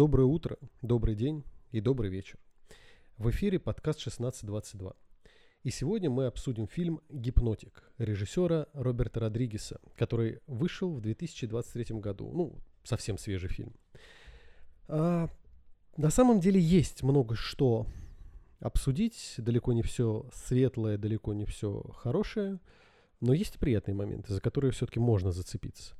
Доброе 0.00 0.24
утро, 0.24 0.56
добрый 0.80 1.14
день 1.14 1.44
и 1.72 1.80
добрый 1.82 2.08
вечер. 2.08 2.38
В 3.18 3.28
эфире 3.28 3.58
подкаст 3.58 3.98
1622. 3.98 4.94
И 5.62 5.70
сегодня 5.70 6.08
мы 6.08 6.24
обсудим 6.24 6.66
фильм 6.66 7.02
«Гипнотик» 7.10 7.82
режиссера 7.98 8.66
Роберта 8.72 9.20
Родригеса, 9.20 9.78
который 9.98 10.40
вышел 10.46 10.90
в 10.94 11.02
2023 11.02 12.00
году. 12.00 12.32
Ну, 12.32 12.54
совсем 12.82 13.18
свежий 13.18 13.50
фильм. 13.50 13.74
А, 14.88 15.28
на 15.98 16.08
самом 16.08 16.40
деле 16.40 16.58
есть 16.58 17.02
много 17.02 17.34
что 17.34 17.86
обсудить. 18.58 19.34
Далеко 19.36 19.74
не 19.74 19.82
все 19.82 20.30
светлое, 20.32 20.96
далеко 20.96 21.34
не 21.34 21.44
все 21.44 21.82
хорошее. 21.94 22.58
Но 23.20 23.34
есть 23.34 23.58
приятные 23.58 23.94
моменты, 23.94 24.32
за 24.32 24.40
которые 24.40 24.72
все-таки 24.72 24.98
можно 24.98 25.30
зацепиться. 25.30 25.94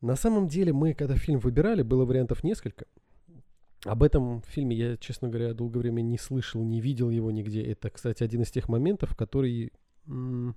На 0.00 0.16
самом 0.16 0.48
деле 0.48 0.72
мы, 0.72 0.94
когда 0.94 1.16
фильм 1.16 1.38
выбирали, 1.38 1.82
было 1.82 2.04
вариантов 2.04 2.44
несколько. 2.44 2.86
Об 3.84 4.02
этом 4.02 4.42
фильме 4.42 4.76
я, 4.76 4.96
честно 4.96 5.28
говоря, 5.28 5.54
долгое 5.54 5.80
время 5.80 6.02
не 6.02 6.18
слышал, 6.18 6.62
не 6.62 6.80
видел 6.80 7.10
его 7.10 7.30
нигде. 7.30 7.62
Это, 7.62 7.90
кстати, 7.90 8.22
один 8.22 8.42
из 8.42 8.50
тех 8.50 8.68
моментов, 8.68 9.14
которые 9.16 9.70
м- 10.06 10.56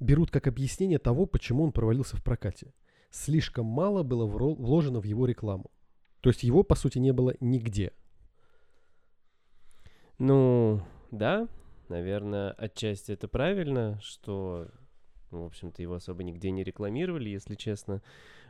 берут 0.00 0.30
как 0.30 0.46
объяснение 0.46 0.98
того, 0.98 1.26
почему 1.26 1.64
он 1.64 1.72
провалился 1.72 2.16
в 2.16 2.22
прокате. 2.24 2.72
Слишком 3.10 3.66
мало 3.66 4.02
было 4.02 4.26
вложено 4.26 5.00
в 5.00 5.04
его 5.04 5.26
рекламу. 5.26 5.70
То 6.20 6.30
есть 6.30 6.42
его, 6.42 6.62
по 6.62 6.74
сути, 6.74 6.98
не 6.98 7.12
было 7.12 7.34
нигде. 7.40 7.92
Ну, 10.18 10.80
да, 11.10 11.48
наверное, 11.88 12.50
отчасти 12.52 13.12
это 13.12 13.28
правильно, 13.28 13.98
что 14.02 14.68
в 15.30 15.44
общем-то, 15.44 15.82
его 15.82 15.94
особо 15.94 16.22
нигде 16.22 16.50
не 16.50 16.64
рекламировали, 16.64 17.28
если 17.28 17.54
честно, 17.54 18.02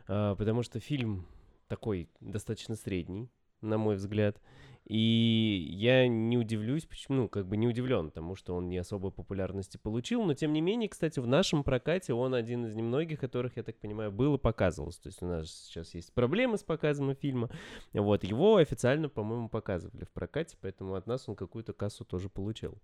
а, 0.07 0.35
потому 0.35 0.63
что 0.63 0.79
фильм 0.79 1.25
такой 1.67 2.09
достаточно 2.19 2.75
средний, 2.75 3.29
на 3.61 3.77
мой 3.77 3.95
взгляд. 3.95 4.41
И 4.85 5.67
я 5.69 6.07
не 6.07 6.37
удивлюсь, 6.37 6.85
почему, 6.85 7.17
ну, 7.17 7.27
как 7.27 7.45
бы 7.45 7.57
не 7.57 7.67
удивлен 7.67 8.09
тому, 8.09 8.35
что 8.35 8.55
он 8.55 8.69
не 8.69 8.77
особой 8.77 9.11
популярности 9.11 9.75
получил, 9.75 10.23
но 10.23 10.33
тем 10.33 10.53
не 10.53 10.61
менее, 10.61 10.87
кстати, 10.87 11.19
в 11.19 11.27
нашем 11.27 11.65
прокате 11.65 12.13
он 12.13 12.33
один 12.33 12.65
из 12.65 12.73
немногих, 12.73 13.19
которых, 13.19 13.57
я 13.57 13.63
так 13.63 13.77
понимаю, 13.79 14.13
был 14.13 14.35
и 14.35 14.37
показывался. 14.37 15.03
То 15.03 15.09
есть 15.09 15.21
у 15.21 15.25
нас 15.25 15.51
сейчас 15.51 15.93
есть 15.93 16.13
проблемы 16.13 16.57
с 16.57 16.63
показом 16.63 17.13
фильма, 17.15 17.49
вот, 17.91 18.23
его 18.23 18.55
официально, 18.55 19.09
по-моему, 19.09 19.49
показывали 19.49 20.05
в 20.05 20.11
прокате, 20.11 20.55
поэтому 20.61 20.95
от 20.95 21.05
нас 21.05 21.27
он 21.27 21.35
какую-то 21.35 21.73
кассу 21.73 22.05
тоже 22.05 22.29
получил. 22.29 22.77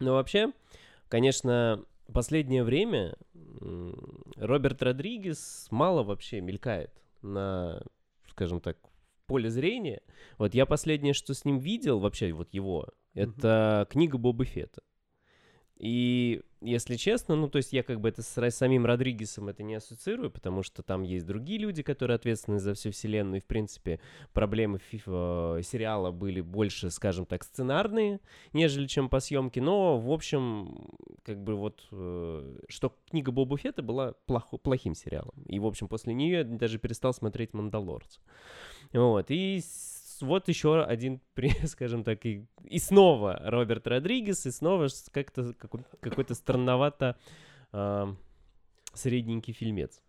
Но 0.00 0.14
вообще, 0.14 0.52
конечно, 1.08 1.84
последнее 2.12 2.64
время 2.64 3.16
Роберт 4.36 4.82
Родригес 4.82 5.68
мало 5.70 6.02
вообще 6.02 6.40
мелькает 6.40 6.90
на, 7.22 7.82
скажем 8.28 8.60
так, 8.60 8.78
поле 9.26 9.50
зрения. 9.50 10.02
Вот 10.38 10.54
я 10.54 10.66
последнее, 10.66 11.14
что 11.14 11.34
с 11.34 11.44
ним 11.44 11.58
видел, 11.58 11.98
вообще 11.98 12.32
вот 12.32 12.52
его, 12.52 12.88
mm-hmm. 13.14 13.22
это 13.22 13.86
книга 13.90 14.18
Боба 14.18 14.44
Фета. 14.44 14.82
И 15.76 16.42
если 16.64 16.96
честно, 16.96 17.36
ну, 17.36 17.48
то 17.48 17.58
есть 17.58 17.72
я 17.72 17.82
как 17.82 18.00
бы 18.00 18.08
это 18.08 18.22
с 18.22 18.50
самим 18.50 18.86
Родригесом 18.86 19.48
это 19.48 19.62
не 19.62 19.74
ассоциирую, 19.74 20.30
потому 20.30 20.62
что 20.62 20.82
там 20.82 21.02
есть 21.02 21.26
другие 21.26 21.58
люди, 21.58 21.82
которые 21.82 22.16
ответственны 22.16 22.58
за 22.58 22.74
всю 22.74 22.90
вселенную, 22.90 23.38
и, 23.38 23.40
в 23.40 23.46
принципе, 23.46 24.00
проблемы 24.32 24.80
FIFA, 24.92 25.58
э, 25.58 25.62
сериала 25.62 26.10
были 26.10 26.40
больше, 26.40 26.90
скажем 26.90 27.26
так, 27.26 27.44
сценарные, 27.44 28.20
нежели 28.52 28.86
чем 28.86 29.08
по 29.08 29.20
съемке, 29.20 29.60
но, 29.60 29.98
в 29.98 30.10
общем, 30.10 30.88
как 31.22 31.42
бы 31.42 31.54
вот, 31.54 31.86
э, 31.92 32.58
что 32.68 32.96
книга 33.10 33.30
Боба 33.30 33.56
Фетта 33.56 33.82
была 33.82 34.12
плохо, 34.26 34.56
плохим 34.56 34.94
сериалом, 34.94 35.34
и, 35.46 35.58
в 35.58 35.66
общем, 35.66 35.88
после 35.88 36.14
нее 36.14 36.38
я 36.38 36.44
даже 36.44 36.78
перестал 36.78 37.12
смотреть 37.12 37.52
«Мандалорца». 37.52 38.20
Вот, 38.92 39.30
и 39.30 39.60
вот 40.24 40.48
еще 40.48 40.82
один, 40.82 41.20
скажем 41.66 42.04
так, 42.04 42.24
и, 42.26 42.46
и 42.64 42.78
снова 42.78 43.40
Роберт 43.44 43.86
Родригес, 43.86 44.46
и 44.46 44.50
снова 44.50 44.88
как-то 45.12 45.54
какой-то 46.00 46.34
странновато 46.34 47.16
э, 47.72 48.14
средненький 48.92 49.54
фильмец. 49.54 50.00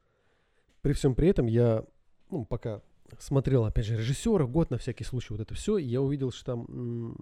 При 0.81 0.94
всем 0.94 1.16
при 1.16 1.30
этом 1.30 1.48
я, 1.48 1.84
ну, 2.30 2.46
пока 2.46 2.81
смотрел, 3.20 3.66
опять 3.66 3.86
же, 3.86 3.98
режиссера, 3.98 4.46
год 4.46 4.70
на 4.72 4.78
всякий 4.78 5.03
случай 5.03 5.34
вот 5.34 5.42
это 5.42 5.53
все, 5.53 5.78
я 5.78 6.02
увидел, 6.02 6.32
что 6.32 6.46
там 6.46 7.16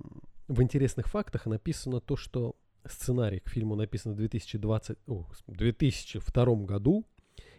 в 0.47 0.61
интересных 0.61 1.07
фактах 1.07 1.45
написано 1.45 1.99
то, 1.99 2.15
что 2.15 2.55
сценарий 2.85 3.39
к 3.39 3.49
фильму 3.49 3.75
написан 3.75 4.13
в 4.13 4.15
2020, 4.17 4.97
о, 5.07 5.25
2002 5.47 6.45
году, 6.65 7.05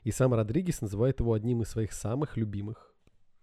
и 0.02 0.10
сам 0.10 0.34
Родригес 0.34 0.80
называет 0.82 1.20
его 1.20 1.32
одним 1.32 1.62
из 1.62 1.68
своих 1.68 1.92
самых 1.92 2.36
любимых 2.36 2.94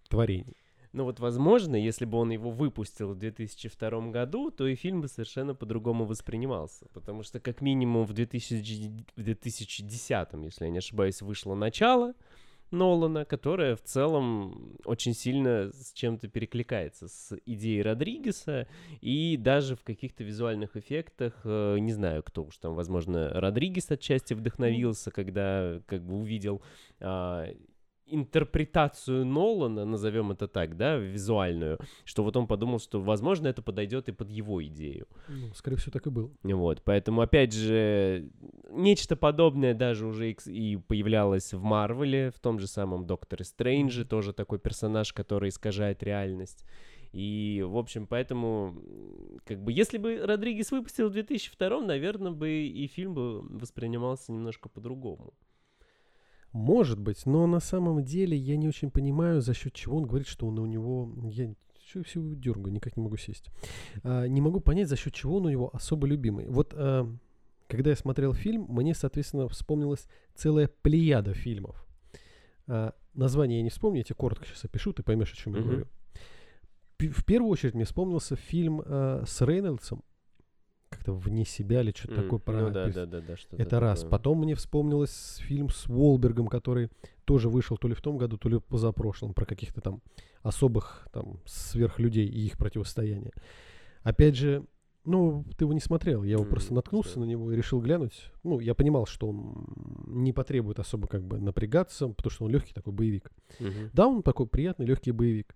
творений. 0.09 0.57
Но 0.93 1.05
вот, 1.05 1.19
возможно, 1.19 1.75
если 1.75 2.05
бы 2.05 2.17
он 2.17 2.31
его 2.31 2.51
выпустил 2.51 3.13
в 3.13 3.17
2002 3.17 4.11
году, 4.11 4.51
то 4.51 4.67
и 4.67 4.75
фильм 4.75 5.01
бы 5.01 5.07
совершенно 5.07 5.55
по-другому 5.55 6.05
воспринимался. 6.05 6.87
Потому 6.93 7.23
что, 7.23 7.39
как 7.39 7.61
минимум, 7.61 8.05
в, 8.05 8.13
2000, 8.13 9.05
в 9.15 9.23
2010, 9.23 10.27
если 10.43 10.65
я 10.65 10.71
не 10.71 10.79
ошибаюсь, 10.79 11.21
вышло 11.21 11.55
начало 11.55 12.13
Нолана, 12.71 13.25
которое 13.25 13.75
в 13.75 13.81
целом 13.83 14.77
очень 14.85 15.13
сильно 15.13 15.71
с 15.73 15.91
чем-то 15.93 16.29
перекликается 16.29 17.07
с 17.09 17.37
идеей 17.45 17.81
Родригеса, 17.81 18.67
и 19.01 19.35
даже 19.37 19.75
в 19.75 19.83
каких-то 19.83 20.23
визуальных 20.23 20.77
эффектах, 20.77 21.41
э, 21.43 21.77
не 21.79 21.91
знаю, 21.91 22.23
кто 22.23 22.43
уж 22.43 22.57
там, 22.57 22.75
возможно, 22.75 23.29
Родригес 23.29 23.91
отчасти 23.91 24.33
вдохновился, 24.33 25.11
когда 25.11 25.81
как 25.85 26.03
бы 26.03 26.15
увидел 26.15 26.61
а, 27.01 27.47
интерпретацию 28.11 29.25
Нолана, 29.25 29.85
назовем 29.85 30.31
это 30.31 30.47
так, 30.47 30.77
да, 30.77 30.97
визуальную, 30.97 31.79
что 32.03 32.23
вот 32.23 32.37
он 32.37 32.47
подумал, 32.47 32.79
что, 32.79 33.01
возможно, 33.01 33.47
это 33.47 33.61
подойдет 33.61 34.09
и 34.09 34.11
под 34.11 34.29
его 34.29 34.63
идею. 34.65 35.07
Ну, 35.27 35.53
скорее 35.55 35.77
всего, 35.77 35.91
так 35.91 36.05
и 36.07 36.09
было. 36.09 36.31
Вот, 36.43 36.81
поэтому, 36.83 37.21
опять 37.21 37.53
же, 37.53 38.29
нечто 38.69 39.15
подобное 39.15 39.73
даже 39.73 40.05
уже 40.05 40.31
и 40.31 40.77
появлялось 40.77 41.53
в 41.53 41.63
Марвеле, 41.63 42.31
в 42.31 42.39
том 42.39 42.59
же 42.59 42.67
самом 42.67 43.05
Докторе 43.05 43.45
Стрэнджи, 43.45 44.05
тоже 44.05 44.33
такой 44.33 44.59
персонаж, 44.59 45.13
который 45.13 45.49
искажает 45.49 46.03
реальность. 46.03 46.65
И, 47.13 47.63
в 47.67 47.77
общем, 47.77 48.07
поэтому, 48.07 48.81
как 49.45 49.61
бы, 49.61 49.73
если 49.73 49.97
бы 49.97 50.17
Родригес 50.23 50.71
выпустил 50.71 51.09
в 51.09 51.11
2002, 51.11 51.81
наверное, 51.81 52.31
бы 52.31 52.49
и 52.49 52.87
фильм 52.87 53.13
бы 53.13 53.41
воспринимался 53.41 54.31
немножко 54.31 54.69
по-другому. 54.69 55.33
Может 56.53 56.99
быть, 56.99 57.25
но 57.25 57.47
на 57.47 57.59
самом 57.59 58.03
деле 58.03 58.37
я 58.37 58.57
не 58.57 58.67
очень 58.67 58.91
понимаю, 58.91 59.41
за 59.41 59.53
счет 59.53 59.73
чего 59.73 59.97
он 59.97 60.05
говорит, 60.05 60.27
что 60.27 60.47
он 60.47 60.59
у 60.59 60.65
него... 60.65 61.09
Я 61.29 61.53
все, 61.85 62.03
все 62.03 62.21
дергаю, 62.35 62.73
никак 62.73 62.95
не 62.97 63.03
могу 63.03 63.17
сесть. 63.17 63.49
А, 64.03 64.25
не 64.25 64.41
могу 64.41 64.59
понять, 64.59 64.87
за 64.87 64.95
счет 64.95 65.13
чего 65.13 65.37
он 65.37 65.45
у 65.45 65.49
него 65.49 65.69
особо 65.73 66.07
любимый. 66.07 66.47
Вот 66.47 66.73
а, 66.75 67.07
когда 67.67 67.89
я 67.89 67.95
смотрел 67.95 68.33
фильм, 68.33 68.65
мне, 68.69 68.93
соответственно, 68.93 69.47
вспомнилась 69.47 70.07
целая 70.35 70.69
плеяда 70.81 71.33
фильмов. 71.33 71.85
А, 72.67 72.93
название 73.13 73.59
я 73.59 73.63
не 73.63 73.69
вспомню, 73.69 73.99
я 73.99 74.03
тебе 74.03 74.15
коротко 74.15 74.45
сейчас 74.45 74.65
опишу, 74.65 74.93
ты 74.93 75.03
поймешь, 75.03 75.33
о 75.33 75.35
чем 75.35 75.53
mm-hmm. 75.53 75.57
я 75.57 75.63
говорю. 75.63 75.87
В 76.99 77.25
первую 77.25 77.49
очередь 77.49 77.73
мне 77.73 77.85
вспомнился 77.85 78.35
фильм 78.35 78.81
а, 78.85 79.23
с 79.25 79.41
Рейнольдсом 79.41 80.03
как-то 81.01 81.13
вне 81.13 81.45
себя 81.45 81.81
или 81.81 81.93
что-то 81.95 82.13
mm, 82.13 82.23
такое. 82.23 82.39
Про, 82.39 82.53
ну, 82.53 82.69
да, 82.69 82.87
да, 82.89 83.05
да, 83.05 83.21
да, 83.21 83.35
что 83.35 83.57
Это 83.57 83.79
раз. 83.79 83.99
Такое. 83.99 84.11
Потом 84.11 84.39
мне 84.39 84.55
вспомнилось 84.55 85.37
фильм 85.41 85.69
с 85.69 85.87
Волбергом, 85.87 86.47
который 86.47 86.89
тоже 87.25 87.49
вышел 87.49 87.77
то 87.77 87.87
ли 87.87 87.95
в 87.95 88.01
том 88.01 88.17
году, 88.17 88.37
то 88.37 88.49
ли 88.49 88.59
позапрошлом, 88.59 89.33
про 89.33 89.45
каких-то 89.45 89.81
там 89.81 90.01
особых 90.43 91.07
там 91.11 91.39
сверхлюдей 91.45 92.27
и 92.27 92.45
их 92.45 92.57
противостояние. 92.57 93.31
Опять 94.03 94.35
же, 94.35 94.63
ну, 95.03 95.43
ты 95.57 95.65
его 95.65 95.73
не 95.73 95.79
смотрел, 95.79 96.23
я 96.23 96.33
его 96.33 96.43
mm, 96.43 96.49
просто 96.49 96.73
наткнулся 96.75 97.19
на 97.19 97.25
него 97.25 97.51
и 97.51 97.55
решил 97.55 97.81
глянуть. 97.81 98.31
Ну, 98.43 98.59
я 98.59 98.75
понимал, 98.75 99.07
что 99.07 99.29
он 99.29 99.65
не 100.05 100.33
потребует 100.33 100.79
особо 100.79 101.07
как 101.07 101.23
бы 101.23 101.39
напрягаться, 101.39 102.09
потому 102.09 102.31
что 102.31 102.45
он 102.45 102.51
легкий 102.51 102.73
такой 102.73 102.93
боевик. 102.93 103.31
Mm-hmm. 103.59 103.89
Да, 103.93 104.07
он 104.07 104.21
такой 104.21 104.45
приятный 104.45 104.85
легкий 104.85 105.11
боевик. 105.11 105.55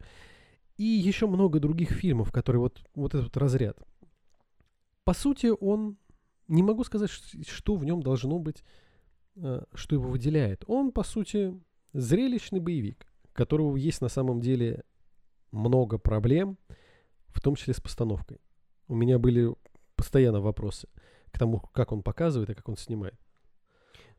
И 0.77 0.83
еще 0.83 1.27
много 1.27 1.59
других 1.59 1.91
фильмов, 1.91 2.31
которые 2.31 2.61
вот, 2.61 2.81
вот 2.95 3.13
этот 3.15 3.37
разряд. 3.37 3.77
По 5.05 5.13
сути, 5.13 5.53
он... 5.57 5.97
Не 6.47 6.61
могу 6.61 6.83
сказать, 6.83 7.09
что 7.09 7.75
в 7.75 7.85
нем 7.85 8.03
должно 8.03 8.37
быть, 8.37 8.63
э, 9.35 9.63
что 9.73 9.95
его 9.95 10.09
выделяет. 10.09 10.63
Он, 10.67 10.91
по 10.91 11.03
сути, 11.03 11.59
зрелищный 11.93 12.59
боевик, 12.59 13.07
которого 13.33 13.77
есть 13.77 14.01
на 14.01 14.09
самом 14.09 14.41
деле 14.41 14.83
много 15.51 15.97
проблем, 15.97 16.59
в 17.29 17.41
том 17.41 17.55
числе 17.55 17.73
с 17.73 17.81
постановкой. 17.81 18.39
У 18.87 18.95
меня 18.95 19.17
были 19.17 19.55
постоянно 19.95 20.39
вопросы 20.39 20.87
к 21.31 21.39
тому, 21.39 21.61
как 21.73 21.91
он 21.91 22.03
показывает 22.03 22.51
и 22.51 22.53
как 22.53 22.69
он 22.69 22.77
снимает. 22.77 23.19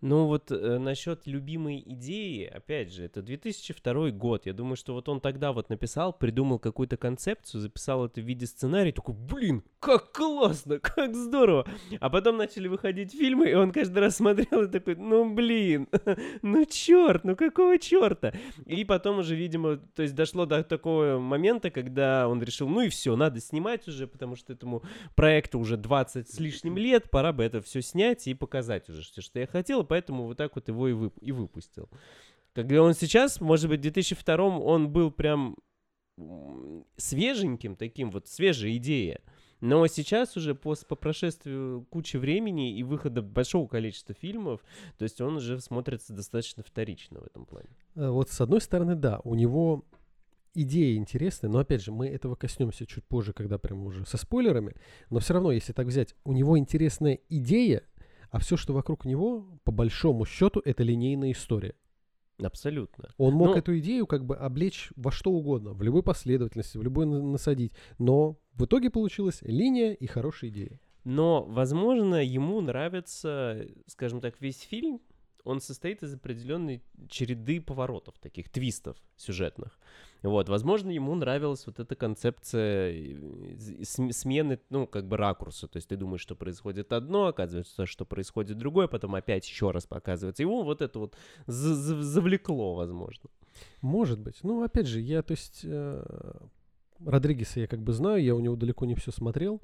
Ну 0.02 0.26
вот 0.26 0.50
э, 0.50 0.78
насчет 0.78 1.26
любимой 1.26 1.82
идеи, 1.86 2.44
опять 2.44 2.92
же, 2.92 3.04
это 3.04 3.22
2002 3.22 4.10
год. 4.10 4.44
Я 4.44 4.52
думаю, 4.52 4.76
что 4.76 4.92
вот 4.92 5.08
он 5.08 5.20
тогда 5.20 5.52
вот 5.52 5.70
написал, 5.70 6.12
придумал 6.12 6.58
какую-то 6.58 6.98
концепцию, 6.98 7.62
записал 7.62 8.04
это 8.04 8.20
в 8.20 8.24
виде 8.24 8.46
сценария, 8.46 8.92
такой, 8.92 9.14
блин, 9.14 9.62
как 9.80 10.12
классно, 10.12 10.78
как 10.80 11.14
здорово. 11.14 11.66
А 11.98 12.10
потом 12.10 12.36
начали 12.36 12.68
выходить 12.68 13.12
фильмы, 13.12 13.50
и 13.50 13.54
он 13.54 13.72
каждый 13.72 14.00
раз 14.00 14.16
смотрел 14.16 14.64
и 14.64 14.70
такой, 14.70 14.96
ну 14.96 15.32
блин, 15.32 15.88
ну 16.42 16.66
черт, 16.66 17.24
ну 17.24 17.34
какого 17.34 17.78
черта? 17.78 18.34
И 18.66 18.84
потом 18.84 19.20
уже, 19.20 19.34
видимо, 19.34 19.78
то 19.78 20.02
есть 20.02 20.14
дошло 20.14 20.44
до 20.44 20.62
такого 20.62 21.18
момента, 21.18 21.70
когда 21.70 22.28
он 22.28 22.42
решил, 22.42 22.68
ну 22.68 22.82
и 22.82 22.90
все, 22.90 23.16
надо 23.16 23.40
снимать 23.40 23.88
уже, 23.88 24.06
потому 24.06 24.36
что 24.36 24.52
этому 24.52 24.82
проекту 25.14 25.58
уже 25.58 25.78
20 25.78 26.28
с 26.28 26.38
лишним 26.38 26.76
лет, 26.76 27.10
пора 27.10 27.32
бы 27.32 27.44
это 27.44 27.62
все 27.62 27.80
снять 27.80 28.26
и 28.26 28.34
показать 28.34 28.90
уже 28.90 29.00
все, 29.00 29.22
что 29.22 29.38
я 29.38 29.46
хотел, 29.46 29.85
поэтому 29.86 30.24
вот 30.24 30.36
так 30.36 30.54
вот 30.54 30.68
его 30.68 30.88
и, 30.88 30.92
вып- 30.92 31.18
и 31.20 31.32
выпустил. 31.32 31.88
Когда 32.52 32.82
он 32.82 32.94
сейчас, 32.94 33.40
может 33.40 33.68
быть, 33.68 33.80
в 33.80 33.82
2002 33.82 34.36
он 34.58 34.90
был 34.90 35.10
прям 35.10 35.56
свеженьким 36.96 37.76
таким, 37.76 38.10
вот 38.10 38.28
свежая 38.28 38.76
идея. 38.76 39.20
Но 39.60 39.86
сейчас 39.86 40.36
уже 40.36 40.54
по, 40.54 40.74
по 40.88 40.96
прошествию 40.96 41.86
кучи 41.90 42.18
времени 42.18 42.76
и 42.76 42.82
выхода 42.82 43.22
большого 43.22 43.66
количества 43.66 44.14
фильмов, 44.14 44.60
то 44.98 45.04
есть 45.04 45.20
он 45.20 45.36
уже 45.36 45.60
смотрится 45.60 46.12
достаточно 46.12 46.62
вторично 46.62 47.20
в 47.20 47.24
этом 47.24 47.46
плане. 47.46 47.68
Э, 47.94 48.10
вот 48.10 48.30
с 48.30 48.40
одной 48.40 48.60
стороны, 48.60 48.96
да, 48.96 49.20
у 49.24 49.34
него 49.34 49.84
идея 50.54 50.96
интересная, 50.96 51.50
но 51.50 51.58
опять 51.58 51.82
же, 51.82 51.90
мы 51.90 52.06
этого 52.06 52.34
коснемся 52.34 52.86
чуть 52.86 53.04
позже, 53.04 53.32
когда 53.32 53.58
прям 53.58 53.86
уже 53.86 54.04
со 54.04 54.18
спойлерами, 54.18 54.74
но 55.10 55.20
все 55.20 55.34
равно, 55.34 55.52
если 55.52 55.72
так 55.72 55.86
взять, 55.86 56.14
у 56.24 56.32
него 56.32 56.58
интересная 56.58 57.18
идея, 57.28 57.82
а 58.30 58.38
все, 58.38 58.56
что 58.56 58.72
вокруг 58.72 59.04
него, 59.04 59.60
по 59.64 59.72
большому 59.72 60.24
счету, 60.24 60.60
это 60.64 60.82
линейная 60.82 61.32
история. 61.32 61.74
Абсолютно. 62.42 63.08
Он 63.16 63.34
мог 63.34 63.48
ну, 63.48 63.54
эту 63.54 63.78
идею 63.78 64.06
как 64.06 64.26
бы 64.26 64.36
облечь 64.36 64.90
во 64.96 65.10
что 65.10 65.30
угодно, 65.30 65.72
в 65.72 65.82
любой 65.82 66.02
последовательности, 66.02 66.76
в 66.76 66.82
любой 66.82 67.06
насадить, 67.06 67.72
но 67.98 68.38
в 68.54 68.64
итоге 68.66 68.90
получилась 68.90 69.40
линия 69.42 69.92
и 69.92 70.06
хорошая 70.06 70.50
идея. 70.50 70.80
Но, 71.04 71.44
возможно, 71.44 72.16
ему 72.16 72.60
нравится, 72.60 73.64
скажем 73.86 74.20
так, 74.20 74.40
весь 74.40 74.60
фильм 74.60 75.00
он 75.46 75.60
состоит 75.60 76.02
из 76.02 76.14
определенной 76.14 76.82
череды 77.08 77.60
поворотов, 77.60 78.18
таких 78.18 78.50
твистов 78.50 78.96
сюжетных. 79.16 79.78
Вот, 80.22 80.48
возможно, 80.48 80.90
ему 80.90 81.14
нравилась 81.14 81.66
вот 81.66 81.78
эта 81.78 81.94
концепция 81.94 82.92
э, 82.92 83.84
смены, 84.10 84.58
ну, 84.70 84.86
как 84.86 85.06
бы 85.06 85.16
ракурса. 85.16 85.68
То 85.68 85.76
есть 85.76 85.88
ты 85.88 85.96
думаешь, 85.96 86.20
что 86.20 86.34
происходит 86.34 86.92
одно, 86.92 87.26
оказывается, 87.26 87.86
что 87.86 88.04
происходит 88.04 88.58
другое, 88.58 88.88
потом 88.88 89.14
опять 89.14 89.46
еще 89.48 89.70
раз 89.70 89.86
показывается. 89.86 90.42
Его 90.42 90.64
вот 90.64 90.82
это 90.82 90.98
вот 90.98 91.16
завлекло, 91.46 92.74
возможно. 92.74 93.30
Может 93.82 94.18
быть. 94.18 94.42
Ну, 94.42 94.64
опять 94.64 94.88
же, 94.88 95.00
я, 95.00 95.22
то 95.22 95.32
есть, 95.32 95.60
э, 95.62 96.34
Родригеса 97.04 97.60
я 97.60 97.68
как 97.68 97.82
бы 97.82 97.92
знаю, 97.92 98.22
я 98.22 98.34
у 98.34 98.40
него 98.40 98.56
далеко 98.56 98.84
не 98.84 98.96
все 98.96 99.12
смотрел, 99.12 99.62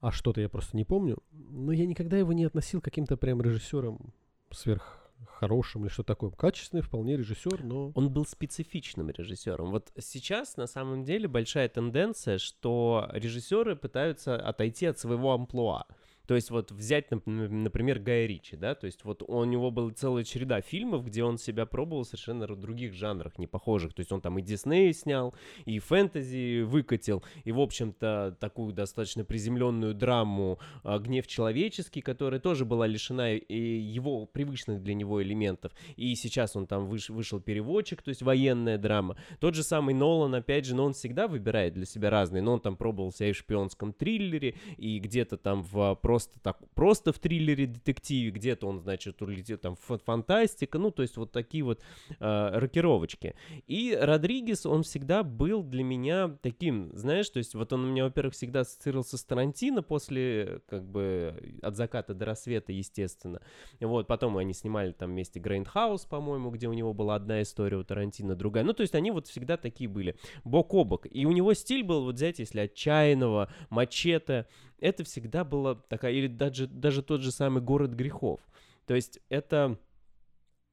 а 0.00 0.12
что-то 0.12 0.40
я 0.40 0.48
просто 0.48 0.76
не 0.76 0.84
помню. 0.84 1.18
Но 1.32 1.72
я 1.72 1.86
никогда 1.86 2.16
его 2.18 2.32
не 2.32 2.44
относил 2.44 2.80
каким-то 2.80 3.16
прям 3.16 3.42
режиссером 3.42 4.12
сверх 4.54 5.02
хорошим 5.42 5.82
или 5.82 5.88
что 5.90 6.02
такое. 6.02 6.30
Качественный 6.30 6.82
вполне 6.82 7.16
режиссер, 7.16 7.64
но... 7.64 7.92
Он 7.94 8.10
был 8.10 8.24
специфичным 8.24 9.10
режиссером. 9.10 9.70
Вот 9.70 9.90
сейчас 9.98 10.56
на 10.56 10.66
самом 10.66 11.04
деле 11.04 11.26
большая 11.26 11.68
тенденция, 11.68 12.38
что 12.38 13.08
режиссеры 13.12 13.74
пытаются 13.76 14.36
отойти 14.36 14.86
от 14.86 14.98
своего 14.98 15.32
амплуа. 15.32 15.86
То 16.26 16.34
есть 16.34 16.50
вот 16.50 16.70
взять, 16.70 17.10
например, 17.10 17.98
Гая 17.98 18.26
Ричи, 18.26 18.56
да, 18.56 18.74
то 18.74 18.86
есть 18.86 19.04
вот 19.04 19.22
у 19.22 19.44
него 19.44 19.70
была 19.70 19.90
целая 19.92 20.24
череда 20.24 20.60
фильмов, 20.60 21.04
где 21.04 21.24
он 21.24 21.38
себя 21.38 21.66
пробовал 21.66 22.04
совершенно 22.04 22.46
в 22.46 22.56
других 22.56 22.94
жанрах, 22.94 23.38
не 23.38 23.46
похожих. 23.46 23.94
То 23.94 24.00
есть 24.00 24.12
он 24.12 24.20
там 24.20 24.38
и 24.38 24.42
Дисней 24.42 24.92
снял, 24.92 25.34
и 25.64 25.78
фэнтези 25.78 26.62
выкатил, 26.62 27.22
и, 27.44 27.52
в 27.52 27.60
общем-то, 27.60 28.36
такую 28.40 28.72
достаточно 28.72 29.24
приземленную 29.24 29.94
драму 29.94 30.58
а, 30.82 30.98
«Гнев 30.98 31.26
человеческий», 31.26 32.00
которая 32.00 32.40
тоже 32.40 32.64
была 32.64 32.86
лишена 32.86 33.28
его 33.28 34.26
привычных 34.26 34.82
для 34.82 34.94
него 34.94 35.22
элементов. 35.22 35.72
И 35.96 36.14
сейчас 36.14 36.56
он 36.56 36.66
там 36.66 36.86
выш, 36.86 37.10
вышел 37.10 37.40
переводчик, 37.40 38.02
то 38.02 38.08
есть 38.10 38.22
военная 38.22 38.78
драма. 38.78 39.16
Тот 39.40 39.54
же 39.54 39.62
самый 39.62 39.94
Нолан, 39.94 40.34
опять 40.34 40.64
же, 40.64 40.74
но 40.74 40.84
он 40.84 40.92
всегда 40.92 41.28
выбирает 41.28 41.74
для 41.74 41.86
себя 41.86 42.10
разные. 42.10 42.42
Но 42.42 42.54
он 42.54 42.60
там 42.60 42.76
пробовал 42.76 43.12
себя 43.12 43.30
и 43.30 43.32
в 43.32 43.36
шпионском 43.36 43.92
триллере, 43.92 44.54
и 44.76 44.98
где-то 44.98 45.36
там 45.36 45.62
в 45.62 45.94
просто 46.12 46.38
так, 46.40 46.58
просто 46.74 47.10
в 47.10 47.18
триллере 47.18 47.66
детективе, 47.66 48.30
где-то 48.32 48.66
он, 48.66 48.80
значит, 48.80 49.22
улетел 49.22 49.56
там 49.56 49.76
фантастика, 49.76 50.78
ну, 50.78 50.90
то 50.90 51.00
есть 51.00 51.16
вот 51.16 51.32
такие 51.32 51.64
вот 51.64 51.80
э, 52.20 52.50
рокировочки. 52.58 53.34
И 53.66 53.96
Родригес, 53.98 54.66
он 54.66 54.82
всегда 54.82 55.22
был 55.22 55.62
для 55.62 55.82
меня 55.82 56.36
таким, 56.42 56.90
знаешь, 56.92 57.30
то 57.30 57.38
есть 57.38 57.54
вот 57.54 57.72
он 57.72 57.84
у 57.84 57.86
меня, 57.88 58.04
во-первых, 58.04 58.34
всегда 58.34 58.60
ассоциировался 58.60 59.16
с 59.16 59.24
Тарантино 59.24 59.82
после, 59.82 60.60
как 60.68 60.84
бы, 60.84 61.58
от 61.62 61.76
заката 61.76 62.12
до 62.12 62.26
рассвета, 62.26 62.72
естественно. 62.72 63.40
Вот, 63.80 64.06
потом 64.06 64.36
они 64.36 64.52
снимали 64.52 64.92
там 64.92 65.12
вместе 65.12 65.40
Grindhouse, 65.40 66.04
по-моему, 66.04 66.50
где 66.50 66.68
у 66.68 66.74
него 66.74 66.92
была 66.92 67.14
одна 67.14 67.40
история 67.40 67.78
у 67.78 67.84
Тарантино, 67.84 68.36
другая. 68.36 68.64
Ну, 68.64 68.74
то 68.74 68.82
есть 68.82 68.94
они 68.94 69.10
вот 69.12 69.28
всегда 69.28 69.56
такие 69.56 69.88
были, 69.88 70.14
бок 70.44 70.74
о 70.74 70.84
бок. 70.84 71.06
И 71.10 71.24
у 71.24 71.32
него 71.32 71.54
стиль 71.54 71.84
был, 71.84 72.04
вот 72.04 72.16
взять, 72.16 72.38
если 72.38 72.60
отчаянного, 72.60 73.50
мачете, 73.70 74.46
это 74.82 75.04
всегда 75.04 75.44
была 75.44 75.76
такая, 75.76 76.12
или 76.12 76.26
даже, 76.26 76.66
даже 76.66 77.02
тот 77.02 77.20
же 77.20 77.30
самый 77.30 77.62
город 77.62 77.92
грехов. 77.92 78.40
То 78.86 78.94
есть 78.94 79.20
это 79.28 79.78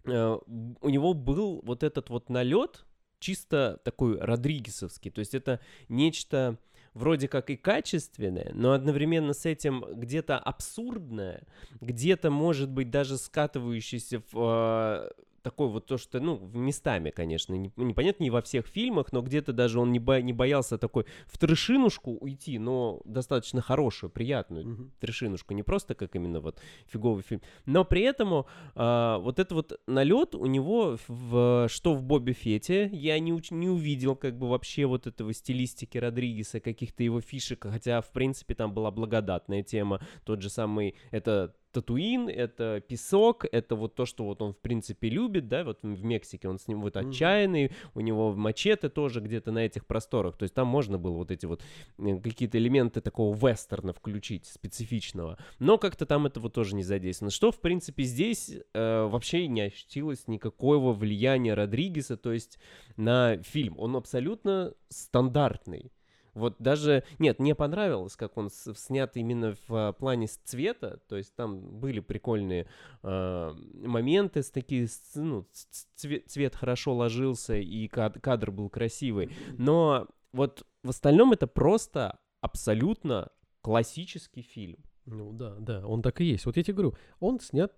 э, 0.05 0.37
у 0.81 0.89
него 0.89 1.13
был 1.13 1.61
вот 1.63 1.83
этот 1.83 2.09
вот 2.09 2.29
налет 2.29 2.85
чисто 3.19 3.79
такой 3.83 4.19
родригесовский. 4.19 5.11
То 5.11 5.19
есть 5.19 5.35
это 5.35 5.59
нечто 5.89 6.57
вроде 6.93 7.27
как 7.27 7.51
и 7.51 7.55
качественное, 7.55 8.51
но 8.53 8.71
одновременно 8.73 9.33
с 9.33 9.45
этим 9.45 9.85
где-то 9.93 10.39
абсурдное, 10.39 11.43
где-то, 11.79 12.31
может 12.31 12.69
быть, 12.71 12.89
даже 12.89 13.17
скатывающееся 13.17 14.23
в 14.31 15.11
э, 15.15 15.23
такой 15.41 15.69
вот 15.69 15.85
то, 15.85 15.97
что, 15.97 16.19
ну, 16.19 16.39
местами, 16.53 17.09
конечно, 17.09 17.53
не, 17.53 17.71
непонятно, 17.75 18.23
не 18.23 18.29
во 18.29 18.41
всех 18.41 18.67
фильмах, 18.67 19.11
но 19.11 19.21
где-то 19.21 19.53
даже 19.53 19.79
он 19.79 19.91
не, 19.91 19.99
бо, 19.99 20.21
не 20.21 20.33
боялся 20.33 20.77
такой 20.77 21.05
в 21.27 21.37
трешинушку 21.37 22.11
уйти, 22.11 22.59
но 22.59 23.01
достаточно 23.05 23.61
хорошую, 23.61 24.09
приятную 24.09 24.65
mm-hmm. 24.65 24.89
трешинушку, 24.99 25.53
не 25.53 25.63
просто 25.63 25.95
как 25.95 26.15
именно 26.15 26.39
вот 26.39 26.59
фиговый 26.87 27.23
фильм. 27.23 27.41
Но 27.65 27.85
при 27.85 28.01
этом 28.01 28.45
э, 28.75 29.17
вот 29.21 29.39
этот 29.39 29.51
вот 29.51 29.79
налет 29.87 30.35
у 30.35 30.45
него, 30.45 30.97
в, 31.07 31.67
что 31.69 31.93
в 31.93 32.03
Бобби 32.03 32.33
Фете, 32.33 32.89
я 32.93 33.19
не, 33.19 33.31
не 33.51 33.69
увидел 33.69 34.15
как 34.15 34.37
бы 34.37 34.49
вообще 34.49 34.85
вот 34.85 35.07
этого 35.07 35.33
стилистики 35.33 35.97
Родригеса, 35.97 36.59
каких-то 36.59 37.03
его 37.03 37.21
фишек, 37.21 37.65
хотя, 37.69 38.01
в 38.01 38.11
принципе, 38.11 38.55
там 38.55 38.73
была 38.73 38.91
благодатная 38.91 39.63
тема, 39.63 40.01
тот 40.23 40.41
же 40.41 40.49
самый, 40.49 40.95
это 41.11 41.55
Татуин, 41.71 42.29
это 42.29 42.81
песок, 42.87 43.45
это 43.51 43.75
вот 43.75 43.95
то, 43.95 44.05
что 44.05 44.25
вот 44.25 44.41
он 44.41 44.53
в 44.53 44.57
принципе 44.57 45.09
любит, 45.09 45.47
да, 45.47 45.63
вот 45.63 45.83
в 45.83 46.03
Мексике 46.03 46.49
он 46.49 46.57
с 46.59 46.67
ним 46.67 46.81
вот 46.81 46.97
отчаянный, 46.97 47.65
mm-hmm. 47.67 47.91
у 47.95 48.01
него 48.01 48.33
мачете 48.33 48.89
тоже 48.89 49.21
где-то 49.21 49.51
на 49.51 49.59
этих 49.59 49.85
просторах, 49.85 50.37
то 50.37 50.43
есть 50.43 50.55
там 50.55 50.67
можно 50.67 50.97
было 50.97 51.15
вот 51.17 51.31
эти 51.31 51.45
вот 51.45 51.61
э, 51.97 52.19
какие-то 52.19 52.57
элементы 52.57 53.01
такого 53.01 53.35
вестерна 53.35 53.93
включить, 53.93 54.45
специфичного, 54.45 55.37
но 55.59 55.77
как-то 55.77 56.05
там 56.05 56.25
этого 56.25 56.49
тоже 56.49 56.75
не 56.75 56.83
задействовано, 56.83 57.31
что 57.31 57.51
в 57.51 57.59
принципе 57.59 58.03
здесь 58.03 58.51
э, 58.73 59.03
вообще 59.03 59.47
не 59.47 59.61
ощутилось 59.61 60.27
никакого 60.27 60.93
влияния 60.93 61.53
Родригеса, 61.53 62.17
то 62.17 62.33
есть 62.33 62.57
на 62.97 63.37
фильм, 63.43 63.75
он 63.77 63.95
абсолютно 63.95 64.73
стандартный, 64.89 65.91
вот 66.39 66.55
даже, 66.59 67.03
нет, 67.19 67.39
мне 67.39 67.53
понравилось, 67.55 68.15
как 68.15 68.37
он 68.37 68.49
снят 68.49 69.15
именно 69.15 69.55
в 69.67 69.75
а, 69.75 69.93
плане 69.93 70.27
цвета, 70.27 70.99
то 71.07 71.15
есть 71.17 71.35
там 71.35 71.79
были 71.79 71.99
прикольные 71.99 72.67
э, 73.03 73.53
моменты, 73.73 74.41
с 74.41 74.49
такие, 74.49 74.87
ну, 75.15 75.47
цвет, 75.95 76.29
цвет 76.29 76.55
хорошо 76.55 76.95
ложился 76.95 77.55
и 77.55 77.87
кад, 77.87 78.19
кадр 78.21 78.51
был 78.51 78.69
красивый, 78.69 79.29
но 79.57 80.07
вот 80.31 80.65
в 80.83 80.89
остальном 80.89 81.33
это 81.33 81.47
просто 81.47 82.19
абсолютно 82.41 83.29
классический 83.61 84.41
фильм. 84.41 84.77
Ну 85.05 85.33
да, 85.33 85.55
да, 85.59 85.85
он 85.85 86.01
так 86.01 86.21
и 86.21 86.25
есть. 86.25 86.45
Вот 86.45 86.57
я 86.57 86.63
тебе 86.63 86.75
говорю, 86.75 86.95
он 87.19 87.39
снят 87.39 87.73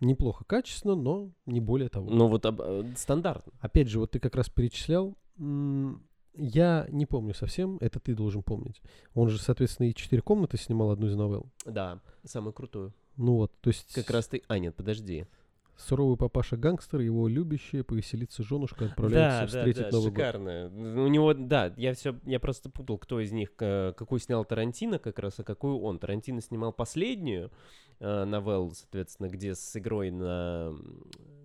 неплохо, 0.00 0.44
качественно, 0.44 0.94
но 0.94 1.30
не 1.46 1.60
более 1.60 1.88
того. 1.88 2.10
Ну 2.10 2.26
вот 2.28 2.44
об, 2.46 2.60
э, 2.60 2.92
стандартно. 2.96 3.52
Опять 3.60 3.88
же, 3.88 3.98
вот 3.98 4.10
ты 4.10 4.18
как 4.18 4.34
раз 4.34 4.48
перечислял, 4.48 5.16
я 6.34 6.86
не 6.90 7.06
помню 7.06 7.34
совсем, 7.34 7.78
это 7.80 8.00
ты 8.00 8.14
должен 8.14 8.42
помнить. 8.42 8.82
Он 9.14 9.28
же, 9.28 9.38
соответственно, 9.38 9.88
и 9.88 9.94
четыре 9.94 10.22
комнаты 10.22 10.56
снимал 10.56 10.90
одну 10.90 11.06
из 11.06 11.16
новелл. 11.16 11.46
Да, 11.64 12.00
самую 12.24 12.52
крутую. 12.52 12.92
Ну 13.16 13.36
вот, 13.36 13.52
то 13.60 13.68
есть... 13.68 13.92
Как 13.94 14.10
раз 14.10 14.26
ты... 14.26 14.42
А, 14.48 14.58
нет, 14.58 14.74
подожди. 14.74 15.26
суровый 15.76 16.16
папаша-гангстер, 16.16 17.00
его 17.00 17.28
любящая, 17.28 17.84
повеселиться 17.84 18.42
женушка 18.42 18.86
отправляется 18.86 19.40
да, 19.40 19.46
встретить 19.46 19.82
да, 19.82 19.90
да, 19.90 19.96
Новый 19.96 20.10
шикарно. 20.10 20.70
У 20.74 21.08
него, 21.08 21.34
да, 21.34 21.72
я 21.76 21.94
все, 21.94 22.16
я 22.24 22.40
просто 22.40 22.70
путал, 22.70 22.98
кто 22.98 23.20
из 23.20 23.32
них, 23.32 23.50
э, 23.60 23.92
какую 23.96 24.20
снял 24.20 24.44
Тарантино 24.44 24.98
как 24.98 25.18
раз, 25.18 25.38
а 25.38 25.44
какую 25.44 25.80
он. 25.80 25.98
Тарантино 25.98 26.40
снимал 26.40 26.72
последнюю 26.72 27.50
э, 28.00 28.24
новеллу, 28.24 28.72
соответственно, 28.74 29.28
где 29.28 29.54
с 29.54 29.76
игрой 29.76 30.10
на 30.10 30.74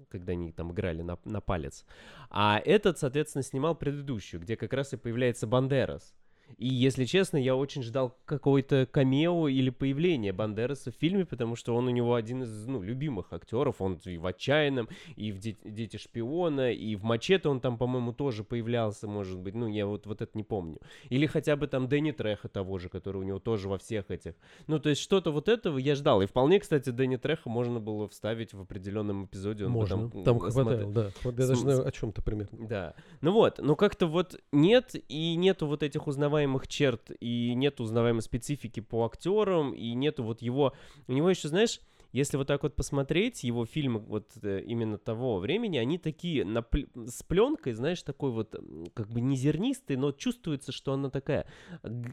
когда 0.10 0.34
они 0.34 0.51
там 0.51 0.72
играли 0.72 1.03
на, 1.03 1.20
на 1.24 1.39
палец. 1.39 1.86
А 2.29 2.60
этот, 2.65 2.98
соответственно, 2.98 3.44
снимал 3.44 3.75
предыдущую, 3.75 4.41
где 4.41 4.58
как 4.58 4.74
раз 4.74 4.91
и 4.94 4.98
появляется 4.98 5.48
Бандерас. 5.48 6.15
И, 6.58 6.68
если 6.68 7.06
честно, 7.06 7.38
я 7.38 7.56
очень 7.56 7.84
ждал 7.84 8.18
какого-то 8.25 8.88
камео 8.89 9.48
или 9.48 9.70
появления 9.70 10.34
Бандераса 10.34 10.91
в 10.91 10.96
фильме, 10.96 11.25
потому 11.25 11.56
что 11.56 11.75
он 11.75 11.88
у 11.88 11.91
него 11.91 12.15
один 12.15 12.44
из, 12.44 12.65
ну, 12.65 12.82
любимых 12.82 13.32
актеров. 13.32 13.82
Он 13.82 14.00
и 14.06 14.18
в 14.18 14.25
«Отчаянном», 14.25 14.89
и 15.15 15.32
в 15.32 15.39
«Дети 15.39 15.98
шпиона», 15.98 16.72
и 16.72 16.96
в 16.96 17.03
«Мачете» 17.03 17.50
он 17.50 17.60
там, 17.60 17.77
по-моему, 17.77 18.13
тоже 18.13 18.44
появлялся, 18.44 19.08
может 19.08 19.39
быть. 19.39 19.56
Ну, 19.56 19.68
я 19.68 19.86
вот, 19.86 20.06
вот 20.06 20.22
это 20.22 20.32
не 20.38 20.44
помню. 20.44 20.79
Или 21.10 21.25
хотя 21.25 21.56
бы 21.56 21.68
там 21.68 21.88
Дэнни 21.88 22.12
Треха 22.12 22.50
того 22.50 22.77
же, 22.77 22.89
который 22.89 23.18
у 23.18 23.24
него 23.24 23.39
тоже 23.39 23.70
во 23.70 23.77
всех 23.77 24.12
этих. 24.12 24.34
Ну, 24.68 24.79
то 24.79 24.89
есть 24.89 25.01
что-то 25.01 25.32
вот 25.32 25.48
этого 25.48 25.77
я 25.77 25.96
ждал. 25.96 26.22
И 26.22 26.25
вполне, 26.25 26.60
кстати, 26.60 26.89
Дэнни 26.89 27.18
Треха 27.18 27.50
можно 27.50 27.79
было 27.79 28.08
вставить 28.08 28.53
в 28.53 28.62
определенном 28.62 29.25
эпизоде. 29.25 29.65
Он 29.65 29.72
Можно. 29.72 30.10
потом, 30.10 30.24
Там 30.24 30.39
хватает, 30.39 30.94
да. 30.94 31.12
Вот 31.24 31.39
я 31.39 31.48
даже 31.48 31.56
знаю, 31.56 31.88
о 31.88 31.91
чем 31.91 32.12
то 32.12 32.22
примерно. 32.22 32.68
да. 32.68 32.96
Ну 33.22 33.32
вот, 33.32 33.60
но 33.60 33.75
как-то 33.75 34.08
вот 34.08 34.39
нет, 34.51 34.96
и 35.08 35.36
нету 35.36 35.68
вот 35.68 35.84
этих 35.84 36.08
узнаваемых 36.08 36.38
черт, 36.67 37.12
и 37.19 37.53
нет 37.55 37.79
узнаваемой 37.79 38.22
специфики 38.22 38.79
по 38.79 39.05
актерам, 39.05 39.74
и 39.74 39.93
нету 39.93 40.24
вот 40.24 40.41
его... 40.41 40.74
У 41.08 41.13
него 41.13 41.29
еще, 41.29 41.48
знаешь, 41.48 41.79
если 42.12 42.38
вот 42.38 42.48
так 42.48 42.63
вот 42.63 42.75
посмотреть, 42.75 43.43
его 43.43 43.65
фильмы 43.65 44.00
вот 44.00 44.31
э, 44.41 44.62
именно 44.65 44.98
того 44.98 45.39
времени, 45.39 45.77
они 45.77 45.98
такие 45.98 46.43
на 46.43 46.60
пл- 46.60 46.89
с 47.08 47.22
пленкой, 47.24 47.74
знаешь, 47.74 48.01
такой 48.01 48.31
вот 48.31 48.55
как 48.93 49.10
бы 49.10 49.22
не 49.22 49.36
зернистый, 49.36 49.96
но 49.96 50.12
чувствуется, 50.12 50.72
что 50.72 50.93
она 50.93 51.10
такая, 51.10 51.46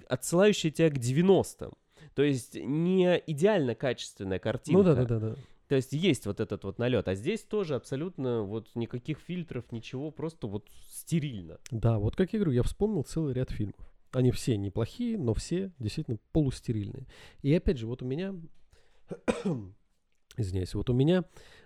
отсылающая 0.08 0.70
тебя 0.70 0.90
к 0.90 0.98
90-м. 0.98 1.72
То 2.14 2.22
есть 2.22 2.54
не 2.54 3.22
идеально 3.26 3.74
качественная 3.74 4.38
картинка. 4.38 4.78
Ну 4.78 4.84
да, 4.84 4.94
да, 4.94 5.04
да, 5.04 5.18
да. 5.18 5.36
То 5.68 5.74
есть 5.74 5.92
есть 5.92 6.26
вот 6.26 6.40
этот 6.40 6.64
вот 6.64 6.78
налет. 6.78 7.08
А 7.08 7.14
здесь 7.14 7.42
тоже 7.42 7.74
абсолютно 7.74 8.42
вот 8.42 8.68
никаких 8.74 9.18
фильтров, 9.18 9.72
ничего, 9.72 10.10
просто 10.10 10.46
вот 10.46 10.68
стерильно. 10.88 11.58
Да, 11.70 11.98
вот 11.98 12.14
как 12.14 12.32
я 12.32 12.38
говорю, 12.38 12.52
я 12.52 12.62
вспомнил 12.62 13.02
целый 13.02 13.34
ряд 13.34 13.50
фильмов. 13.50 13.76
Они 14.12 14.30
все 14.30 14.56
неплохие, 14.56 15.18
но 15.18 15.34
все 15.34 15.72
действительно 15.78 16.18
полустерильные. 16.32 17.06
И 17.42 17.52
опять 17.54 17.78
же, 17.78 17.86
вот 17.86 18.02
у 18.02 18.06
меня, 18.06 18.34
извиняюсь, 20.36 20.74
вот 20.74 20.88
у 20.90 20.92
меня 20.92 21.24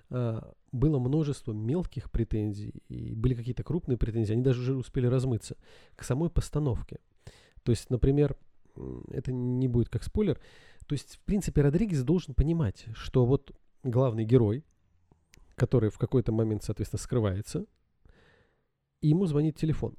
а, 0.08 0.52
было 0.72 0.98
множество 0.98 1.52
мелких 1.52 2.10
претензий, 2.10 2.82
и 2.88 3.14
были 3.14 3.34
какие-то 3.34 3.62
крупные 3.62 3.98
претензии, 3.98 4.32
они 4.32 4.42
даже 4.42 4.60
уже 4.60 4.74
успели 4.74 5.06
размыться 5.06 5.56
к 5.96 6.04
самой 6.04 6.30
постановке. 6.30 6.98
То 7.62 7.72
есть, 7.72 7.90
например, 7.90 8.36
это 9.10 9.32
не 9.32 9.68
будет 9.68 9.88
как 9.88 10.02
спойлер, 10.02 10.40
то 10.86 10.94
есть, 10.94 11.16
в 11.16 11.20
принципе, 11.20 11.62
Родригес 11.62 12.02
должен 12.02 12.34
понимать, 12.34 12.86
что 12.94 13.24
вот 13.24 13.52
главный 13.84 14.24
герой, 14.24 14.64
который 15.54 15.90
в 15.90 15.98
какой-то 15.98 16.32
момент, 16.32 16.64
соответственно, 16.64 16.98
скрывается, 16.98 17.64
и 19.00 19.08
ему 19.08 19.26
звонит 19.26 19.56
телефон. 19.56 19.94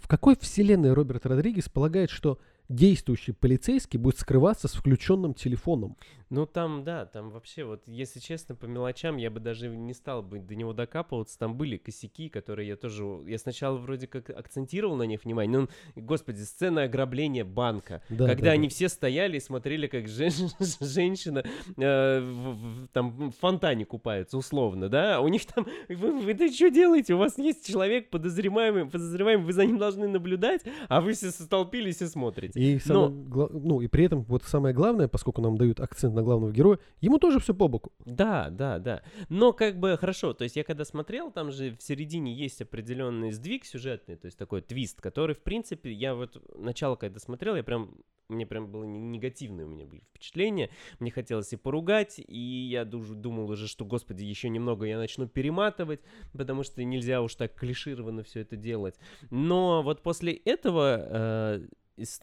В 0.00 0.08
какой 0.08 0.36
вселенной 0.36 0.92
Роберт 0.92 1.26
Родригес 1.26 1.68
полагает, 1.68 2.10
что 2.10 2.38
действующий 2.68 3.32
полицейский 3.32 3.98
будет 3.98 4.18
скрываться 4.18 4.68
с 4.68 4.74
включенным 4.74 5.34
телефоном? 5.34 5.96
Ну 6.28 6.44
там, 6.44 6.82
да, 6.82 7.06
там 7.06 7.30
вообще 7.30 7.62
вот, 7.62 7.84
если 7.86 8.18
честно, 8.18 8.56
по 8.56 8.64
мелочам 8.64 9.16
я 9.16 9.30
бы 9.30 9.38
даже 9.38 9.68
не 9.68 9.94
стал 9.94 10.22
бы 10.22 10.40
до 10.40 10.56
него 10.56 10.72
докапываться. 10.72 11.38
Там 11.38 11.56
были 11.56 11.76
косяки, 11.76 12.28
которые 12.28 12.66
я 12.68 12.76
тоже... 12.76 13.04
Я 13.26 13.38
сначала 13.38 13.76
вроде 13.76 14.08
как 14.08 14.30
акцентировал 14.30 14.96
на 14.96 15.04
них 15.04 15.24
внимание, 15.24 15.60
но, 15.60 15.68
господи, 15.94 16.40
сцена 16.42 16.84
ограбления 16.84 17.44
банка. 17.44 18.02
Да, 18.08 18.26
когда 18.26 18.46
да, 18.46 18.50
они 18.52 18.66
да. 18.66 18.74
все 18.74 18.88
стояли 18.88 19.36
и 19.36 19.40
смотрели, 19.40 19.86
как 19.86 20.08
жен- 20.08 20.32
женщина 20.80 21.44
э, 21.76 22.20
в, 22.20 22.54
в- 22.54 22.88
там 22.88 23.30
в 23.30 23.36
фонтане 23.36 23.84
купается, 23.84 24.36
условно, 24.36 24.88
да? 24.88 25.20
У 25.20 25.28
них 25.28 25.46
там, 25.46 25.64
вы, 25.88 26.20
вы 26.20 26.32
это 26.32 26.52
что 26.52 26.70
делаете? 26.70 27.14
У 27.14 27.18
вас 27.18 27.38
есть 27.38 27.64
человек 27.68 28.10
подозреваемый, 28.10 28.86
подозреваемый, 28.86 29.46
вы 29.46 29.52
за 29.52 29.64
ним 29.64 29.78
должны 29.78 30.08
наблюдать, 30.08 30.62
а 30.88 31.00
вы 31.00 31.12
все 31.12 31.30
столпились 31.30 32.02
и 32.02 32.06
смотрите. 32.06 32.55
И, 32.56 32.78
самое 32.78 33.10
гла- 33.10 33.48
ну, 33.52 33.80
и 33.80 33.86
при 33.88 34.04
этом 34.04 34.22
вот 34.22 34.42
самое 34.44 34.74
главное, 34.74 35.08
поскольку 35.08 35.40
нам 35.40 35.56
дают 35.56 35.80
акцент 35.80 36.14
на 36.14 36.22
главного 36.22 36.52
героя, 36.52 36.78
ему 37.00 37.18
тоже 37.18 37.38
все 37.40 37.54
по 37.54 37.68
боку. 37.68 37.92
Да, 38.04 38.48
да, 38.50 38.78
да. 38.78 39.02
Но 39.28 39.52
как 39.52 39.78
бы 39.78 39.96
хорошо, 39.96 40.32
то 40.32 40.44
есть 40.44 40.56
я 40.56 40.64
когда 40.64 40.84
смотрел, 40.84 41.30
там 41.30 41.50
же 41.50 41.76
в 41.76 41.82
середине 41.82 42.34
есть 42.34 42.60
определенный 42.62 43.32
сдвиг 43.32 43.64
сюжетный, 43.64 44.16
то 44.16 44.26
есть 44.26 44.38
такой 44.38 44.62
твист, 44.62 45.00
который, 45.00 45.34
в 45.34 45.40
принципе, 45.40 45.92
я 45.92 46.14
вот 46.14 46.40
начало, 46.58 46.96
когда 46.96 47.20
смотрел, 47.20 47.56
я 47.56 47.62
прям, 47.62 47.96
мне 48.28 48.46
прям 48.46 48.70
было 48.70 48.84
не- 48.84 48.98
негативные 48.98 49.66
у 49.66 49.68
меня 49.70 49.84
были 49.86 50.00
впечатления, 50.10 50.70
мне 50.98 51.10
хотелось 51.10 51.52
и 51.52 51.56
поругать, 51.56 52.18
и 52.26 52.40
я 52.70 52.84
думал 52.84 53.50
уже, 53.50 53.68
что, 53.68 53.84
господи, 53.84 54.24
еще 54.24 54.48
немного 54.48 54.86
я 54.86 54.98
начну 54.98 55.28
перематывать, 55.28 56.00
потому 56.32 56.62
что 56.62 56.82
нельзя 56.82 57.22
уж 57.22 57.34
так 57.34 57.54
клишированно 57.54 58.22
все 58.22 58.40
это 58.40 58.56
делать. 58.56 58.98
Но 59.30 59.82
вот 59.82 60.02
после 60.02 60.32
этого 60.32 60.96
э, 60.98 61.66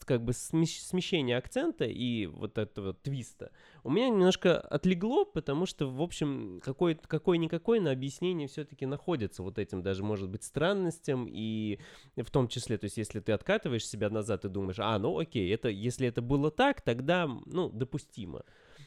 как 0.04 0.24
бы 0.24 0.32
смещ- 0.32 0.80
смещения 0.80 1.36
акцента 1.36 1.84
и 1.84 2.26
вот 2.26 2.58
этого 2.58 2.94
твиста 2.94 3.50
у 3.82 3.90
меня 3.90 4.08
немножко 4.08 4.58
отлегло, 4.58 5.24
потому 5.24 5.66
что, 5.66 5.86
в 5.86 6.00
общем, 6.00 6.60
какой- 6.64 6.94
какой-никакой 6.94 7.80
на 7.80 7.90
объяснение 7.90 8.48
все-таки 8.48 8.86
находится 8.86 9.42
вот 9.42 9.58
этим 9.58 9.82
даже, 9.82 10.02
может 10.04 10.28
быть, 10.28 10.42
странностям 10.44 11.26
и 11.28 11.78
в 12.16 12.30
том 12.30 12.48
числе, 12.48 12.78
то 12.78 12.84
есть 12.84 12.96
если 12.96 13.20
ты 13.20 13.32
откатываешь 13.32 13.86
себя 13.86 14.10
назад 14.10 14.44
и 14.44 14.48
думаешь, 14.48 14.78
а, 14.78 14.98
ну 14.98 15.18
окей, 15.18 15.52
это, 15.52 15.68
если 15.68 16.08
это 16.08 16.22
было 16.22 16.50
так, 16.50 16.80
тогда, 16.80 17.26
ну, 17.26 17.68
допустимо. 17.68 18.44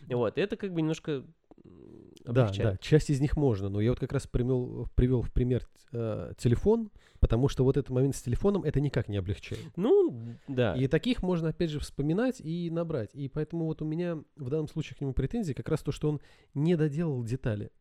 Вот, 0.10 0.38
это 0.38 0.56
как 0.56 0.74
бы 0.74 0.82
немножко 0.82 1.26
м, 1.64 2.12
Да, 2.26 2.44
облегчает. 2.44 2.72
да, 2.74 2.78
часть 2.78 3.10
из 3.10 3.22
них 3.22 3.38
можно, 3.38 3.70
но 3.70 3.80
я 3.82 3.92
вот 3.92 4.00
как 4.00 4.12
раз 4.14 4.28
примел, 4.28 4.88
привел 4.96 5.22
в 5.22 5.32
пример 5.32 5.68
э, 5.94 6.34
телефон, 6.38 6.92
потому 7.20 7.48
что 7.48 7.64
вот 7.64 7.78
этот 7.78 7.90
момент 7.90 8.16
с 8.16 8.22
телефоном 8.22 8.64
это 8.64 8.80
никак 8.82 9.08
не 9.08 9.18
облегчает. 9.18 9.64
Ну, 9.78 10.36
да. 10.48 10.76
И 10.76 10.88
таких 10.88 11.24
можно, 11.24 11.50
опять 11.50 11.70
же, 11.70 11.80
вспоминать 11.80 12.42
и 12.42 12.70
набрать. 12.70 13.16
И 13.16 13.30
поэтому 13.30 13.66
вот 13.66 13.82
у 13.82 13.86
меня 13.86 14.22
в 14.36 14.50
данном 14.50 14.68
случае 14.68 14.98
к 14.98 15.02
нему 15.02 15.14
претензии 15.14 15.54
как 15.54 15.70
раз 15.70 15.82
то, 15.82 15.92
что 15.92 16.10
он 16.10 16.22
не 16.54 16.76
доделал 16.76 17.24
детали. 17.24 17.72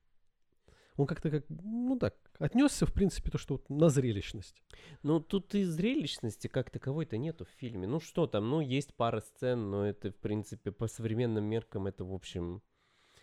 Он 0.97 1.07
как-то 1.07 1.31
как, 1.31 1.45
ну 1.51 1.99
так, 1.99 2.15
отнесся, 2.39 2.87
в 2.87 2.93
принципе, 2.93 3.31
то, 3.31 3.37
что 3.37 3.55
вот 3.55 3.69
на 3.69 3.91
зрелищность. 3.91 4.63
Ну, 5.03 5.21
тут 5.21 5.55
и 5.55 5.65
зрелищности 5.65 6.47
как 6.49 6.71
таковой-то 6.71 7.19
нету 7.19 7.45
в 7.45 7.51
фильме. 7.51 7.87
Ну, 7.87 8.01
что 8.01 8.27
там, 8.27 8.49
ну, 8.49 8.61
есть 8.61 8.95
пара 8.95 9.21
сцен, 9.21 9.71
но 9.71 9.87
это, 9.87 10.11
в 10.11 10.17
принципе, 10.17 10.73
по 10.73 10.87
современным 10.87 11.45
меркам 11.45 11.87
это, 11.87 12.05
в 12.05 12.15
общем... 12.15 12.63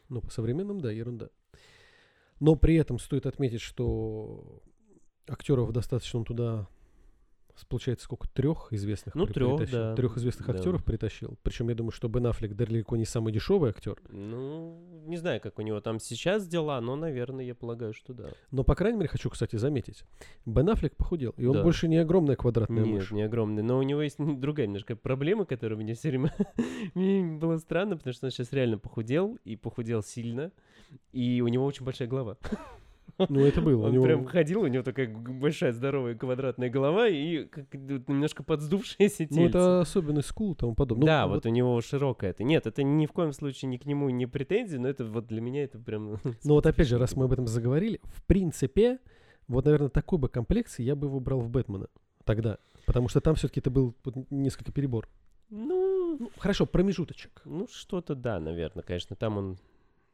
Ну, 0.09 0.21
по 0.21 0.29
современным, 0.29 0.81
да, 0.81 0.91
ерунда. 0.91 1.29
Но 2.39 2.55
при 2.55 2.75
этом 2.75 2.99
стоит 2.99 3.25
отметить, 3.25 3.61
что 3.61 4.61
актеров 5.27 5.71
достаточно 5.71 6.23
туда, 6.23 6.67
получается, 7.69 8.05
сколько, 8.05 8.27
трех 8.29 8.73
известных 8.73 9.15
Ну, 9.15 9.25
при- 9.27 9.33
притащил. 9.33 9.67
да. 9.77 9.95
Трех 9.95 10.17
известных 10.17 10.47
Да. 10.47 10.53
актеров 10.53 10.83
притащил. 10.83 11.37
Причем 11.43 11.69
я 11.69 11.75
думаю, 11.75 11.91
что 11.91 12.07
Бен 12.07 12.25
Аффлек 12.27 12.55
далеко 12.55 12.95
не 12.95 13.05
самый 13.05 13.31
дешевый 13.31 13.69
актер. 13.69 14.01
Ну, 14.09 14.79
не 15.05 15.17
знаю, 15.17 15.39
как 15.41 15.59
у 15.59 15.61
него 15.61 15.79
там 15.81 15.99
сейчас 15.99 16.47
дела, 16.47 16.79
но, 16.81 16.95
наверное, 16.95 17.45
я 17.45 17.53
полагаю, 17.55 17.93
что 17.93 18.13
да. 18.13 18.29
Но, 18.51 18.63
по 18.63 18.75
крайней 18.75 18.97
мере, 18.97 19.09
хочу, 19.09 19.29
кстати, 19.29 19.55
заметить. 19.55 20.03
Бен 20.45 20.69
Аффлек 20.69 20.95
похудел. 20.95 21.33
И 21.37 21.45
он 21.45 21.53
Да. 21.53 21.63
больше 21.63 21.87
не 21.87 21.97
огромная 21.97 22.35
квадратная 22.35 22.83
Нет, 22.83 22.93
мышь. 22.95 23.11
не 23.11 23.21
огромный. 23.23 23.63
Но 23.63 23.77
у 23.77 23.83
него 23.83 24.01
есть 24.01 24.17
другая 24.19 24.65
немножко 24.67 24.95
проблема, 24.95 25.45
которая 25.45 25.77
мне 25.77 25.93
все 25.93 26.09
время... 26.09 26.33
Мне 26.95 27.23
было 27.37 27.57
странно, 27.57 27.97
потому 27.97 28.13
что 28.13 28.25
он 28.27 28.31
сейчас 28.31 28.51
реально 28.53 28.77
похудел, 28.77 29.37
и 29.45 29.55
похудел 29.55 30.01
сильно, 30.03 30.51
и 31.11 31.41
у 31.41 31.47
него 31.47 31.65
очень 31.65 31.85
большая 31.85 32.07
голова. 32.07 32.37
Ну, 33.17 33.41
это 33.45 33.61
было. 33.61 33.85
Он 33.87 33.91
него- 33.93 34.03
прям 34.05 34.25
ходил, 34.25 34.61
у 34.61 34.67
него 34.67 34.83
такая 34.83 35.07
большая 35.07 35.71
здоровая 35.71 36.15
квадратная 36.15 36.69
голова 36.69 37.07
и 37.07 37.45
как 37.45 37.65
вот 37.73 38.07
немножко 38.09 38.43
подсдувшееся 38.43 39.23
Ну, 39.29 39.35
тельце. 39.35 39.49
это 39.49 39.81
особенный 39.81 40.23
скул 40.23 40.53
и 40.53 40.55
тому 40.55 40.73
подобное. 40.75 41.05
да, 41.05 41.25
Ну, 41.27 41.33
вот, 41.33 41.45
у 41.45 41.49
него 41.49 41.79
широкая 41.81 42.31
это. 42.31 42.43
Нет, 42.43 42.65
это 42.67 42.81
ни 42.83 43.05
в 43.05 43.11
коем 43.11 43.31
случае 43.33 43.69
ни 43.69 43.77
к 43.77 43.85
нему 43.85 44.09
не 44.09 44.25
претензии, 44.25 44.77
но 44.77 44.87
это 44.87 45.05
вот 45.05 45.27
для 45.27 45.41
меня 45.41 45.63
это 45.63 45.77
прям... 45.79 46.17
Но 46.43 46.53
вот 46.55 46.65
опять 46.65 46.87
же, 46.87 46.97
раз 46.97 47.15
мы 47.15 47.25
об 47.25 47.31
этом 47.33 47.45
заговорили, 47.47 48.01
в 48.05 48.23
принципе, 48.25 48.99
вот, 49.47 49.65
наверное, 49.65 49.89
такой 49.89 50.17
бы 50.19 50.27
комплекции 50.29 50.83
я 50.83 50.95
бы 50.95 51.07
выбрал 51.09 51.39
в 51.41 51.49
Бэтмена 51.49 51.87
тогда. 52.23 52.57
Потому 52.85 53.07
что 53.09 53.21
там 53.21 53.35
все-таки 53.35 53.59
это 53.59 53.69
был 53.69 53.93
вот 54.03 54.15
несколько 54.31 54.71
перебор. 54.71 55.07
Ну, 55.49 56.17
Ну, 56.19 56.29
хорошо, 56.37 56.65
промежуточек. 56.65 57.41
ну 57.45 57.67
что-то 57.71 58.15
да, 58.15 58.39
наверное, 58.39 58.83
конечно, 58.83 59.15
там 59.15 59.37
он 59.37 59.57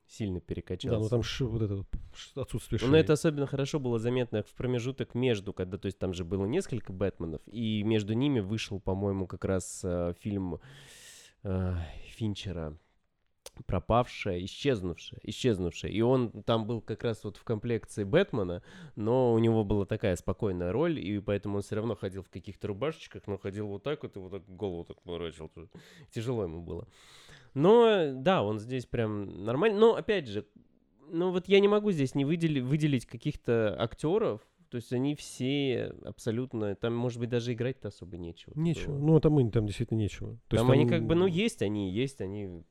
сильно 0.10 0.42
перекачался. 0.42 0.98
Да, 0.98 1.04
ну 1.04 1.10
там 1.10 1.24
ш- 1.24 1.46
вот 1.46 1.62
это 1.62 1.76
вот 1.76 1.88
отсутствие 2.36 2.80
Но 2.82 2.92
шеи. 2.92 3.00
это 3.00 3.14
особенно 3.14 3.48
хорошо 3.48 3.80
было 3.80 4.00
заметно 4.00 4.44
в 4.44 4.54
промежуток 4.56 5.14
между, 5.16 5.54
когда, 5.54 5.78
то 5.78 5.86
есть 5.86 6.00
там 6.00 6.14
же 6.14 6.26
было 6.26 6.46
несколько 6.46 6.92
Бэтменов, 6.92 7.42
и 7.46 7.84
между 7.84 8.14
ними 8.14 8.40
вышел, 8.40 8.80
по-моему, 8.80 9.28
как 9.28 9.46
раз 9.46 9.82
э, 9.84 10.14
фильм 10.20 10.60
э, 11.44 11.76
Финчера 12.08 12.78
пропавшая, 13.66 14.44
исчезнувшая, 14.46 15.20
исчезнувшая. 15.24 15.92
И 15.92 16.02
он 16.02 16.44
там 16.44 16.66
был 16.66 16.82
как 16.82 17.04
раз 17.04 17.24
вот 17.24 17.38
в 17.38 17.44
комплекции 17.44 18.04
Бэтмена, 18.06 18.64
но 18.96 19.34
у 19.34 19.40
него 19.40 19.64
была 19.66 19.86
такая 19.86 20.16
спокойная 20.16 20.72
роль, 20.72 21.00
и 21.00 21.20
поэтому 21.20 21.58
он 21.58 21.62
все 21.62 21.76
равно 21.76 21.96
ходил 21.96 22.24
в 22.24 22.30
каких-то 22.30 22.68
рубашечках, 22.68 23.28
но 23.28 23.38
ходил 23.38 23.68
вот 23.68 23.84
так 23.84 24.04
вот 24.04 24.16
и 24.16 24.20
вот 24.20 24.32
так 24.32 24.46
голову 24.48 24.86
так 24.86 25.02
поворачивал. 25.02 25.52
Тяжело 26.12 26.44
ему 26.44 26.62
было. 26.62 26.88
Но 27.54 28.12
да, 28.14 28.44
он 28.44 28.60
здесь 28.60 28.86
прям 28.86 29.44
нормально. 29.44 29.80
Но 29.80 29.96
опять 29.96 30.28
же, 30.28 30.46
ну 31.10 31.32
вот 31.32 31.48
я 31.48 31.60
не 31.60 31.68
могу 31.68 31.92
здесь 31.92 32.16
не 32.16 32.26
выделить, 32.26 32.64
выделить 32.64 33.06
каких-то 33.06 33.76
актеров, 33.80 34.42
то 34.70 34.76
есть 34.76 34.94
они 34.94 35.16
все 35.16 35.96
абсолютно... 36.04 36.76
Там, 36.76 36.96
может 36.96 37.20
быть, 37.20 37.30
даже 37.30 37.54
играть-то 37.54 37.88
особо 37.88 38.18
нечего. 38.18 38.54
Нечего. 38.56 38.94
Такого. 38.94 39.00
Ну, 39.00 39.20
там, 39.20 39.52
там 39.52 39.66
действительно 39.66 39.98
нечего. 39.98 40.36
То 40.48 40.58
там, 40.58 40.68
там 40.68 40.72
они 40.72 40.88
как 40.88 41.06
бы, 41.06 41.16
ну, 41.16 41.26
есть 41.26 41.64
они, 41.64 41.92
есть 41.92 42.22
они 42.22 42.64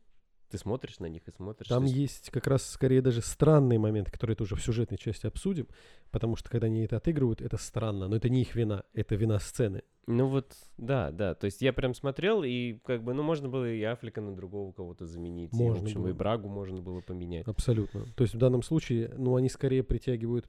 ты 0.51 0.59
смотришь 0.59 0.99
на 0.99 1.07
них 1.07 1.27
и 1.27 1.31
смотришь. 1.31 1.69
Там 1.69 1.85
есть... 1.85 2.31
как 2.31 2.47
раз 2.47 2.65
скорее 2.67 3.03
даже 3.03 3.23
странные 3.23 3.79
моменты, 3.79 4.11
которые 4.11 4.37
тоже 4.37 4.57
в 4.57 4.63
сюжетной 4.63 4.99
части 4.99 5.27
обсудим, 5.27 5.69
потому 6.11 6.37
что 6.37 6.51
когда 6.51 6.67
они 6.67 6.85
это 6.85 6.97
отыгрывают, 6.97 7.41
это 7.41 7.57
странно, 7.57 8.09
но 8.09 8.17
это 8.17 8.29
не 8.29 8.43
их 8.43 8.55
вина, 8.55 8.85
это 8.95 9.15
вина 9.15 9.39
сцены. 9.39 9.83
Ну 10.07 10.27
вот, 10.27 10.55
да, 10.79 11.11
да, 11.11 11.35
то 11.35 11.45
есть 11.45 11.61
я 11.61 11.73
прям 11.75 11.93
смотрел, 11.93 12.43
и 12.43 12.79
как 12.85 13.05
бы, 13.05 13.13
ну 13.13 13.23
можно 13.23 13.49
было 13.49 13.71
и 13.71 13.83
Афлика 13.83 14.23
на 14.23 14.35
другого 14.35 14.73
кого-то 14.73 15.05
заменить, 15.05 15.53
можно 15.53 15.77
и, 15.77 15.81
в 15.81 15.83
общем, 15.83 16.03
было. 16.03 16.09
и 16.09 16.13
Брагу 16.13 16.49
можно 16.49 16.81
было 16.81 17.03
поменять. 17.03 17.47
Абсолютно. 17.47 18.07
То 18.17 18.23
есть 18.23 18.35
в 18.35 18.39
данном 18.39 18.63
случае, 18.63 19.13
ну 19.19 19.37
они 19.37 19.51
скорее 19.51 19.83
притягивают 19.83 20.49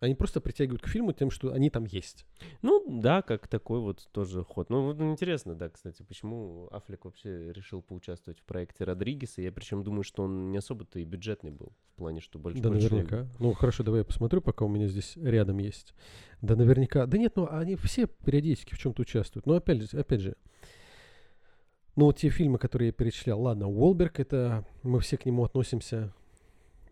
они 0.00 0.14
просто 0.14 0.40
притягивают 0.40 0.82
к 0.82 0.88
фильму 0.88 1.12
тем, 1.12 1.30
что 1.30 1.52
они 1.52 1.70
там 1.70 1.84
есть. 1.84 2.24
Ну, 2.62 2.84
да, 2.88 3.22
как 3.22 3.48
такой 3.48 3.80
вот 3.80 4.08
тоже 4.12 4.44
ход. 4.44 4.70
Ну, 4.70 4.82
вот 4.82 5.00
интересно, 5.00 5.54
да, 5.54 5.68
кстати, 5.68 6.02
почему 6.02 6.68
Аффлек 6.70 7.04
вообще 7.04 7.52
решил 7.52 7.82
поучаствовать 7.82 8.38
в 8.38 8.44
проекте 8.44 8.84
Родригеса. 8.84 9.42
Я 9.42 9.50
причем 9.50 9.82
думаю, 9.82 10.04
что 10.04 10.22
он 10.22 10.52
не 10.52 10.58
особо-то 10.58 11.00
и 11.00 11.04
бюджетный 11.04 11.50
был, 11.50 11.72
в 11.94 11.96
плане, 11.96 12.20
что 12.20 12.38
больше... 12.38 12.60
Да, 12.60 12.70
большой... 12.70 12.90
наверняка. 12.90 13.26
Ну, 13.40 13.52
хорошо, 13.54 13.82
давай 13.82 14.00
я 14.00 14.04
посмотрю, 14.04 14.40
пока 14.40 14.64
у 14.64 14.68
меня 14.68 14.86
здесь 14.86 15.16
рядом 15.16 15.58
есть. 15.58 15.94
Да, 16.42 16.54
наверняка. 16.54 17.06
Да 17.06 17.18
нет, 17.18 17.32
ну, 17.34 17.48
они 17.50 17.74
все 17.76 18.06
периодически 18.06 18.74
в 18.74 18.78
чем-то 18.78 19.02
участвуют. 19.02 19.46
Но 19.46 19.54
опять 19.54 19.90
же, 19.90 19.98
опять 19.98 20.20
же, 20.20 20.36
ну, 21.96 22.12
те 22.12 22.28
фильмы, 22.28 22.58
которые 22.58 22.88
я 22.88 22.92
перечислял, 22.92 23.40
ладно, 23.40 23.66
Уолберг, 23.66 24.20
это 24.20 24.64
мы 24.84 25.00
все 25.00 25.16
к 25.16 25.26
нему 25.26 25.42
относимся 25.42 26.14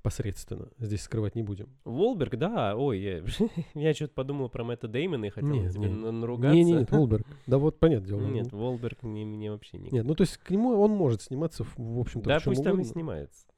посредственно. 0.06 0.68
Здесь 0.78 1.02
скрывать 1.02 1.34
не 1.34 1.42
будем. 1.42 1.68
Волберг, 1.84 2.36
да, 2.36 2.76
ой, 2.76 3.00
я, 3.00 3.25
я 3.75 3.92
что-то 3.92 4.14
подумал 4.14 4.48
про 4.48 4.62
Мэтта 4.62 4.86
Деймона 4.86 5.25
и 5.25 5.30
хотел 5.30 5.50
нет, 5.50 5.72
тебе 5.72 5.88
нет. 5.88 6.12
наругаться. 6.12 6.54
Не, 6.54 6.62
не, 6.62 6.75
нет, 6.75 6.92
Волберг. 6.92 7.26
Да 7.48 7.58
вот, 7.58 7.80
понятное 7.80 8.06
дело. 8.06 8.20
Нет, 8.20 8.52
Волберг 8.52 9.02
мне, 9.02 9.25
мне 9.25 9.50
вообще 9.50 9.78
не... 9.78 9.90
Нет, 9.90 10.04
ну 10.04 10.14
то 10.14 10.22
есть 10.22 10.36
к 10.36 10.48
нему 10.50 10.80
он 10.80 10.92
может 10.92 11.22
сниматься, 11.22 11.64
в, 11.64 11.75
в 11.76 11.98
общем-то, 11.98 12.28
Да, 12.28 12.38
пусть 12.38 12.62
там 12.62 12.80
и 12.80 12.84
снимается. 12.84 13.48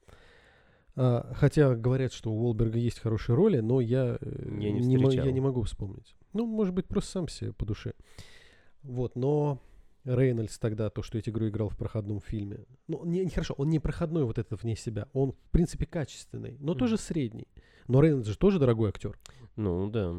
А, 0.95 1.31
хотя 1.35 1.75
говорят, 1.75 2.13
что 2.13 2.31
у 2.31 2.39
Волберга 2.39 2.79
есть 2.79 2.97
хорошие 2.97 3.35
роли, 3.35 3.59
но 3.59 3.79
я, 3.79 4.17
э, 4.19 4.57
я, 4.59 4.71
не, 4.71 4.81
не, 4.81 5.15
я 5.17 5.31
не 5.31 5.41
могу 5.41 5.61
вспомнить. 5.61 6.15
Ну, 6.33 6.47
может 6.47 6.73
быть, 6.73 6.87
просто 6.87 7.11
сам 7.11 7.27
себе 7.27 7.53
по 7.53 7.63
душе. 7.63 7.93
Вот, 8.81 9.15
но 9.15 9.61
Рейнольдс 10.05 10.57
тогда, 10.59 10.89
то, 10.89 11.03
что 11.03 11.17
я 11.17 11.23
игру 11.25 11.47
играл 11.47 11.69
в 11.69 11.77
проходном 11.77 12.19
фильме. 12.19 12.65
Ну, 12.87 13.05
не, 13.05 13.23
не 13.23 13.29
хорошо, 13.29 13.53
он 13.57 13.69
не 13.69 13.79
проходной 13.79 14.23
вот 14.23 14.37
этот 14.37 14.61
вне 14.61 14.75
себя. 14.75 15.07
Он, 15.13 15.33
в 15.33 15.51
принципе, 15.51 15.85
качественный, 15.85 16.57
но 16.59 16.73
mm. 16.73 16.77
тоже 16.77 16.97
средний. 16.97 17.47
Но 17.87 18.01
Рейнольдс 18.01 18.27
же 18.27 18.37
тоже 18.37 18.59
дорогой 18.59 18.89
актер. 18.89 19.17
Ну, 19.55 19.89
да. 19.89 20.15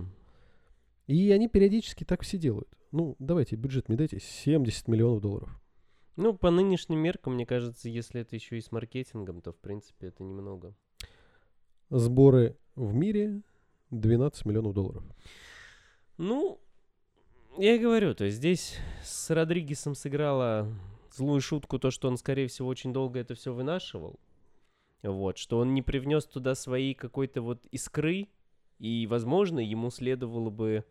И 1.07 1.31
они 1.33 1.49
периодически 1.49 2.05
так 2.05 2.23
все 2.23 2.39
делают. 2.39 2.69
Ну, 2.93 3.17
давайте, 3.19 3.57
бюджет 3.57 3.89
мне 3.89 3.97
дайте, 3.97 4.21
70 4.21 4.89
миллионов 4.89 5.21
долларов. 5.21 5.61
Ну, 6.17 6.35
по 6.35 6.51
нынешним 6.51 6.99
меркам, 6.99 7.35
мне 7.35 7.47
кажется, 7.47 7.89
если 7.89 8.21
это 8.21 8.37
еще 8.37 8.59
и 8.59 8.61
с 8.61 8.73
маркетингом, 8.73 9.41
то, 9.41 9.53
в 9.53 9.59
принципе, 9.59 10.09
это 10.09 10.23
немного. 10.23 10.75
Сборы 11.89 12.57
в 12.75 12.93
мире 12.93 13.43
12 13.91 14.45
миллионов 14.45 14.75
долларов. 14.75 15.03
Ну, 16.19 16.61
я 17.59 17.79
говорю, 17.79 18.15
то 18.15 18.25
есть 18.25 18.39
здесь 18.39 18.79
с 19.03 19.31
Родригесом 19.31 19.95
сыграла 19.95 20.69
злую 21.13 21.41
шутку 21.41 21.79
то, 21.79 21.91
что 21.91 22.09
он, 22.09 22.17
скорее 22.17 22.49
всего, 22.49 22.69
очень 22.69 22.93
долго 22.93 23.19
это 23.19 23.35
все 23.35 23.53
вынашивал. 23.53 24.19
Вот, 25.03 25.39
что 25.39 25.59
он 25.59 25.75
не 25.75 25.83
привнес 25.83 26.27
туда 26.27 26.55
своей 26.55 26.95
какой-то 26.95 27.43
вот 27.43 27.65
искры, 27.71 28.29
и, 28.79 29.07
возможно, 29.07 29.59
ему 29.59 29.91
следовало 29.91 30.51
бы... 30.51 30.85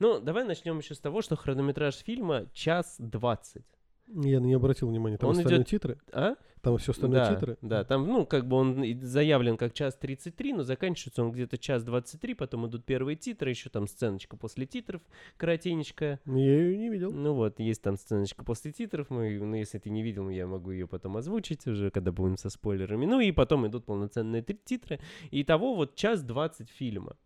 Ну, 0.00 0.20
давай 0.20 0.44
начнем 0.44 0.78
еще 0.78 0.94
с 0.94 0.98
того, 0.98 1.22
что 1.22 1.36
хронометраж 1.36 1.96
фильма 1.96 2.46
час 2.52 2.96
двадцать. 2.98 3.66
Я 4.08 4.40
не 4.40 4.54
обратил 4.54 4.88
внимания, 4.88 5.16
там 5.16 5.30
он 5.30 5.36
остальные 5.36 5.60
идет... 5.60 5.68
титры. 5.68 5.98
А? 6.12 6.34
Там 6.60 6.78
все 6.78 6.92
остальные 6.92 7.20
да, 7.20 7.34
титры. 7.34 7.58
Да, 7.60 7.84
там, 7.84 8.06
ну, 8.06 8.24
как 8.24 8.46
бы 8.46 8.56
он 8.56 9.00
заявлен 9.02 9.58
как 9.58 9.74
час 9.74 9.96
33, 9.96 10.54
но 10.54 10.62
заканчивается 10.62 11.22
он 11.22 11.30
где-то 11.30 11.58
час 11.58 11.84
23, 11.84 12.34
потом 12.34 12.66
идут 12.66 12.84
первые 12.84 13.16
титры, 13.16 13.50
еще 13.50 13.68
там 13.68 13.86
сценочка 13.86 14.36
после 14.36 14.64
титров, 14.64 15.02
коротенечкая. 15.36 16.20
Я 16.24 16.34
ее 16.34 16.78
не 16.78 16.88
видел. 16.88 17.12
Ну 17.12 17.34
вот, 17.34 17.60
есть 17.60 17.82
там 17.82 17.96
сценочка 17.96 18.44
после 18.44 18.72
титров, 18.72 19.10
мы, 19.10 19.38
ну, 19.38 19.54
если 19.56 19.78
ты 19.78 19.90
не 19.90 20.02
видел, 20.02 20.30
я 20.30 20.46
могу 20.46 20.70
ее 20.70 20.86
потом 20.86 21.18
озвучить 21.18 21.66
уже, 21.66 21.90
когда 21.90 22.12
будем 22.12 22.38
со 22.38 22.48
спойлерами. 22.48 23.04
Ну 23.04 23.20
и 23.20 23.30
потом 23.30 23.66
идут 23.66 23.84
полноценные 23.84 24.42
титры. 24.42 25.00
И 25.30 25.44
того 25.44 25.74
вот 25.74 25.96
час 25.96 26.22
20 26.22 26.70
фильма. 26.70 27.16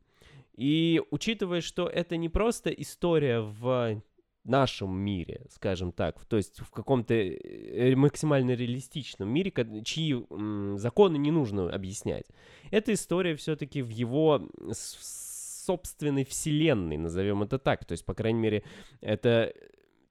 И 0.54 1.00
учитывая, 1.12 1.60
что 1.60 1.86
это 1.86 2.16
не 2.16 2.28
просто 2.28 2.70
история 2.70 3.40
в 3.40 4.02
нашем 4.48 4.98
мире, 4.98 5.46
скажем 5.50 5.92
так, 5.92 6.24
то 6.24 6.36
есть 6.36 6.60
в 6.60 6.70
каком-то 6.70 7.14
э, 7.14 7.94
максимально 7.94 8.52
реалистичном 8.52 9.28
мире, 9.28 9.52
чьи 9.84 10.24
законы 10.78 11.16
не 11.16 11.30
нужно 11.30 11.70
объяснять. 11.70 12.26
Эта 12.70 12.92
история 12.92 13.36
все-таки 13.36 13.82
в 13.82 13.90
его 13.90 14.48
собственной 14.72 16.24
вселенной, 16.24 16.96
назовем 16.96 17.42
это 17.42 17.58
так. 17.58 17.84
То 17.84 17.92
есть, 17.92 18.04
по 18.04 18.14
крайней 18.14 18.40
мере, 18.40 18.64
это 19.00 19.52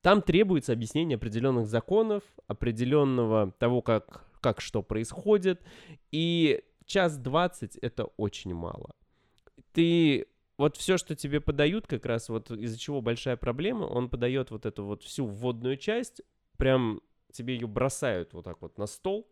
там 0.02 0.22
требуется 0.22 0.72
объяснение 0.72 1.16
определенных 1.16 1.68
законов, 1.68 2.24
определенного 2.48 3.52
того, 3.58 3.82
как, 3.82 4.26
как 4.40 4.62
что 4.62 4.84
происходит. 4.84 5.62
И 6.12 6.64
час 6.86 7.18
двадцать 7.18 7.76
это 7.78 8.06
очень 8.18 8.54
мало. 8.54 8.96
Ты 9.74 10.28
вот 10.58 10.76
все, 10.78 10.98
что 10.98 11.16
тебе 11.16 11.40
подают, 11.40 11.88
как 11.88 12.06
раз 12.06 12.30
вот 12.30 12.50
из-за 12.52 12.78
чего 12.78 13.02
большая 13.02 13.38
проблема, 13.38 13.84
он 13.86 14.10
подает 14.10 14.52
вот 14.52 14.66
эту 14.66 14.86
вот 14.86 15.04
всю 15.04 15.26
вводную 15.26 15.78
часть, 15.78 16.22
прям 16.58 17.02
тебе 17.32 17.54
ее 17.54 17.68
бросают 17.68 18.34
вот 18.34 18.46
так 18.46 18.62
вот 18.62 18.78
на 18.78 18.88
стол, 18.88 19.30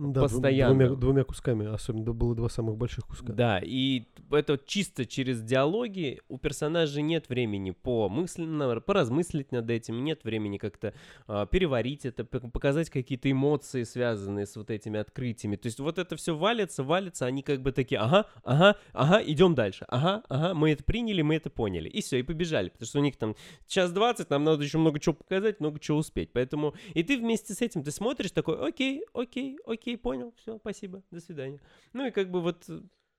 да, 0.00 0.22
постоянно. 0.22 0.74
Двумя, 0.74 0.94
двумя 0.96 1.24
кусками, 1.24 1.66
особенно 1.66 2.12
было 2.12 2.34
два 2.34 2.48
самых 2.48 2.76
больших 2.76 3.04
куска. 3.04 3.32
Да, 3.32 3.60
и 3.62 4.04
это 4.30 4.58
чисто 4.64 5.04
через 5.04 5.42
диалоги. 5.42 6.20
У 6.28 6.38
персонажей 6.38 7.02
нет 7.02 7.28
времени 7.28 7.72
по 7.72 8.08
мысленно, 8.08 8.80
поразмыслить 8.80 9.52
над 9.52 9.68
этим, 9.70 10.02
нет 10.02 10.24
времени 10.24 10.56
как-то 10.56 10.94
э, 11.28 11.46
переварить 11.50 12.06
это, 12.06 12.24
показать 12.24 12.88
какие-то 12.88 13.30
эмоции, 13.30 13.82
связанные 13.82 14.46
с 14.46 14.56
вот 14.56 14.70
этими 14.70 14.98
открытиями. 14.98 15.56
То 15.56 15.66
есть 15.66 15.78
вот 15.80 15.98
это 15.98 16.16
все 16.16 16.34
валится, 16.34 16.82
валится, 16.82 17.26
они 17.26 17.42
как 17.42 17.60
бы 17.60 17.72
такие, 17.72 18.00
ага, 18.00 18.26
ага, 18.42 18.76
ага, 18.92 19.22
идем 19.24 19.54
дальше, 19.54 19.84
ага, 19.88 20.22
ага, 20.28 20.54
мы 20.54 20.72
это 20.72 20.82
приняли, 20.82 21.22
мы 21.22 21.36
это 21.36 21.50
поняли. 21.50 21.88
И 21.88 22.00
все, 22.00 22.18
и 22.18 22.22
побежали, 22.22 22.70
потому 22.70 22.86
что 22.86 22.98
у 22.98 23.02
них 23.02 23.16
там 23.16 23.36
час 23.66 23.92
двадцать, 23.92 24.30
нам 24.30 24.44
надо 24.44 24.62
еще 24.62 24.78
много 24.78 24.98
чего 24.98 25.14
показать, 25.14 25.60
много 25.60 25.78
чего 25.78 25.98
успеть. 25.98 26.32
Поэтому 26.32 26.74
и 26.94 27.02
ты 27.02 27.18
вместе 27.18 27.52
с 27.52 27.60
этим, 27.60 27.82
ты 27.82 27.90
смотришь 27.90 28.30
такой, 28.30 28.56
окей, 28.66 29.04
окей, 29.12 29.58
окей, 29.66 29.89
окей, 29.90 29.98
понял, 29.98 30.32
все, 30.36 30.58
спасибо, 30.58 31.02
до 31.10 31.20
свидания. 31.20 31.60
Ну 31.92 32.06
и 32.06 32.10
как 32.10 32.30
бы 32.30 32.40
вот 32.40 32.68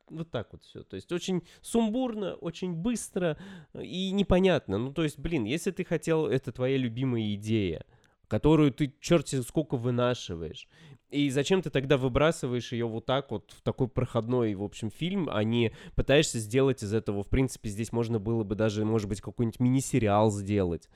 вот 0.09 0.29
так 0.29 0.51
вот 0.51 0.63
все. 0.63 0.83
То 0.83 0.95
есть 0.95 1.11
очень 1.13 1.43
сумбурно, 1.61 2.35
очень 2.35 2.73
быстро 2.73 3.37
и 3.73 4.11
непонятно. 4.11 4.77
Ну, 4.77 4.93
то 4.93 5.03
есть, 5.03 5.17
блин, 5.17 5.45
если 5.45 5.71
ты 5.71 5.85
хотел, 5.85 6.27
это 6.27 6.51
твоя 6.51 6.75
любимая 6.75 7.33
идея, 7.35 7.85
которую 8.27 8.73
ты 8.73 8.93
черти 8.99 9.41
сколько 9.41 9.77
вынашиваешь. 9.77 10.67
И 11.11 11.29
зачем 11.29 11.61
ты 11.61 11.69
тогда 11.69 11.97
выбрасываешь 11.97 12.73
ее 12.73 12.87
вот 12.87 13.05
так 13.05 13.31
вот 13.31 13.51
в 13.51 13.61
такой 13.61 13.87
проходной, 13.87 14.53
в 14.55 14.63
общем, 14.63 14.91
фильм, 14.91 15.29
а 15.31 15.45
не 15.45 15.73
пытаешься 15.95 16.39
сделать 16.39 16.83
из 16.83 16.93
этого, 16.93 17.23
в 17.23 17.29
принципе, 17.29 17.69
здесь 17.69 17.93
можно 17.93 18.19
было 18.19 18.43
бы 18.43 18.55
даже, 18.55 18.83
может 18.83 19.07
быть, 19.07 19.21
какой-нибудь 19.21 19.61
мини-сериал 19.61 20.29
сделать 20.31 20.89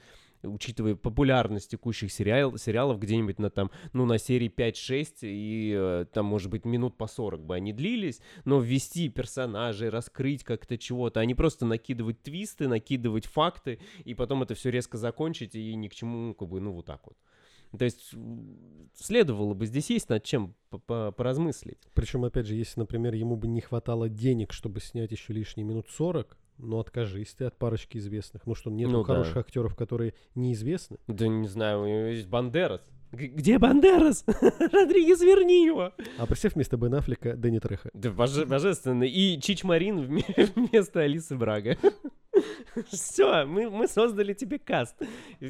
учитывая 0.46 0.96
популярность 0.96 1.72
текущих 1.72 2.12
сериал, 2.12 2.58
сериалов, 2.58 3.00
где-нибудь 3.00 3.40
на 3.40 3.50
там, 3.50 3.72
ну, 3.94 4.06
на 4.06 4.18
серии 4.18 4.50
5-6, 4.50 5.18
и 5.22 5.74
э, 5.76 6.06
там, 6.14 6.26
может 6.26 6.50
быть, 6.50 6.66
минут 6.66 6.98
по 6.98 7.08
40 7.08 7.44
бы 7.44 7.56
они 7.56 7.74
длились, 7.74 8.22
но 8.46 8.60
ввести 8.60 9.10
персонажей, 9.10 9.90
раскрыть 9.90 10.44
как-то 10.44 10.78
чего-то, 10.78 11.20
а 11.20 11.26
не 11.26 11.36
просто 11.36 11.66
накидывать 11.66 12.22
твисты, 12.22 12.68
накидывать 12.68 13.26
факты, 13.26 13.80
и 14.04 14.14
потом 14.14 14.44
это 14.44 14.56
все 14.56 14.70
резко 14.72 14.98
закончить, 14.98 15.56
и 15.56 15.76
ни 15.76 15.88
к 15.88 15.96
чему, 15.96 16.34
как 16.34 16.50
бы, 16.50 16.60
ну, 16.60 16.72
вот 16.72 16.86
так 16.86 17.02
вот. 17.06 17.18
То 17.78 17.86
есть 17.86 18.14
следовало 18.94 19.54
бы 19.54 19.66
здесь 19.66 19.90
есть 19.90 20.10
над 20.10 20.24
чем 20.24 20.56
поразмыслить. 20.88 21.80
Причем, 21.94 22.24
опять 22.24 22.46
же, 22.46 22.56
если, 22.56 22.80
например, 22.80 23.14
ему 23.14 23.36
бы 23.36 23.48
не 23.48 23.62
хватало 23.62 24.10
денег, 24.10 24.54
чтобы 24.54 24.80
снять 24.80 25.12
еще 25.12 25.34
лишние 25.34 25.66
минут 25.66 25.90
40, 25.90 26.38
ну, 26.58 26.80
откажись 26.80 27.34
ты 27.34 27.46
от 27.46 27.58
парочки 27.58 27.98
известных. 27.98 28.46
Ну 28.46 28.56
что, 28.56 28.70
нет 28.70 28.89
ну, 28.89 29.04
хороших 29.04 29.34
да. 29.36 29.39
актеров, 29.41 29.76
которые 29.76 30.13
неизвестны? 30.36 30.98
Да 31.08 31.28
не 31.28 31.48
знаю, 31.48 31.82
у 31.82 31.86
него 31.86 32.08
есть 32.08 32.28
Бандерас. 32.28 32.82
Г- 33.12 33.28
Где 33.28 33.60
Бандерас? 33.60 34.24
Родригес, 34.28 35.22
верни 35.22 35.65
его! 35.65 35.94
А 36.18 36.26
представь 36.26 36.56
вместо 36.56 36.78
Бен 36.78 36.96
Аффлека 36.96 37.36
Дэнни 37.36 37.60
Треха. 37.60 37.89
Да 37.94 38.12
боже- 38.12 38.46
божественно. 38.46 39.04
И 39.04 39.39
Чич 39.39 39.63
Марин 39.63 40.00
вме- 40.00 40.52
вместо 40.56 41.02
Алисы 41.02 41.36
Брага. 41.36 41.78
Все, 42.89 43.46
мы, 43.46 43.70
мы 43.70 43.88
создали 43.88 44.34
тебе 44.34 44.60
каст. 44.60 44.96
У 45.39 45.46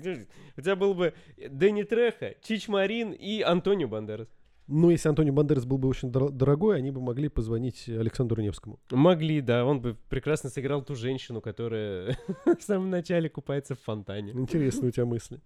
тебя 0.62 0.76
был 0.76 0.94
бы 0.94 1.14
Дэнни 1.38 1.84
Треха, 1.84 2.36
Чич 2.42 2.68
Марин 2.68 3.12
и 3.12 3.42
Антонио 3.42 3.88
Бандерас. 3.88 4.28
Ну, 4.68 4.90
если 4.90 5.10
Антонио 5.10 5.32
Бандерас 5.32 5.66
был 5.66 5.78
бы 5.78 5.88
очень 5.88 6.10
дор- 6.10 6.32
дорогой, 6.32 6.78
они 6.78 6.90
бы 6.90 7.00
могли 7.00 7.30
позвонить 7.30 7.88
Александру 7.88 8.42
Невскому. 8.42 8.80
Могли, 8.90 9.42
да, 9.42 9.64
он 9.64 9.80
бы 9.80 9.96
прекрасно 10.10 10.50
сыграл 10.50 10.84
ту 10.84 10.96
женщину, 10.96 11.40
которая 11.40 12.18
в 12.46 12.62
самом 12.62 12.90
начале 12.90 13.30
купается 13.30 13.76
в 13.76 13.82
фонтане. 13.82 14.32
Интересные 14.32 14.90
у 14.90 14.92
тебя 14.92 15.06
мысли. 15.06 15.40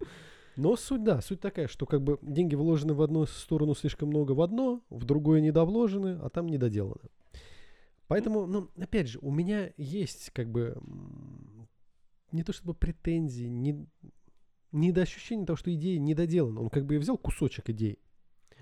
Но 0.56 0.76
суть, 0.78 1.04
да, 1.04 1.22
суть 1.22 1.42
такая, 1.42 1.68
что 1.68 1.86
как 1.86 2.02
бы 2.02 2.18
деньги 2.22 2.56
вложены 2.56 2.94
в 2.94 3.02
одну 3.02 3.26
сторону 3.26 3.76
слишком 3.76 4.10
много 4.10 4.32
в 4.32 4.42
одно, 4.42 4.82
в 4.90 5.06
другое 5.06 5.42
недовложены, 5.42 6.18
а 6.22 6.30
там 6.30 6.48
недоделано. 6.48 7.02
Поэтому, 8.08 8.46
ну, 8.48 8.70
опять 8.78 9.08
же, 9.08 9.20
у 9.22 9.32
меня 9.32 9.72
есть 9.78 10.32
как 10.32 10.50
бы 10.50 10.78
не 12.32 12.44
то 12.44 12.54
чтобы 12.54 12.74
претензии, 12.74 13.46
не, 13.46 13.86
не 14.72 14.92
до 14.92 15.02
ощущения 15.02 15.46
того, 15.46 15.58
что 15.58 15.74
идея 15.74 16.00
недоделана. 16.00 16.62
Он 16.62 16.70
как 16.70 16.86
бы 16.86 16.96
и 16.96 16.98
взял 16.98 17.18
кусочек 17.18 17.70
идеи. 17.70 18.00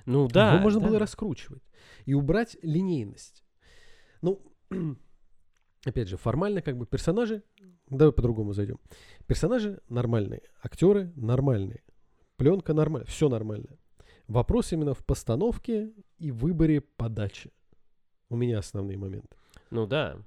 Ну 0.07 0.27
да. 0.29 0.53
Его 0.53 0.63
можно 0.63 0.79
да. 0.79 0.87
было 0.87 0.99
раскручивать 0.99 1.61
и 2.05 2.13
убрать 2.13 2.57
линейность. 2.61 3.43
Ну, 4.21 4.41
опять 5.85 6.07
же, 6.07 6.15
формально 6.15 6.61
как 6.61 6.77
бы 6.77 6.85
персонажи, 6.85 7.43
давай 7.89 8.13
по-другому 8.13 8.53
зайдем. 8.53 8.79
Персонажи 9.27 9.81
нормальные, 9.89 10.43
актеры 10.63 11.11
нормальные, 11.17 11.83
пленка 12.37 12.73
нормальная, 12.73 13.05
все 13.05 13.27
нормально. 13.27 13.77
Вопрос 14.29 14.71
именно 14.71 14.93
в 14.93 15.05
постановке 15.05 15.91
и 16.17 16.31
выборе 16.31 16.79
подачи. 16.79 17.51
У 18.29 18.37
меня 18.37 18.59
основные 18.59 18.97
моменты. 18.97 19.35
Ну 19.71 19.87
да. 19.87 20.17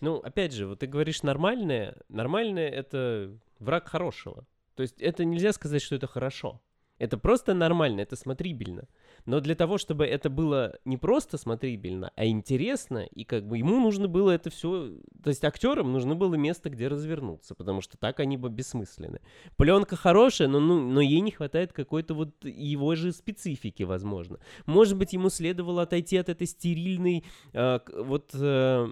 Ну, 0.00 0.18
опять 0.18 0.52
же, 0.52 0.68
вот 0.68 0.78
ты 0.78 0.86
говоришь 0.86 1.24
нормальное. 1.24 1.96
Нормальное— 2.08 2.68
это 2.70 3.36
враг 3.58 3.88
хорошего. 3.88 4.46
То 4.76 4.82
есть 4.82 5.00
это 5.00 5.24
нельзя 5.24 5.52
сказать, 5.52 5.82
что 5.82 5.96
это 5.96 6.06
хорошо. 6.06 6.60
Это 6.98 7.18
просто 7.18 7.54
нормально, 7.54 8.00
это 8.00 8.16
смотрибельно. 8.16 8.88
Но 9.26 9.40
для 9.40 9.54
того, 9.54 9.76
чтобы 9.76 10.06
это 10.06 10.30
было 10.30 10.78
не 10.84 10.96
просто 10.96 11.36
смотрибельно, 11.36 12.12
а 12.16 12.26
интересно, 12.26 12.98
и 12.98 13.24
как 13.24 13.46
бы 13.46 13.58
ему 13.58 13.80
нужно 13.80 14.08
было 14.08 14.30
это 14.30 14.50
все... 14.50 14.92
То 15.22 15.30
есть 15.30 15.44
актерам 15.44 15.92
нужно 15.92 16.14
было 16.14 16.36
место, 16.36 16.70
где 16.70 16.88
развернуться, 16.88 17.54
потому 17.54 17.80
что 17.80 17.98
так 17.98 18.20
они 18.20 18.36
бы 18.36 18.48
бессмысленны. 18.48 19.20
Пленка 19.56 19.96
хорошая, 19.96 20.48
но, 20.48 20.60
ну, 20.60 20.80
но 20.80 21.00
ей 21.00 21.20
не 21.20 21.32
хватает 21.32 21.72
какой-то 21.72 22.14
вот 22.14 22.44
его 22.44 22.94
же 22.94 23.12
специфики, 23.12 23.82
возможно. 23.82 24.38
Может 24.64 24.96
быть, 24.96 25.12
ему 25.12 25.28
следовало 25.28 25.82
отойти 25.82 26.16
от 26.16 26.28
этой 26.28 26.46
стерильной... 26.46 27.24
э, 27.52 27.80
вот 27.96 28.30
э, 28.34 28.88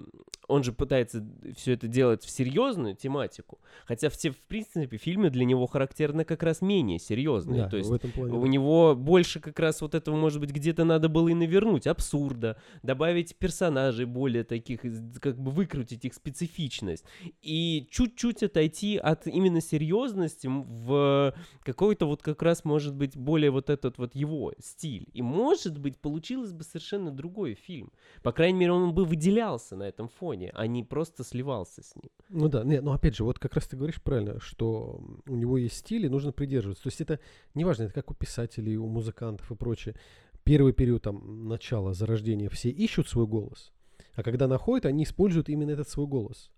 он 0.47 0.63
же 0.63 0.71
пытается 0.71 1.25
все 1.55 1.73
это 1.73 1.87
делать 1.87 2.23
в 2.23 2.29
серьезную 2.29 2.95
тематику, 2.95 3.59
хотя 3.85 4.09
все, 4.09 4.31
в 4.31 4.37
принципе, 4.37 4.97
фильмы 4.97 5.29
для 5.29 5.45
него 5.45 5.65
характерны 5.65 6.23
как 6.23 6.43
раз 6.43 6.61
менее 6.61 6.99
серьезные. 6.99 7.63
Да, 7.63 7.69
То 7.69 7.77
есть 7.77 7.89
в 7.89 7.93
этом 7.93 8.11
плане. 8.11 8.33
у 8.33 8.41
да. 8.41 8.47
него 8.47 8.95
больше 8.95 9.39
как 9.39 9.59
раз 9.59 9.81
вот 9.81 9.95
этого, 9.95 10.15
может 10.25 10.39
быть, 10.39 10.49
где-то 10.49 10.85
надо 10.85 11.07
было 11.07 11.27
и 11.27 11.35
навернуть, 11.35 11.85
абсурда, 11.85 12.57
добавить 12.81 13.35
персонажей 13.35 14.05
более 14.05 14.43
таких, 14.43 14.81
как 15.21 15.37
бы 15.37 15.51
выкрутить 15.51 16.03
их 16.03 16.15
специфичность. 16.15 17.05
И 17.43 17.87
чуть-чуть 17.91 18.41
отойти 18.41 18.97
от 18.97 19.27
именно 19.27 19.61
серьезности 19.61 20.47
в 20.47 21.35
какой-то 21.61 22.07
вот 22.07 22.23
как 22.23 22.41
раз, 22.41 22.65
может 22.65 22.95
быть, 22.95 23.15
более 23.15 23.51
вот 23.51 23.69
этот 23.69 23.99
вот 23.99 24.15
его 24.15 24.53
стиль. 24.59 25.07
И, 25.13 25.21
может 25.21 25.77
быть, 25.77 25.99
получилось 25.99 26.53
бы 26.53 26.63
совершенно 26.63 27.11
другой 27.11 27.53
фильм. 27.53 27.91
По 28.23 28.31
крайней 28.31 28.57
мере, 28.57 28.71
он 28.71 28.95
бы 28.95 29.05
выделялся 29.05 29.75
на 29.75 29.83
этом 29.83 30.07
фоне, 30.07 30.51
а 30.55 30.65
не 30.65 30.83
просто 30.83 31.23
сливался 31.23 31.83
с 31.83 31.95
ним. 31.95 32.09
Ну 32.29 32.49
да, 32.49 32.63
нет, 32.63 32.83
ну 32.83 32.93
опять 32.93 33.15
же, 33.15 33.23
вот 33.23 33.37
как 33.37 33.53
раз 33.53 33.67
ты 33.67 33.77
говоришь 33.77 34.01
правильно, 34.01 34.39
что 34.39 34.99
у 35.27 35.35
него 35.35 35.59
есть 35.59 35.77
стиль 35.77 36.07
и 36.07 36.09
нужно 36.09 36.31
придерживаться. 36.31 36.81
То 36.81 36.87
есть 36.87 37.01
это 37.01 37.19
неважно, 37.53 37.83
это 37.83 37.93
как 37.93 38.09
у 38.09 38.15
писателей, 38.15 38.77
у 38.77 38.87
музыкантов 38.87 39.51
и 39.51 39.55
прочее. 39.55 39.95
Первый 40.45 40.73
период 40.73 41.01
там 41.01 41.47
начала 41.47 41.93
зарождения 41.93 42.49
все 42.49 42.69
ищут 42.69 43.09
свой 43.09 43.25
голос, 43.25 43.73
а 44.13 44.21
когда 44.23 44.47
находят, 44.47 44.85
они 44.85 45.03
используют 45.03 45.49
именно 45.49 45.71
этот 45.71 45.89
свой 45.89 46.05
голос. 46.07 46.51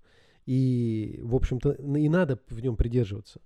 И, 0.45 1.19
в 1.23 1.33
общем-то, 1.35 1.71
и 1.71 2.09
надо 2.09 2.37
в 2.49 2.59
нем 2.59 2.75
придерживаться. 2.75 3.41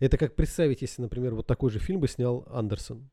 Это 0.00 0.18
как 0.18 0.34
представить, 0.34 0.82
если, 0.82 1.02
например, 1.02 1.34
вот 1.34 1.46
такой 1.46 1.70
же 1.70 1.78
фильм 1.78 2.00
бы 2.00 2.08
снял 2.08 2.44
Андерсон 2.50 3.10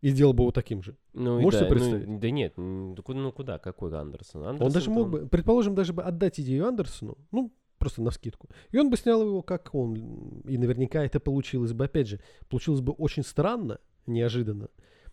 и 0.00 0.08
сделал 0.08 0.32
бы 0.32 0.44
его 0.44 0.52
таким 0.52 0.82
же. 0.82 0.96
Ну, 1.12 1.38
и 1.38 1.42
Можешь 1.42 1.60
да, 1.60 1.66
ну, 1.66 1.72
представить? 1.74 2.18
да 2.20 2.30
нет, 2.30 2.54
м, 2.56 2.94
да 2.94 3.02
ку- 3.02 3.14
ну 3.14 3.32
куда, 3.32 3.58
какой 3.58 3.92
Андерсон? 3.94 4.42
Он 4.42 4.48
Андерсон 4.48 4.72
даже 4.72 4.90
мог 4.90 5.02
там- 5.04 5.10
бы, 5.10 5.28
предположим, 5.28 5.74
даже 5.74 5.92
бы 5.92 6.02
отдать 6.02 6.40
идею 6.40 6.66
Андерсону, 6.66 7.18
ну, 7.30 7.52
просто 7.78 8.00
на 8.02 8.10
скидку. 8.10 8.48
И 8.70 8.78
он 8.78 8.88
бы 8.90 8.96
снял 8.96 9.20
его 9.22 9.42
как 9.42 9.74
он. 9.74 10.40
И 10.46 10.56
наверняка 10.56 11.04
это 11.04 11.20
получилось 11.20 11.72
бы, 11.74 11.84
опять 11.84 12.08
же, 12.08 12.20
получилось 12.48 12.80
бы 12.80 12.92
очень 12.92 13.22
странно, 13.22 13.80
неожиданно. 14.06 14.68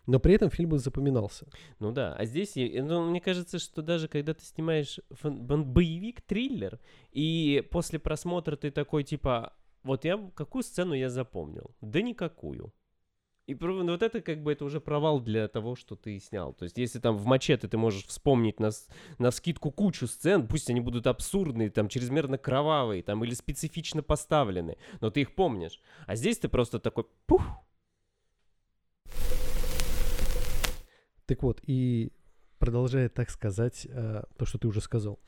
Но 0.06 0.18
при 0.18 0.34
этом 0.34 0.50
фильм 0.50 0.70
бы 0.70 0.78
запоминался. 0.78 1.46
Ну 1.78 1.92
да, 1.92 2.14
а 2.14 2.24
здесь, 2.24 2.54
ну, 2.56 3.08
мне 3.08 3.20
кажется, 3.20 3.58
что 3.58 3.82
даже 3.82 4.08
когда 4.08 4.34
ты 4.34 4.44
снимаешь 4.44 4.98
фан- 5.10 5.40
бан- 5.40 5.64
боевик, 5.64 6.20
триллер, 6.22 6.80
и 7.12 7.66
после 7.70 7.98
просмотра 7.98 8.56
ты 8.56 8.70
такой, 8.70 9.04
типа, 9.04 9.52
вот 9.84 10.04
я, 10.04 10.18
какую 10.34 10.62
сцену 10.62 10.94
я 10.94 11.08
запомнил? 11.08 11.74
Да 11.80 12.02
никакую. 12.02 12.72
И 13.48 13.56
ну, 13.60 13.90
вот 13.90 14.02
это 14.02 14.20
как 14.20 14.42
бы 14.42 14.52
это 14.52 14.64
уже 14.64 14.80
провал 14.80 15.20
для 15.20 15.48
того, 15.48 15.74
что 15.74 15.96
ты 15.96 16.18
снял. 16.20 16.52
То 16.52 16.62
есть, 16.64 16.78
если 16.78 17.00
там 17.00 17.16
в 17.16 17.26
мачете 17.26 17.66
ты 17.66 17.76
можешь 17.76 18.06
вспомнить 18.06 18.60
на, 18.60 18.70
на 19.18 19.32
скидку 19.32 19.72
кучу 19.72 20.06
сцен, 20.06 20.46
пусть 20.46 20.70
они 20.70 20.80
будут 20.80 21.08
абсурдные, 21.08 21.70
там, 21.70 21.88
чрезмерно 21.88 22.38
кровавые, 22.38 23.02
там, 23.02 23.24
или 23.24 23.34
специфично 23.34 24.02
поставлены, 24.02 24.78
но 25.00 25.10
ты 25.10 25.22
их 25.22 25.34
помнишь. 25.34 25.80
А 26.06 26.14
здесь 26.14 26.38
ты 26.38 26.48
просто 26.48 26.78
такой, 26.78 27.06
пух, 27.26 27.42
Так 31.32 31.42
вот, 31.42 31.62
и 31.66 32.12
продолжая, 32.58 33.08
так 33.08 33.30
сказать, 33.30 33.86
э, 33.88 34.24
то, 34.36 34.44
что 34.44 34.58
ты 34.58 34.68
уже 34.68 34.82
сказал, 34.82 35.18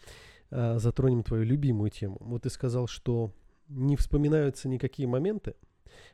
э, 0.50 0.78
затронем 0.78 1.22
твою 1.22 1.44
любимую 1.44 1.90
тему. 1.90 2.18
Вот 2.20 2.42
ты 2.42 2.50
сказал, 2.50 2.88
что 2.88 3.32
не 3.68 3.96
вспоминаются 3.96 4.68
никакие 4.68 5.08
моменты, 5.08 5.54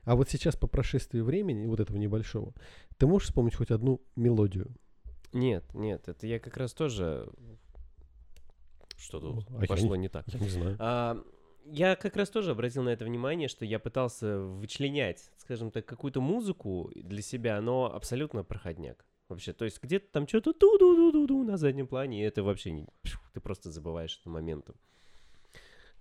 а 0.05 0.15
вот 0.15 0.31
сейчас 0.31 0.55
по 0.55 0.69
прошествии 0.69 1.19
времени, 1.19 1.67
вот 1.67 1.81
этого 1.81 1.97
небольшого, 1.97 2.55
ты 2.99 3.09
можешь 3.09 3.27
вспомнить 3.31 3.57
хоть 3.57 3.73
одну 3.73 4.01
мелодию? 4.15 4.71
Нет, 5.33 5.65
нет, 5.75 6.07
это 6.07 6.25
я 6.29 6.39
как 6.39 6.57
раз 6.57 6.73
тоже 6.73 7.29
что-то 8.97 9.43
А 9.59 9.67
пошло 9.67 9.97
не 9.97 10.09
так. 10.09 10.25
Я 10.29 10.39
не 10.39 10.51
знаю. 10.51 10.77
А, 10.79 11.21
я 11.65 11.97
как 11.97 12.15
раз 12.15 12.31
тоже 12.31 12.53
обратил 12.53 12.85
на 12.85 12.91
это 12.91 13.05
внимание, 13.05 13.49
что 13.49 13.65
я 13.65 13.81
пытался 13.81 14.39
вычленять, 14.39 15.33
скажем 15.39 15.73
так, 15.73 15.85
какую-то 15.85 16.21
музыку 16.21 16.93
для 16.95 17.23
себя, 17.23 17.61
но 17.61 17.93
абсолютно 17.93 18.45
проходняк. 18.45 19.05
Вообще, 19.31 19.53
то 19.53 19.65
есть 19.65 19.81
где-то 19.81 20.07
там 20.13 20.27
что-то 20.27 20.53
ту-ду-ду-ду-ду 20.53 21.45
на 21.45 21.57
заднем 21.57 21.87
плане, 21.87 22.21
и 22.21 22.25
это 22.25 22.43
вообще 22.43 22.73
не... 22.73 22.87
Ты 23.33 23.41
просто 23.41 23.71
забываешь 23.71 24.19
это 24.21 24.29
моментом. 24.29 24.75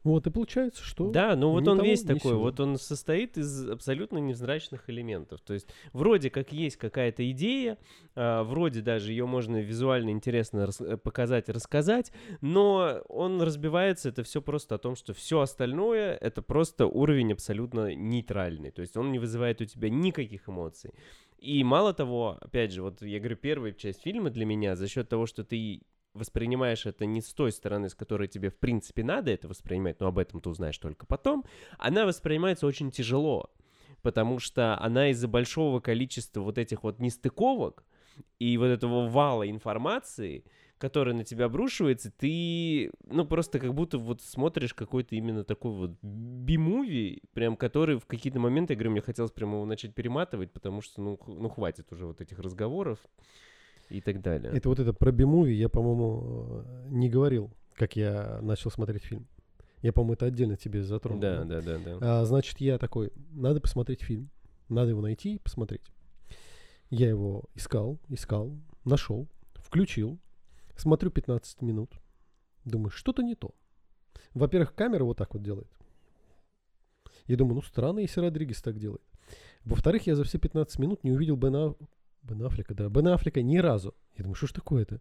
Вот 0.03 0.25
и 0.25 0.31
получается, 0.31 0.81
что... 0.81 1.11
Да, 1.11 1.35
ну 1.35 1.51
вот 1.51 1.67
он 1.67 1.77
того, 1.77 1.89
весь 1.89 2.03
такой, 2.03 2.31
сего. 2.31 2.39
вот 2.39 2.59
он 2.59 2.77
состоит 2.77 3.37
из 3.37 3.69
абсолютно 3.69 4.17
невзрачных 4.17 4.89
элементов. 4.89 5.41
То 5.41 5.53
есть 5.53 5.67
вроде 5.91 6.29
как 6.29 6.53
есть 6.53 6.77
какая-то 6.77 7.29
идея, 7.31 7.77
а, 8.15 8.43
вроде 8.43 8.81
даже 8.81 9.11
ее 9.11 9.25
можно 9.25 9.57
визуально 9.57 10.11
интересно 10.11 10.67
рас- 10.67 10.79
э, 10.79 10.95
показать, 10.95 11.49
рассказать, 11.49 12.13
но 12.39 13.01
он 13.09 13.41
разбивается, 13.41 14.09
это 14.09 14.23
все 14.23 14.41
просто 14.41 14.75
о 14.75 14.77
том, 14.77 14.95
что 14.95 15.13
все 15.13 15.41
остальное 15.41 16.15
это 16.15 16.41
просто 16.41 16.87
уровень 16.87 17.33
абсолютно 17.33 17.93
нейтральный. 17.93 18.71
То 18.71 18.81
есть 18.81 18.95
он 18.95 19.11
не 19.11 19.19
вызывает 19.19 19.59
у 19.59 19.65
тебя 19.65 19.89
никаких 19.89 20.47
эмоций. 20.47 20.91
И 21.39 21.63
мало 21.63 21.93
того, 21.93 22.37
опять 22.41 22.71
же, 22.71 22.81
вот 22.81 23.01
я 23.01 23.19
говорю, 23.19 23.37
первая 23.37 23.71
часть 23.71 24.01
фильма 24.01 24.29
для 24.29 24.45
меня 24.45 24.75
за 24.75 24.87
счет 24.89 25.07
того, 25.07 25.25
что 25.25 25.43
ты 25.45 25.81
воспринимаешь 26.13 26.85
это 26.85 27.05
не 27.05 27.21
с 27.21 27.33
той 27.33 27.51
стороны, 27.51 27.89
с 27.89 27.95
которой 27.95 28.27
тебе 28.27 28.49
в 28.49 28.57
принципе 28.57 29.03
надо 29.03 29.31
это 29.31 29.47
воспринимать, 29.47 29.99
но 29.99 30.07
об 30.07 30.17
этом 30.17 30.41
ты 30.41 30.49
узнаешь 30.49 30.77
только 30.77 31.05
потом, 31.05 31.45
она 31.77 32.05
воспринимается 32.05 32.67
очень 32.67 32.91
тяжело, 32.91 33.51
потому 34.01 34.39
что 34.39 34.77
она 34.81 35.09
из-за 35.11 35.27
большого 35.27 35.79
количества 35.79 36.41
вот 36.41 36.57
этих 36.57 36.83
вот 36.83 36.99
нестыковок 36.99 37.85
и 38.37 38.57
вот 38.57 38.67
этого 38.67 39.07
вала 39.07 39.49
информации, 39.49 40.43
который 40.79 41.13
на 41.13 41.25
тебя 41.25 41.45
обрушивается, 41.45 42.09
ты, 42.09 42.91
ну, 43.05 43.25
просто 43.25 43.59
как 43.59 43.73
будто 43.73 43.97
вот 43.97 44.21
смотришь 44.21 44.73
какой-то 44.73 45.15
именно 45.15 45.43
такой 45.43 45.71
вот 45.71 45.91
би-муви, 46.01 47.21
прям 47.33 47.57
который 47.57 47.99
в 47.99 48.05
какие-то 48.05 48.39
моменты, 48.39 48.73
я 48.73 48.77
говорю, 48.77 48.91
мне 48.91 49.01
хотелось 49.01 49.31
прямо 49.31 49.55
его 49.55 49.65
начать 49.65 49.93
перематывать, 49.93 50.51
потому 50.51 50.81
что, 50.81 51.01
ну, 51.01 51.19
ну 51.27 51.49
хватит 51.49 51.91
уже 51.91 52.05
вот 52.05 52.21
этих 52.21 52.39
разговоров 52.39 52.99
и 53.89 53.99
так 53.99 54.21
далее. 54.21 54.51
Это 54.53 54.69
вот 54.69 54.79
это 54.79 54.93
про 54.93 55.11
би-муви 55.11 55.53
я, 55.53 55.67
по-моему, 55.67 56.63
э, 56.63 56.87
не 56.89 57.09
говорил, 57.09 57.51
как 57.75 57.97
я 57.97 58.39
начал 58.41 58.71
смотреть 58.71 59.03
фильм. 59.03 59.27
Я, 59.81 59.91
по-моему, 59.91 60.13
это 60.13 60.25
отдельно 60.27 60.55
тебе 60.55 60.83
затронул. 60.83 61.21
Да, 61.21 61.43
да, 61.43 61.61
да, 61.61 61.77
да. 61.77 61.97
А, 62.01 62.25
значит, 62.25 62.59
я 62.61 62.77
такой, 62.77 63.11
надо 63.31 63.59
посмотреть 63.61 64.01
фильм. 64.01 64.29
Надо 64.69 64.91
его 64.91 65.01
найти 65.01 65.35
и 65.35 65.39
посмотреть. 65.39 65.91
Я 66.89 67.09
его 67.09 67.45
искал, 67.55 67.99
искал, 68.09 68.57
нашел, 68.83 69.27
включил, 69.55 70.19
смотрю 70.79 71.11
15 71.11 71.61
минут. 71.61 71.99
Думаю, 72.65 72.89
что-то 72.89 73.21
не 73.21 73.35
то. 73.35 73.53
Во-первых, 74.33 74.75
камера 74.75 75.03
вот 75.03 75.17
так 75.17 75.33
вот 75.33 75.43
делает. 75.43 75.69
Я 77.25 77.37
думаю, 77.37 77.55
ну 77.55 77.61
странно, 77.61 77.99
если 77.99 78.21
Родригес 78.21 78.61
так 78.61 78.77
делает. 78.79 79.03
Во-вторых, 79.63 80.07
я 80.07 80.15
за 80.15 80.23
все 80.23 80.39
15 80.39 80.79
минут 80.79 81.03
не 81.03 81.11
увидел 81.11 81.35
Бена, 81.35 81.75
Бен 82.23 82.43
Аффлека, 82.43 82.73
да, 82.73 82.89
Бена 82.89 83.13
Аффлека 83.13 83.41
ни 83.41 83.57
разу. 83.57 83.95
Я 84.17 84.23
думаю, 84.23 84.35
что 84.35 84.47
ж 84.47 84.53
такое-то? 84.53 84.99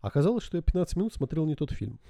Оказалось, 0.00 0.44
что 0.44 0.56
я 0.56 0.62
15 0.62 0.96
минут 0.96 1.14
смотрел 1.14 1.46
не 1.46 1.54
тот 1.54 1.72
фильм. 1.72 2.00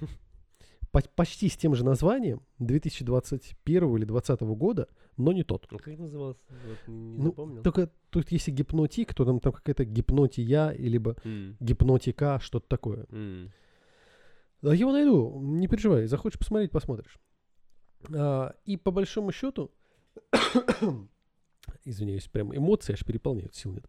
По- 0.91 1.01
почти 1.15 1.47
с 1.47 1.55
тем 1.55 1.73
же 1.75 1.85
названием 1.85 2.41
2021 2.59 3.95
или 3.97 4.05
2020 4.05 4.41
года, 4.57 4.87
но 5.17 5.31
не 5.31 5.43
тот. 5.43 5.67
Ну, 5.71 5.77
как 5.77 5.97
назывался? 5.97 6.43
Вот, 6.49 6.79
не 6.87 7.17
Ну, 7.17 7.23
запомнил. 7.25 7.63
Только 7.63 7.89
тут 8.09 8.31
если 8.31 8.51
гипнотик, 8.51 9.13
то 9.13 9.23
там, 9.25 9.39
там 9.39 9.53
какая-то 9.53 9.85
гипнотия, 9.85 10.71
либо 10.71 11.15
М, 11.23 11.55
гипнотика, 11.61 12.39
что-то 12.41 12.67
такое. 12.67 13.05
Да, 14.61 14.73
я 14.73 14.79
его 14.81 14.91
найду, 14.91 15.39
не 15.41 15.67
переживай, 15.67 16.05
захочешь 16.07 16.37
посмотреть, 16.39 16.71
посмотришь. 16.71 17.17
А, 18.13 18.53
и 18.65 18.75
по 18.77 18.91
большому 18.91 19.31
счету, 19.31 19.71
извиняюсь, 21.85 22.27
прям 22.27 22.55
эмоции 22.55 22.93
аж 22.93 23.03
переполняют, 23.05 23.55
сил 23.55 23.71
нет. 23.71 23.85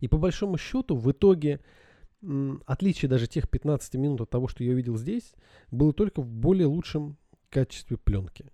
И 0.00 0.08
по 0.08 0.18
большому 0.18 0.58
счету, 0.58 0.96
в 0.96 1.10
итоге, 1.10 1.60
отличие 2.66 3.08
даже 3.08 3.26
тех 3.26 3.48
15 3.48 3.94
минут 3.94 4.20
от 4.20 4.30
того, 4.30 4.48
что 4.48 4.64
я 4.64 4.72
увидел 4.72 4.96
здесь, 4.96 5.34
было 5.70 5.92
только 5.92 6.22
в 6.22 6.32
более 6.32 6.66
лучшем 6.66 7.16
качестве 7.50 7.96
пленки. 7.96 8.46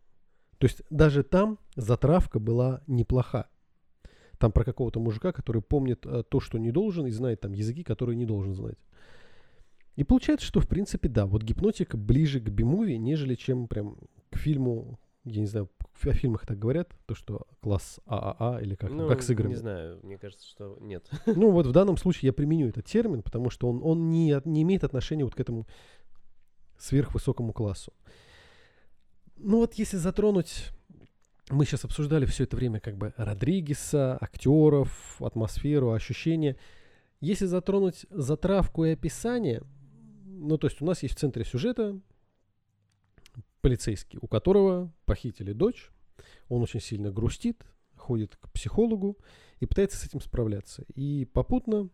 То 0.58 0.66
есть 0.66 0.82
даже 0.90 1.22
там 1.22 1.58
затравка 1.76 2.38
была 2.38 2.82
неплоха. 2.86 3.48
Там 4.38 4.52
про 4.52 4.64
какого-то 4.64 5.00
мужика, 5.00 5.32
который 5.32 5.62
помнит 5.62 6.06
э, 6.06 6.22
то, 6.28 6.40
что 6.40 6.58
не 6.58 6.70
должен, 6.70 7.06
и 7.06 7.10
знает 7.10 7.40
там 7.40 7.52
языки, 7.52 7.82
которые 7.82 8.16
не 8.16 8.24
должен 8.24 8.54
знать. 8.54 8.78
И 9.96 10.04
получается, 10.04 10.46
что 10.46 10.60
в 10.60 10.68
принципе, 10.68 11.08
да, 11.08 11.26
вот 11.26 11.42
гипнотика 11.42 11.96
ближе 11.96 12.40
к 12.40 12.48
бимуви, 12.48 12.94
нежели 12.94 13.34
чем 13.34 13.66
прям 13.66 13.96
к 14.30 14.36
фильму, 14.38 15.00
я 15.24 15.40
не 15.40 15.46
знаю, 15.46 15.68
о 16.04 16.12
фильмах 16.12 16.46
так 16.46 16.58
говорят, 16.58 16.94
то, 17.06 17.14
что 17.14 17.46
класс 17.60 18.00
ААА 18.06 18.60
или 18.60 18.74
как, 18.74 18.90
Ну, 18.90 19.08
как 19.08 19.22
с 19.22 19.30
играми. 19.30 19.50
не 19.50 19.56
знаю, 19.56 19.98
мне 20.02 20.16
кажется, 20.16 20.46
что 20.46 20.78
нет. 20.80 21.10
Ну 21.26 21.50
вот 21.50 21.66
в 21.66 21.72
данном 21.72 21.96
случае 21.96 22.28
я 22.28 22.32
применю 22.32 22.68
этот 22.68 22.86
термин, 22.86 23.22
потому 23.22 23.50
что 23.50 23.68
он, 23.68 23.80
он 23.82 24.10
не, 24.10 24.40
не 24.44 24.62
имеет 24.62 24.84
отношения 24.84 25.24
вот 25.24 25.34
к 25.34 25.40
этому 25.40 25.66
сверхвысокому 26.78 27.52
классу. 27.52 27.92
Ну 29.36 29.58
вот 29.58 29.74
если 29.74 29.96
затронуть, 29.96 30.70
мы 31.50 31.64
сейчас 31.64 31.84
обсуждали 31.84 32.26
все 32.26 32.44
это 32.44 32.56
время 32.56 32.80
как 32.80 32.96
бы 32.96 33.12
Родригеса, 33.16 34.16
актеров, 34.20 35.20
атмосферу, 35.20 35.92
ощущения. 35.92 36.56
Если 37.20 37.46
затронуть 37.46 38.06
затравку 38.10 38.84
и 38.84 38.90
описание, 38.90 39.62
ну 40.24 40.56
то 40.58 40.68
есть 40.68 40.80
у 40.80 40.84
нас 40.84 41.02
есть 41.02 41.16
в 41.16 41.18
центре 41.18 41.44
сюжета 41.44 41.98
полицейский, 43.60 44.18
у 44.20 44.26
которого 44.26 44.92
похитили 45.04 45.52
дочь, 45.52 45.90
он 46.48 46.62
очень 46.62 46.80
сильно 46.80 47.10
грустит, 47.10 47.64
ходит 47.96 48.36
к 48.36 48.50
психологу, 48.50 49.18
и 49.60 49.66
пытается 49.66 49.98
с 49.98 50.04
этим 50.04 50.20
справляться. 50.20 50.84
И 50.94 51.24
попутно 51.24 51.90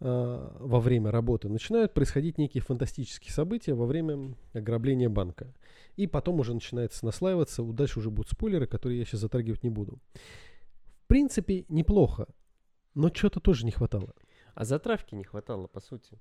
э, 0.00 0.56
во 0.60 0.80
время 0.80 1.10
работы 1.10 1.48
начинают 1.48 1.94
происходить 1.94 2.38
некие 2.38 2.62
фантастические 2.62 3.32
события 3.32 3.74
во 3.74 3.86
время 3.86 4.34
ограбления 4.52 5.08
банка. 5.08 5.54
И 5.96 6.06
потом 6.06 6.40
уже 6.40 6.54
начинается 6.54 7.04
наслаиваться, 7.06 7.62
дальше 7.62 8.00
уже 8.00 8.10
будут 8.10 8.30
спойлеры, 8.30 8.66
которые 8.66 8.98
я 8.98 9.04
сейчас 9.04 9.20
затрагивать 9.20 9.62
не 9.62 9.70
буду. 9.70 10.00
В 11.04 11.06
принципе, 11.06 11.64
неплохо, 11.68 12.26
но 12.94 13.10
чего-то 13.10 13.40
тоже 13.40 13.64
не 13.64 13.72
хватало. 13.72 14.14
А 14.54 14.64
затравки 14.64 15.14
не 15.14 15.24
хватало, 15.24 15.66
по 15.68 15.80
сути. 15.80 16.18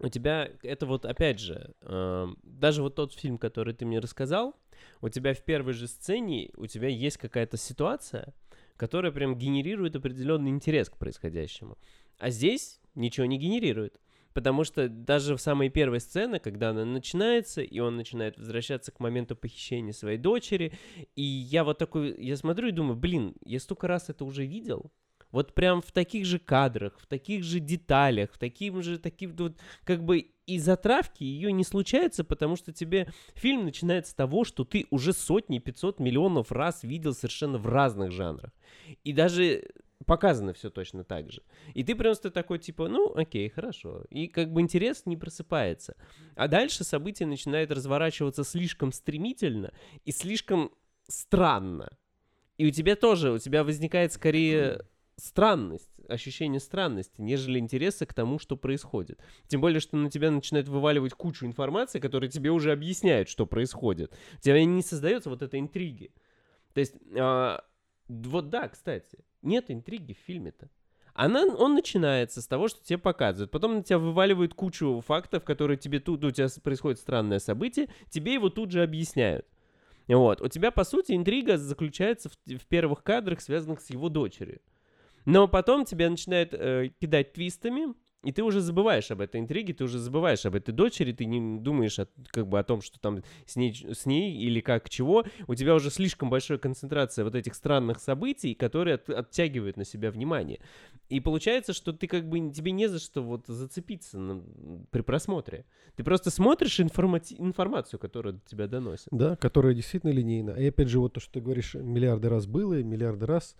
У 0.00 0.08
тебя, 0.08 0.50
это 0.62 0.84
вот 0.86 1.06
опять 1.06 1.40
же, 1.40 1.74
эм, 1.80 2.38
даже 2.42 2.82
вот 2.82 2.96
тот 2.96 3.14
фильм, 3.14 3.38
который 3.38 3.72
ты 3.72 3.86
мне 3.86 3.98
рассказал, 3.98 4.54
у 5.00 5.08
тебя 5.08 5.32
в 5.32 5.42
первой 5.42 5.72
же 5.72 5.88
сцене, 5.88 6.50
у 6.56 6.66
тебя 6.66 6.88
есть 6.88 7.16
какая-то 7.16 7.56
ситуация, 7.56 8.34
которая 8.76 9.10
прям 9.10 9.36
генерирует 9.36 9.96
определенный 9.96 10.50
интерес 10.50 10.90
к 10.90 10.98
происходящему. 10.98 11.78
А 12.18 12.28
здесь 12.28 12.80
ничего 12.94 13.26
не 13.26 13.38
генерирует. 13.38 13.98
Потому 14.34 14.64
что 14.64 14.90
даже 14.90 15.34
в 15.34 15.40
самой 15.40 15.70
первой 15.70 15.98
сцене, 15.98 16.38
когда 16.40 16.68
она 16.68 16.84
начинается, 16.84 17.62
и 17.62 17.78
он 17.78 17.96
начинает 17.96 18.36
возвращаться 18.36 18.92
к 18.92 19.00
моменту 19.00 19.34
похищения 19.34 19.94
своей 19.94 20.18
дочери, 20.18 20.74
и 21.14 21.22
я 21.22 21.64
вот 21.64 21.78
такой, 21.78 22.14
я 22.22 22.36
смотрю 22.36 22.68
и 22.68 22.72
думаю, 22.72 22.96
блин, 22.96 23.34
я 23.46 23.58
столько 23.58 23.88
раз 23.88 24.10
это 24.10 24.26
уже 24.26 24.44
видел, 24.44 24.92
вот 25.36 25.52
прям 25.52 25.82
в 25.82 25.92
таких 25.92 26.24
же 26.24 26.38
кадрах, 26.38 26.98
в 26.98 27.06
таких 27.06 27.44
же 27.44 27.60
деталях, 27.60 28.32
в 28.32 28.38
таким 28.38 28.82
же, 28.82 28.98
таким 28.98 29.36
вот, 29.36 29.58
как 29.84 30.02
бы 30.02 30.30
и 30.46 30.58
затравки 30.58 31.24
ее 31.24 31.52
не 31.52 31.62
случается, 31.62 32.24
потому 32.24 32.56
что 32.56 32.72
тебе 32.72 33.12
фильм 33.34 33.66
начинается 33.66 34.12
с 34.12 34.14
того, 34.14 34.44
что 34.44 34.64
ты 34.64 34.86
уже 34.88 35.12
сотни, 35.12 35.58
500 35.58 36.00
миллионов 36.00 36.50
раз 36.50 36.84
видел 36.84 37.12
совершенно 37.12 37.58
в 37.58 37.66
разных 37.66 38.12
жанрах. 38.12 38.50
И 39.04 39.12
даже 39.12 39.64
показано 40.06 40.54
все 40.54 40.70
точно 40.70 41.04
так 41.04 41.30
же. 41.30 41.42
И 41.74 41.84
ты 41.84 41.94
просто 41.94 42.30
такой, 42.30 42.58
типа, 42.58 42.88
ну, 42.88 43.12
окей, 43.14 43.50
хорошо. 43.50 44.04
И 44.08 44.28
как 44.28 44.50
бы 44.54 44.62
интерес 44.62 45.04
не 45.04 45.18
просыпается. 45.18 45.96
А 46.34 46.48
дальше 46.48 46.82
события 46.82 47.26
начинают 47.26 47.70
разворачиваться 47.70 48.42
слишком 48.42 48.90
стремительно 48.90 49.74
и 50.06 50.12
слишком 50.12 50.72
странно. 51.08 51.90
И 52.56 52.66
у 52.66 52.70
тебя 52.70 52.96
тоже, 52.96 53.32
у 53.32 53.38
тебя 53.38 53.64
возникает 53.64 54.14
скорее 54.14 54.80
странность, 55.16 55.90
ощущение 56.08 56.60
странности, 56.60 57.20
нежели 57.20 57.58
интереса 57.58 58.06
к 58.06 58.14
тому, 58.14 58.38
что 58.38 58.56
происходит. 58.56 59.20
Тем 59.48 59.60
более, 59.60 59.80
что 59.80 59.96
на 59.96 60.10
тебя 60.10 60.30
начинает 60.30 60.68
вываливать 60.68 61.14
кучу 61.14 61.46
информации, 61.46 62.00
которая 62.00 62.30
тебе 62.30 62.50
уже 62.50 62.72
объясняет, 62.72 63.28
что 63.28 63.46
происходит. 63.46 64.16
У 64.38 64.40
тебя 64.40 64.64
не 64.64 64.82
создается 64.82 65.30
вот 65.30 65.42
этой 65.42 65.60
интриги. 65.60 66.12
То 66.74 66.80
есть, 66.80 66.94
а, 67.18 67.64
вот 68.08 68.50
да, 68.50 68.68
кстати, 68.68 69.18
нет 69.42 69.70
интриги 69.70 70.12
в 70.12 70.18
фильме-то. 70.18 70.68
Она, 71.14 71.46
он 71.46 71.74
начинается 71.74 72.42
с 72.42 72.46
того, 72.46 72.68
что 72.68 72.84
тебе 72.84 72.98
показывают. 72.98 73.50
Потом 73.50 73.76
на 73.76 73.82
тебя 73.82 73.98
вываливают 73.98 74.52
кучу 74.52 75.00
фактов, 75.00 75.44
которые 75.44 75.78
тебе 75.78 75.98
тут, 75.98 76.22
у 76.24 76.30
тебя 76.30 76.48
происходит 76.62 76.98
странное 76.98 77.38
событие, 77.38 77.88
тебе 78.10 78.34
его 78.34 78.50
тут 78.50 78.70
же 78.70 78.82
объясняют. 78.82 79.46
Вот. 80.08 80.42
У 80.42 80.48
тебя, 80.48 80.70
по 80.70 80.84
сути, 80.84 81.12
интрига 81.12 81.56
заключается 81.56 82.28
в, 82.28 82.34
в 82.46 82.66
первых 82.66 83.02
кадрах, 83.02 83.40
связанных 83.40 83.80
с 83.80 83.88
его 83.88 84.10
дочерью. 84.10 84.60
Но 85.26 85.48
потом 85.48 85.84
тебя 85.84 86.08
начинает 86.08 86.54
э, 86.54 86.90
кидать 87.00 87.32
твистами, 87.34 87.94
и 88.24 88.32
ты 88.32 88.42
уже 88.42 88.60
забываешь 88.60 89.10
об 89.12 89.20
этой 89.20 89.40
интриге, 89.40 89.72
ты 89.72 89.84
уже 89.84 89.98
забываешь 90.00 90.44
об 90.46 90.56
этой 90.56 90.72
дочери, 90.72 91.12
ты 91.12 91.26
не 91.26 91.60
думаешь 91.60 91.98
о, 92.00 92.08
как 92.28 92.48
бы 92.48 92.58
о 92.58 92.64
том, 92.64 92.80
что 92.80 92.98
там 92.98 93.22
с 93.44 93.54
ней, 93.54 93.72
с 93.72 94.04
ней 94.04 94.36
или 94.36 94.60
как 94.60 94.88
чего. 94.90 95.24
У 95.46 95.54
тебя 95.54 95.76
уже 95.76 95.90
слишком 95.90 96.28
большая 96.28 96.58
концентрация 96.58 97.24
вот 97.24 97.36
этих 97.36 97.54
странных 97.54 98.00
событий, 98.00 98.54
которые 98.54 98.94
от- 98.94 99.10
оттягивают 99.10 99.76
на 99.76 99.84
себя 99.84 100.10
внимание. 100.10 100.58
И 101.08 101.20
получается, 101.20 101.72
что 101.72 101.92
ты 101.92 102.08
как 102.08 102.28
бы 102.28 102.50
тебе 102.50 102.72
не 102.72 102.88
за 102.88 102.98
что 102.98 103.22
вот 103.22 103.46
зацепиться 103.46 104.18
на- 104.18 104.42
при 104.90 105.02
просмотре. 105.02 105.64
Ты 105.94 106.02
просто 106.02 106.30
смотришь 106.30 106.80
информати- 106.80 107.36
информацию, 107.38 108.00
которую 108.00 108.40
тебя 108.44 108.66
доносят. 108.66 109.06
Да, 109.12 109.36
которая 109.36 109.72
действительно 109.74 110.10
линейна. 110.10 110.50
И 110.50 110.66
опять 110.66 110.88
же, 110.88 110.98
вот 110.98 111.12
то, 111.12 111.20
что 111.20 111.34
ты 111.34 111.40
говоришь, 111.40 111.74
миллиарды 111.74 112.28
раз 112.28 112.46
было, 112.46 112.80
и 112.80 112.82
миллиарды 112.82 113.26
раз, 113.26 113.54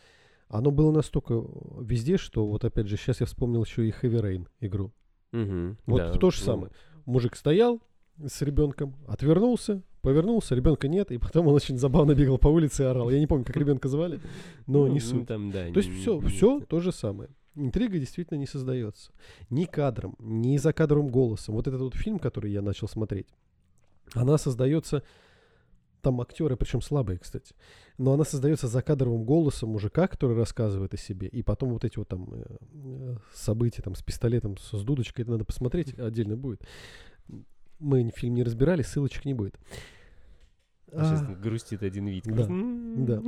оно 0.48 0.70
было 0.70 0.90
настолько 0.90 1.42
везде, 1.80 2.16
что 2.16 2.46
вот 2.46 2.64
опять 2.64 2.86
же, 2.86 2.96
сейчас 2.96 3.20
я 3.20 3.26
вспомнил 3.26 3.64
еще 3.64 3.86
и 3.86 3.90
Heavy 3.90 4.20
Rain 4.20 4.46
игру. 4.60 4.92
Мгм, 5.32 5.78
Вот 5.86 5.98
да, 5.98 6.12
то 6.12 6.30
же 6.30 6.38
ну, 6.40 6.44
самое. 6.44 6.72
Мужик 7.04 7.36
стоял 7.36 7.80
с 8.24 8.40
ребенком, 8.42 8.96
отвернулся, 9.06 9.82
повернулся, 10.02 10.54
ребенка 10.54 10.88
нет, 10.88 11.10
и 11.10 11.18
потом 11.18 11.48
он 11.48 11.54
очень 11.54 11.76
забавно 11.76 12.14
бегал 12.14 12.38
по 12.38 12.48
улице 12.48 12.84
и 12.84 12.86
орал. 12.86 13.10
Я 13.10 13.18
не 13.18 13.26
помню, 13.26 13.44
как 13.44 13.56
ребенка 13.56 13.88
звали, 13.88 14.20
но 14.66 14.86
ну, 14.86 14.86
не 14.86 14.94
ну, 14.94 15.00
суть. 15.00 15.26
Там, 15.26 15.50
да, 15.50 15.64
То 15.72 15.78
есть 15.78 15.90
не- 15.90 15.96
все, 15.96 16.20
не- 16.20 16.28
все 16.28 16.60
то 16.60 16.80
же 16.80 16.92
самое. 16.92 17.30
Интрига 17.54 17.98
действительно 17.98 18.38
не 18.38 18.46
создается. 18.46 19.12
Ни 19.50 19.64
кадром, 19.64 20.14
ни 20.18 20.56
за 20.58 20.72
кадровым 20.72 21.08
голосом. 21.08 21.54
Вот 21.54 21.66
этот 21.66 21.80
вот 21.80 21.94
фильм, 21.94 22.18
который 22.18 22.52
я 22.52 22.62
начал 22.62 22.86
смотреть, 22.86 23.28
она 24.12 24.38
создается... 24.38 25.02
Там 26.06 26.20
актеры, 26.20 26.56
причем 26.56 26.80
слабые, 26.82 27.18
кстати. 27.18 27.52
Но 27.98 28.12
она 28.12 28.22
создается 28.22 28.68
за 28.68 28.80
кадровым 28.80 29.24
голосом 29.24 29.70
мужика, 29.70 30.06
который 30.06 30.36
рассказывает 30.36 30.94
о 30.94 30.96
себе. 30.96 31.26
И 31.26 31.42
потом 31.42 31.70
вот 31.70 31.84
эти 31.84 31.98
вот 31.98 32.06
там 32.06 32.28
э, 32.32 32.44
э, 32.74 33.16
события 33.34 33.82
там 33.82 33.96
с 33.96 34.04
пистолетом, 34.04 34.56
с, 34.56 34.70
дудочкой, 34.84 35.24
это 35.24 35.32
надо 35.32 35.44
посмотреть, 35.44 35.98
отдельно 35.98 36.36
будет. 36.36 36.64
Мы 37.80 38.08
фильм 38.14 38.34
не 38.34 38.44
разбирали, 38.44 38.82
ссылочек 38.82 39.24
не 39.24 39.34
будет. 39.34 39.58
Сейчас 40.92 41.22
А, 41.22 41.34
грустит 41.34 41.82
один 41.82 42.06
вид. 42.06 42.22
да, 42.24 42.46
да. 42.48 43.22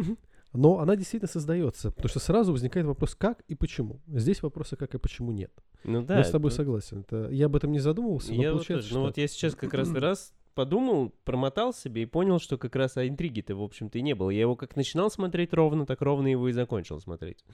Но 0.53 0.79
она 0.79 0.95
действительно 0.95 1.29
создается, 1.29 1.91
потому 1.91 2.09
что 2.09 2.21
сразу 2.21 2.53
возникает 2.53 2.87
вопрос, 2.87 3.17
как 3.17 3.41
и 3.49 3.57
почему. 3.57 4.01
Здесь 4.07 4.41
вопроса 4.41 4.77
как 4.77 4.95
и 4.95 4.99
почему 4.99 5.33
нет. 5.33 5.51
Ну 5.83 6.03
да. 6.03 6.19
я 6.19 6.23
с 6.25 6.31
тобой 6.31 6.51
это- 6.51 6.59
согласен. 6.59 7.01
Это, 7.01 7.29
я 7.31 7.47
об 7.47 7.57
этом 7.57 7.73
не 7.73 7.81
задумывался, 7.81 8.33
но 8.33 8.41
Я 8.41 8.53
вот 8.53 8.59
получается, 8.59 8.89
тоже. 8.89 8.95
Ну 8.95 9.01
что... 9.01 9.07
вот 9.09 9.17
я 9.19 9.27
сейчас 9.27 9.57
как 9.57 9.75
раз 9.75 9.91
раз 9.95 10.33
подумал, 10.59 11.15
промотал 11.23 11.73
себе 11.73 12.03
и 12.03 12.07
понял, 12.07 12.41
что 12.41 12.59
как 12.59 12.75
раз 12.75 12.97
а 12.97 13.07
интриги-то, 13.07 13.55
в 13.55 13.63
общем-то, 13.63 13.97
и 13.97 14.03
не 14.03 14.17
было. 14.17 14.31
Я 14.31 14.41
его 14.41 14.57
как 14.57 14.75
начинал 14.75 15.09
смотреть 15.09 15.53
ровно, 15.53 15.87
так 15.87 16.03
ровно 16.03 16.27
его 16.27 16.49
и 16.49 16.53
закончил 16.53 17.01
смотреть. 17.01 17.45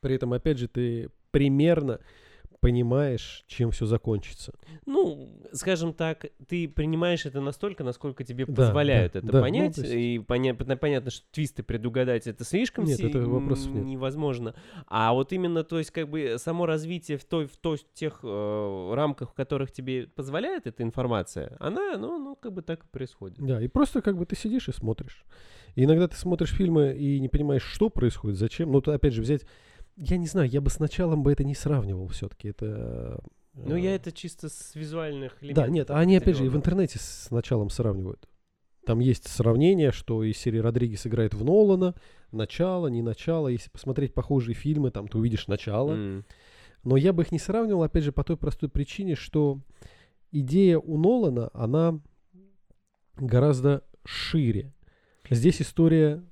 При 0.00 0.16
этом, 0.16 0.32
опять 0.32 0.58
же, 0.58 0.66
ты 0.66 1.10
примерно 1.30 2.00
понимаешь, 2.64 3.44
чем 3.46 3.70
все 3.72 3.84
закончится. 3.84 4.54
Ну, 4.86 5.28
скажем 5.52 5.92
так, 5.92 6.24
ты 6.48 6.66
принимаешь 6.66 7.26
это 7.26 7.42
настолько, 7.42 7.84
насколько 7.84 8.24
тебе 8.24 8.46
Да, 8.46 8.54
позволяют 8.54 9.12
да, 9.12 9.18
это 9.18 9.28
да. 9.28 9.38
Ну, 9.38 9.44
понять, 9.44 9.74
то 9.74 9.82
есть- 9.82 9.92
и 9.94 10.18
поня- 10.18 10.56
пон- 10.56 10.76
понятно, 10.76 11.10
что 11.10 11.26
твисты 11.30 11.62
предугадать 11.62 12.26
это 12.26 12.42
слишком 12.44 12.84
Нет, 12.84 12.96
си- 12.96 13.06
это 13.06 13.20
вопросов 13.20 13.70
нет. 13.72 13.84
невозможно. 13.84 14.54
А 14.86 15.12
вот 15.12 15.32
именно, 15.34 15.62
то 15.62 15.76
есть, 15.78 15.90
как 15.90 16.08
бы 16.08 16.36
само 16.38 16.64
развитие 16.64 17.18
в 17.18 17.24
той, 17.26 17.46
в 17.46 17.56
той, 17.58 17.78
тех 17.92 18.20
э, 18.22 18.92
рамках, 18.94 19.32
в 19.32 19.34
которых 19.34 19.70
тебе 19.70 20.06
позволяет 20.06 20.66
эта 20.66 20.82
информация, 20.82 21.56
она, 21.60 21.98
ну, 21.98 22.18
ну, 22.18 22.34
как 22.34 22.54
бы 22.54 22.62
так 22.62 22.84
и 22.84 22.88
происходит. 22.90 23.38
Да, 23.40 23.60
и 23.60 23.68
просто 23.68 24.00
как 24.00 24.16
бы 24.16 24.24
ты 24.24 24.36
сидишь 24.36 24.68
и 24.68 24.72
смотришь. 24.72 25.24
И 25.74 25.84
иногда 25.84 26.08
ты 26.08 26.16
смотришь 26.16 26.52
фильмы 26.54 26.94
и 26.94 27.20
не 27.20 27.28
понимаешь, 27.28 27.62
что 27.64 27.90
происходит, 27.90 28.38
зачем. 28.38 28.72
Ну, 28.72 28.80
то 28.80 28.92
опять 28.92 29.12
же 29.12 29.20
взять... 29.20 29.44
Я 29.96 30.16
не 30.16 30.26
знаю, 30.26 30.48
я 30.48 30.60
бы 30.60 30.70
с 30.70 30.78
началом 30.78 31.22
бы 31.22 31.32
это 31.32 31.44
не 31.44 31.54
сравнивал 31.54 32.08
все-таки. 32.08 32.48
Это... 32.48 33.20
Ну, 33.54 33.76
э, 33.76 33.80
я 33.80 33.94
это 33.94 34.10
чисто 34.12 34.48
с 34.48 34.74
визуальных 34.74 35.42
элементов. 35.42 35.64
Да, 35.64 35.70
нет, 35.70 35.90
а 35.90 35.98
они 35.98 36.16
опять 36.16 36.36
же 36.36 36.46
и 36.46 36.48
в 36.48 36.56
интернете 36.56 36.98
с 36.98 37.30
началом 37.30 37.70
сравнивают. 37.70 38.28
Там 38.84 38.98
есть 38.98 39.28
сравнение, 39.28 39.92
что 39.92 40.22
из 40.24 40.36
серии 40.36 40.58
Родригес 40.58 41.06
играет 41.06 41.32
в 41.34 41.44
Нолана, 41.44 41.94
начало, 42.32 42.88
не 42.88 43.02
начало. 43.02 43.48
Если 43.48 43.70
посмотреть 43.70 44.12
похожие 44.12 44.54
фильмы, 44.54 44.90
там 44.90 45.08
ты 45.08 45.16
увидишь 45.16 45.46
начало. 45.46 45.92
М. 45.92 46.24
Но 46.82 46.96
я 46.96 47.12
бы 47.12 47.22
их 47.22 47.32
не 47.32 47.38
сравнивал, 47.38 47.82
опять 47.82 48.04
же, 48.04 48.12
по 48.12 48.24
той 48.24 48.36
простой 48.36 48.68
причине, 48.68 49.14
что 49.14 49.60
идея 50.32 50.78
у 50.78 50.98
Нолана, 50.98 51.50
она 51.54 51.98
гораздо 53.16 53.84
шире. 54.04 54.74
Здесь 55.30 55.62
история 55.62 56.22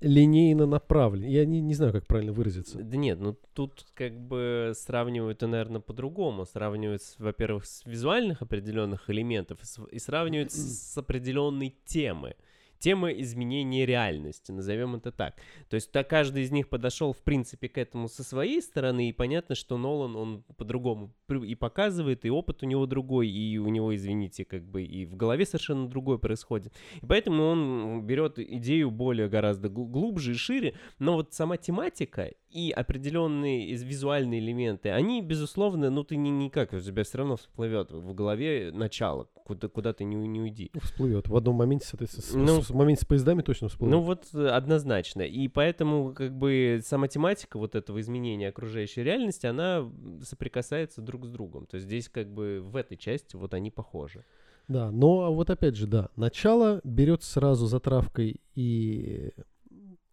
линейно 0.00 0.66
направлена. 0.66 1.26
Я 1.26 1.44
не, 1.44 1.60
не 1.60 1.74
знаю, 1.74 1.92
как 1.92 2.06
правильно 2.06 2.32
выразиться. 2.32 2.78
Да 2.82 2.96
нет, 2.96 3.18
ну 3.20 3.36
тут 3.54 3.86
как 3.94 4.18
бы 4.18 4.72
сравнивают, 4.74 5.40
наверное, 5.42 5.80
по-другому. 5.80 6.44
Сравнивают, 6.44 7.02
во-первых, 7.18 7.66
с 7.66 7.84
визуальных 7.86 8.42
определенных 8.42 9.08
элементов 9.10 9.58
и, 9.90 9.98
сравнивают 9.98 10.52
с 10.52 10.96
определенной 10.96 11.74
темы. 11.84 12.34
Темы 12.78 13.14
изменения 13.20 13.86
реальности, 13.86 14.52
назовем 14.52 14.94
это 14.96 15.12
так. 15.12 15.34
То 15.68 15.74
есть 15.76 15.90
так 15.92 16.08
каждый 16.08 16.42
из 16.42 16.50
них 16.50 16.68
подошел, 16.68 17.12
в 17.12 17.18
принципе, 17.22 17.68
к 17.68 17.78
этому 17.78 18.08
со 18.08 18.22
своей 18.22 18.60
стороны, 18.62 19.08
и 19.08 19.12
понятно, 19.12 19.54
что 19.54 19.78
Нолан, 19.78 20.14
он 20.16 20.42
по-другому 20.56 21.12
и 21.28 21.54
показывает, 21.54 22.24
и 22.24 22.30
опыт 22.30 22.62
у 22.62 22.66
него 22.66 22.86
другой, 22.86 23.28
и 23.28 23.58
у 23.58 23.68
него, 23.68 23.94
извините, 23.94 24.44
как 24.44 24.64
бы 24.64 24.82
и 24.84 25.06
в 25.06 25.16
голове 25.16 25.46
совершенно 25.46 25.88
другое 25.88 26.18
происходит. 26.18 26.72
И 27.02 27.06
поэтому 27.06 27.44
он 27.44 28.02
берет 28.06 28.38
идею 28.38 28.90
более 28.90 29.28
гораздо 29.28 29.68
гл- 29.68 29.86
глубже 29.86 30.32
и 30.32 30.34
шире, 30.36 30.74
но 30.98 31.14
вот 31.14 31.32
сама 31.34 31.56
тематика 31.56 32.30
и 32.50 32.70
определенные 32.70 33.68
из- 33.70 33.82
визуальные 33.82 34.40
элементы, 34.40 34.90
они, 34.90 35.22
безусловно, 35.22 35.90
ну 35.90 36.04
ты 36.04 36.16
ни, 36.16 36.28
никак, 36.28 36.72
у 36.72 36.80
тебя 36.80 37.04
все 37.04 37.18
равно 37.18 37.36
всплывет 37.36 37.90
в 37.92 38.14
голове 38.14 38.70
начало, 38.72 39.28
куда, 39.44 39.68
куда 39.68 39.92
ты 39.92 40.04
не, 40.04 40.16
не 40.16 40.40
уйди. 40.40 40.70
Всплывет. 40.82 41.28
В 41.28 41.36
одном 41.36 41.56
моменте, 41.56 41.86
соответственно, 41.86 42.44
Ну, 42.44 42.62
в 42.70 42.76
моменте 42.76 43.02
с 43.02 43.04
поездами 43.04 43.42
точно 43.42 43.68
всплывет. 43.68 43.92
Ну 43.92 44.00
вот 44.00 44.26
э, 44.34 44.48
однозначно. 44.48 45.22
И 45.22 45.48
поэтому 45.48 46.12
как 46.12 46.32
бы 46.32 46.80
сама 46.84 47.08
тематика 47.08 47.58
вот 47.58 47.74
этого 47.74 48.00
изменения 48.00 48.48
окружающей 48.48 49.02
реальности, 49.02 49.46
она 49.46 49.90
соприкасается 50.22 51.00
друг 51.00 51.26
с 51.26 51.28
другом. 51.28 51.66
То 51.66 51.76
есть 51.76 51.86
здесь 51.86 52.08
как 52.08 52.28
бы 52.32 52.60
в 52.62 52.76
этой 52.76 52.96
части 52.96 53.36
вот 53.36 53.54
они 53.54 53.70
похожи. 53.70 54.24
Да, 54.68 54.90
но 54.90 55.32
вот 55.32 55.50
опять 55.50 55.76
же, 55.76 55.86
да, 55.86 56.08
начало 56.16 56.80
берет 56.82 57.22
сразу 57.22 57.66
затравкой 57.66 58.40
и 58.54 59.30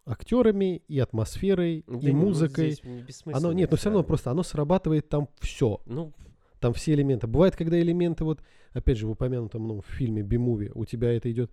актерами, 0.06 0.82
и 0.88 0.98
атмосферой, 0.98 1.84
Да 1.86 1.94
и 1.96 2.06
не, 2.06 2.12
ну, 2.12 2.26
музыкой. 2.26 2.78
бессмысленно 3.06 3.36
Оно, 3.48 3.52
нет, 3.52 3.70
но 3.70 3.76
все 3.76 3.88
равно 3.88 4.04
просто 4.04 4.30
оно 4.30 4.42
срабатывает 4.42 5.08
там 5.08 5.28
все. 5.40 5.80
Ну, 5.86 6.12
Там 6.60 6.72
все 6.74 6.94
элементы. 6.94 7.26
Бывает, 7.26 7.56
когда 7.56 7.80
элементы, 7.80 8.24
вот, 8.24 8.40
опять 8.72 8.98
же, 8.98 9.06
в 9.06 9.10
упомянутом 9.10 9.66
ну, 9.66 9.80
в 9.80 9.86
фильме 9.86 10.22
Би-муви, 10.22 10.70
у 10.74 10.84
тебя 10.84 11.12
это 11.12 11.30
идет 11.30 11.50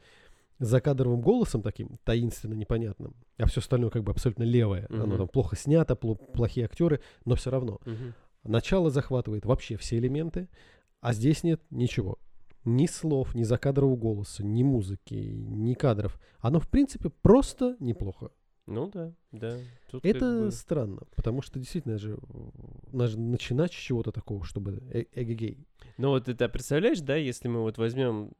закадровым 0.62 1.21
голосом 1.21 1.62
таким, 1.62 1.97
таинственно 2.04 2.54
непонятным, 2.54 3.15
а 3.38 3.45
все 3.47 3.60
остальное 3.60 3.89
как 3.89 4.04
бы 4.04 4.12
абсолютно 4.12 4.43
левое. 4.43 4.86
Оно 4.89 5.06
Мгм. 5.08 5.17
там 5.17 5.28
плохо 5.28 5.56
снято, 5.56 5.93
пло- 5.95 6.15
плохие 6.34 6.65
актеры, 6.65 7.02
но 7.26 7.36
все 7.36 7.50
равно. 7.52 7.80
мгм. 7.86 8.13
Начало 8.43 8.89
захватывает 8.89 9.45
вообще 9.45 9.76
все 9.78 9.97
элементы, 9.97 10.50
а 11.02 11.13
здесь 11.13 11.43
нет 11.43 11.62
ничего. 11.69 12.17
Ни 12.63 12.86
слов, 12.86 13.34
ни 13.36 13.43
закадрового 13.43 13.95
голоса, 13.95 14.43
ни 14.45 14.62
музыки, 14.63 15.13
ни 15.15 15.74
кадров. 15.74 16.19
Оно, 16.39 16.60
в 16.60 16.67
принципе, 16.69 17.10
просто 17.10 17.76
неплохо. 17.80 18.30
Ну 18.71 18.89
да, 18.89 19.13
да. 19.31 19.57
Тут 19.89 20.03
как 20.03 20.15
Это 20.15 20.39
бы- 20.45 20.51
странно, 20.51 21.01
потому 21.15 21.41
что 21.41 21.60
действительно 21.60 21.97
же 21.97 22.17
надо 22.91 23.12
же 23.12 23.19
начинать 23.19 23.71
с 23.73 23.75
чего-то 23.75 24.12
такого, 24.12 24.43
чтобы 24.45 24.81
э- 24.91 25.05
эгегей. 25.13 25.65
Ну 25.97 26.10
вот 26.10 26.27
это 26.29 26.49
представляешь, 26.49 27.01
да, 27.01 27.15
если 27.15 27.47
мы 27.47 27.62
вот 27.62 27.77
возьмем 27.77 28.31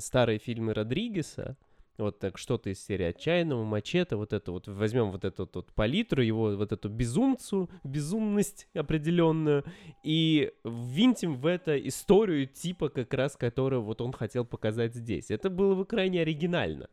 старые 0.00 0.38
фильмы 0.38 0.74
Родригеса, 0.74 1.56
вот 1.98 2.18
так 2.18 2.38
что-то 2.38 2.70
из 2.70 2.82
серии 2.82 3.04
«Отчаянного», 3.04 3.62
«Мачете», 3.64 4.16
вот 4.16 4.32
это 4.32 4.52
вот, 4.52 4.68
возьмем 4.68 5.10
вот 5.10 5.24
эту 5.26 5.48
вот 5.52 5.72
палитру, 5.74 6.22
его 6.22 6.56
вот 6.56 6.72
эту 6.72 6.88
безумцу, 6.88 7.68
безумность 7.84 8.68
определенную, 8.74 9.64
и 10.02 10.50
ввинтим 10.64 11.36
в 11.36 11.44
это 11.44 11.78
историю 11.78 12.46
типа 12.46 12.88
как 12.88 13.12
раз, 13.12 13.36
которую 13.36 13.82
вот 13.82 14.00
он 14.00 14.12
хотел 14.12 14.46
показать 14.46 14.94
здесь. 14.94 15.30
Это 15.30 15.50
было 15.50 15.74
бы 15.74 15.84
крайне 15.84 16.22
оригинально. 16.22 16.88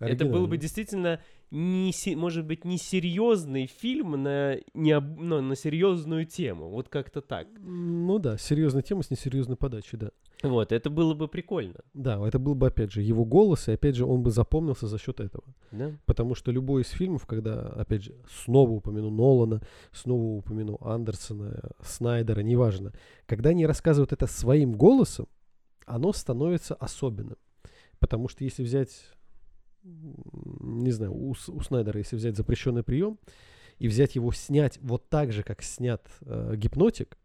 Это 0.00 0.24
был 0.24 0.46
бы 0.46 0.56
действительно, 0.56 1.20
не, 1.50 1.92
может 2.16 2.46
быть, 2.46 2.64
не 2.64 2.78
серьезный 2.78 3.66
фильм 3.66 4.22
на, 4.22 4.56
не, 4.72 4.98
ну, 4.98 5.40
на 5.42 5.54
серьезную 5.54 6.24
тему. 6.24 6.70
Вот 6.70 6.88
как-то 6.88 7.20
так. 7.20 7.46
Ну 7.58 8.18
да, 8.18 8.38
серьезная 8.38 8.82
тема 8.82 9.02
с 9.02 9.10
несерьезной 9.10 9.56
подачей, 9.56 9.98
да. 9.98 10.10
Вот, 10.42 10.72
это 10.72 10.88
было 10.88 11.12
бы 11.12 11.28
прикольно. 11.28 11.80
Да, 11.92 12.26
это 12.26 12.38
был 12.38 12.54
бы, 12.54 12.68
опять 12.68 12.92
же, 12.92 13.02
его 13.02 13.26
голос, 13.26 13.68
и, 13.68 13.72
опять 13.72 13.94
же, 13.94 14.06
он 14.06 14.22
бы 14.22 14.30
запомнился 14.30 14.86
за 14.86 14.98
счет 14.98 15.20
этого. 15.20 15.44
Да? 15.70 15.92
Потому 16.06 16.34
что 16.34 16.50
любой 16.50 16.82
из 16.82 16.88
фильмов, 16.88 17.26
когда, 17.26 17.60
опять 17.60 18.04
же, 18.04 18.14
снова 18.44 18.70
упомяну 18.70 19.10
Нолана, 19.10 19.60
снова 19.92 20.38
упомяну 20.38 20.78
Андерсона, 20.80 21.60
Снайдера, 21.82 22.40
неважно, 22.40 22.94
когда 23.26 23.50
они 23.50 23.66
рассказывают 23.66 24.12
это 24.12 24.26
своим 24.26 24.72
голосом, 24.72 25.28
оно 25.84 26.12
становится 26.14 26.74
особенным. 26.74 27.36
Потому 27.98 28.28
что 28.28 28.44
если 28.44 28.62
взять, 28.62 29.10
не 29.82 30.90
знаю, 30.90 31.12
у, 31.12 31.30
у 31.30 31.60
Снайдера, 31.60 31.98
если 31.98 32.16
взять 32.16 32.36
запрещенный 32.36 32.82
прием 32.82 33.18
и 33.78 33.88
взять 33.88 34.14
его 34.14 34.32
снять 34.32 34.78
вот 34.80 35.08
так 35.08 35.32
же, 35.32 35.42
как 35.42 35.62
снят 35.62 36.06
э, 36.22 36.54
гипнотик, 36.56 37.16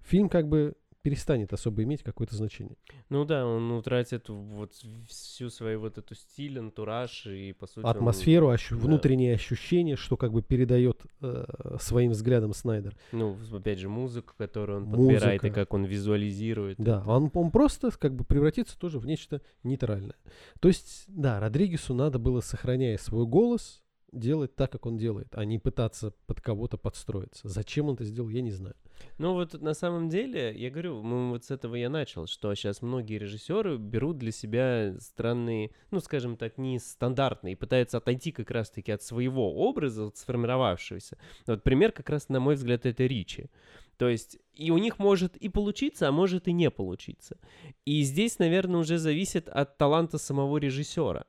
фильм 0.00 0.28
как 0.28 0.48
бы 0.48 0.74
перестанет 1.02 1.52
особо 1.52 1.82
иметь 1.84 2.02
какое-то 2.02 2.36
значение. 2.36 2.76
Ну 3.08 3.24
да, 3.24 3.46
он 3.46 3.70
утратит 3.72 4.28
вот 4.28 4.72
всю 5.08 5.48
свою 5.48 5.80
вот 5.80 5.98
эту 5.98 6.14
стиль, 6.14 6.58
антураж 6.58 7.26
и, 7.26 7.52
по 7.52 7.66
сути... 7.66 7.84
он- 7.84 7.90
Атмосферу, 7.90 8.50
ощу- 8.50 8.76
да. 8.76 8.82
внутреннее 8.86 9.34
ощущение, 9.34 9.96
что 9.96 10.16
как 10.16 10.32
бы 10.32 10.42
передает 10.42 11.02
э, 11.22 11.44
своим 11.80 12.12
взглядом 12.12 12.52
Снайдер. 12.52 12.96
Ну, 13.12 13.36
опять 13.52 13.78
же, 13.78 13.88
музыку, 13.88 14.34
которую 14.36 14.78
он 14.78 14.84
Музыка. 14.84 15.02
подбирает, 15.14 15.44
и 15.44 15.50
как 15.50 15.72
он 15.72 15.84
визуализирует. 15.84 16.76
Да, 16.78 17.00
это. 17.00 17.10
он, 17.10 17.30
он 17.32 17.50
просто 17.50 17.90
как 17.90 18.14
бы 18.14 18.24
превратится 18.24 18.78
тоже 18.78 18.98
в 18.98 19.06
нечто 19.06 19.40
нейтральное. 19.62 20.16
То 20.60 20.68
есть, 20.68 21.04
да, 21.08 21.40
Родригесу 21.40 21.94
надо 21.94 22.18
было, 22.18 22.40
сохраняя 22.40 22.98
свой 22.98 23.26
голос, 23.26 23.82
делать 24.12 24.54
так, 24.56 24.72
как 24.72 24.86
он 24.86 24.96
делает, 24.96 25.28
а 25.32 25.44
не 25.44 25.58
пытаться 25.58 26.12
под 26.26 26.40
кого-то 26.40 26.76
подстроиться. 26.76 27.48
Зачем 27.48 27.88
он 27.88 27.94
это 27.94 28.04
сделал, 28.04 28.28
я 28.28 28.42
не 28.42 28.50
знаю. 28.50 28.74
Ну 29.18 29.34
вот 29.34 29.60
на 29.60 29.74
самом 29.74 30.08
деле, 30.08 30.54
я 30.56 30.70
говорю, 30.70 31.02
мы 31.02 31.30
вот 31.30 31.44
с 31.44 31.50
этого 31.50 31.74
я 31.74 31.90
начал, 31.90 32.26
что 32.26 32.54
сейчас 32.54 32.82
многие 32.82 33.18
режиссеры 33.18 33.76
берут 33.76 34.18
для 34.18 34.32
себя 34.32 34.94
странные, 34.98 35.70
ну 35.90 36.00
скажем 36.00 36.36
так, 36.36 36.58
нестандартные, 36.58 37.52
и 37.52 37.56
пытаются 37.56 37.98
отойти 37.98 38.32
как 38.32 38.50
раз-таки 38.50 38.92
от 38.92 39.02
своего 39.02 39.54
образа, 39.54 40.04
вот 40.04 40.16
сформировавшегося. 40.16 41.18
Вот 41.46 41.62
пример 41.62 41.92
как 41.92 42.08
раз, 42.10 42.28
на 42.28 42.40
мой 42.40 42.54
взгляд, 42.54 42.86
это 42.86 43.04
Ричи. 43.04 43.50
То 43.96 44.08
есть 44.08 44.38
и 44.54 44.70
у 44.70 44.78
них 44.78 44.98
может 44.98 45.36
и 45.36 45.48
получиться, 45.48 46.08
а 46.08 46.12
может 46.12 46.48
и 46.48 46.52
не 46.52 46.70
получиться. 46.70 47.36
И 47.84 48.02
здесь, 48.02 48.38
наверное, 48.38 48.80
уже 48.80 48.96
зависит 48.96 49.48
от 49.48 49.76
таланта 49.76 50.16
самого 50.16 50.56
режиссера. 50.56 51.26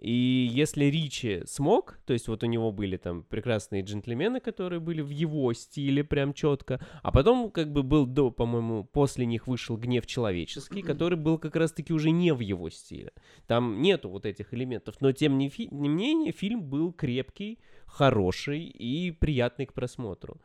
И 0.00 0.48
если 0.50 0.86
Ричи 0.86 1.42
смог, 1.44 1.98
то 2.06 2.14
есть 2.14 2.26
вот 2.26 2.42
у 2.42 2.46
него 2.46 2.72
были 2.72 2.96
там 2.96 3.22
прекрасные 3.22 3.82
джентльмены, 3.82 4.40
которые 4.40 4.80
были 4.80 5.02
в 5.02 5.10
его 5.10 5.52
стиле 5.52 6.02
прям 6.02 6.32
четко, 6.32 6.80
а 7.02 7.12
потом 7.12 7.50
как 7.50 7.70
бы 7.70 7.82
был 7.82 8.06
до, 8.06 8.30
по-моему, 8.30 8.84
после 8.84 9.26
них 9.26 9.46
вышел 9.46 9.76
«Гнев 9.76 10.06
человеческий», 10.06 10.80
который 10.90 11.18
был 11.18 11.36
как 11.36 11.54
раз-таки 11.54 11.92
уже 11.92 12.10
не 12.12 12.32
в 12.32 12.40
его 12.40 12.70
стиле. 12.70 13.12
Там 13.46 13.82
нету 13.82 14.08
вот 14.08 14.24
этих 14.24 14.54
элементов, 14.54 14.96
но 15.00 15.12
тем 15.12 15.36
не, 15.36 15.50
фи- 15.50 15.68
не 15.70 15.90
менее 15.90 16.32
фильм 16.32 16.62
был 16.62 16.92
крепкий, 16.92 17.58
хороший 17.84 18.62
и 18.64 19.10
приятный 19.10 19.66
к 19.66 19.74
просмотру. 19.74 20.40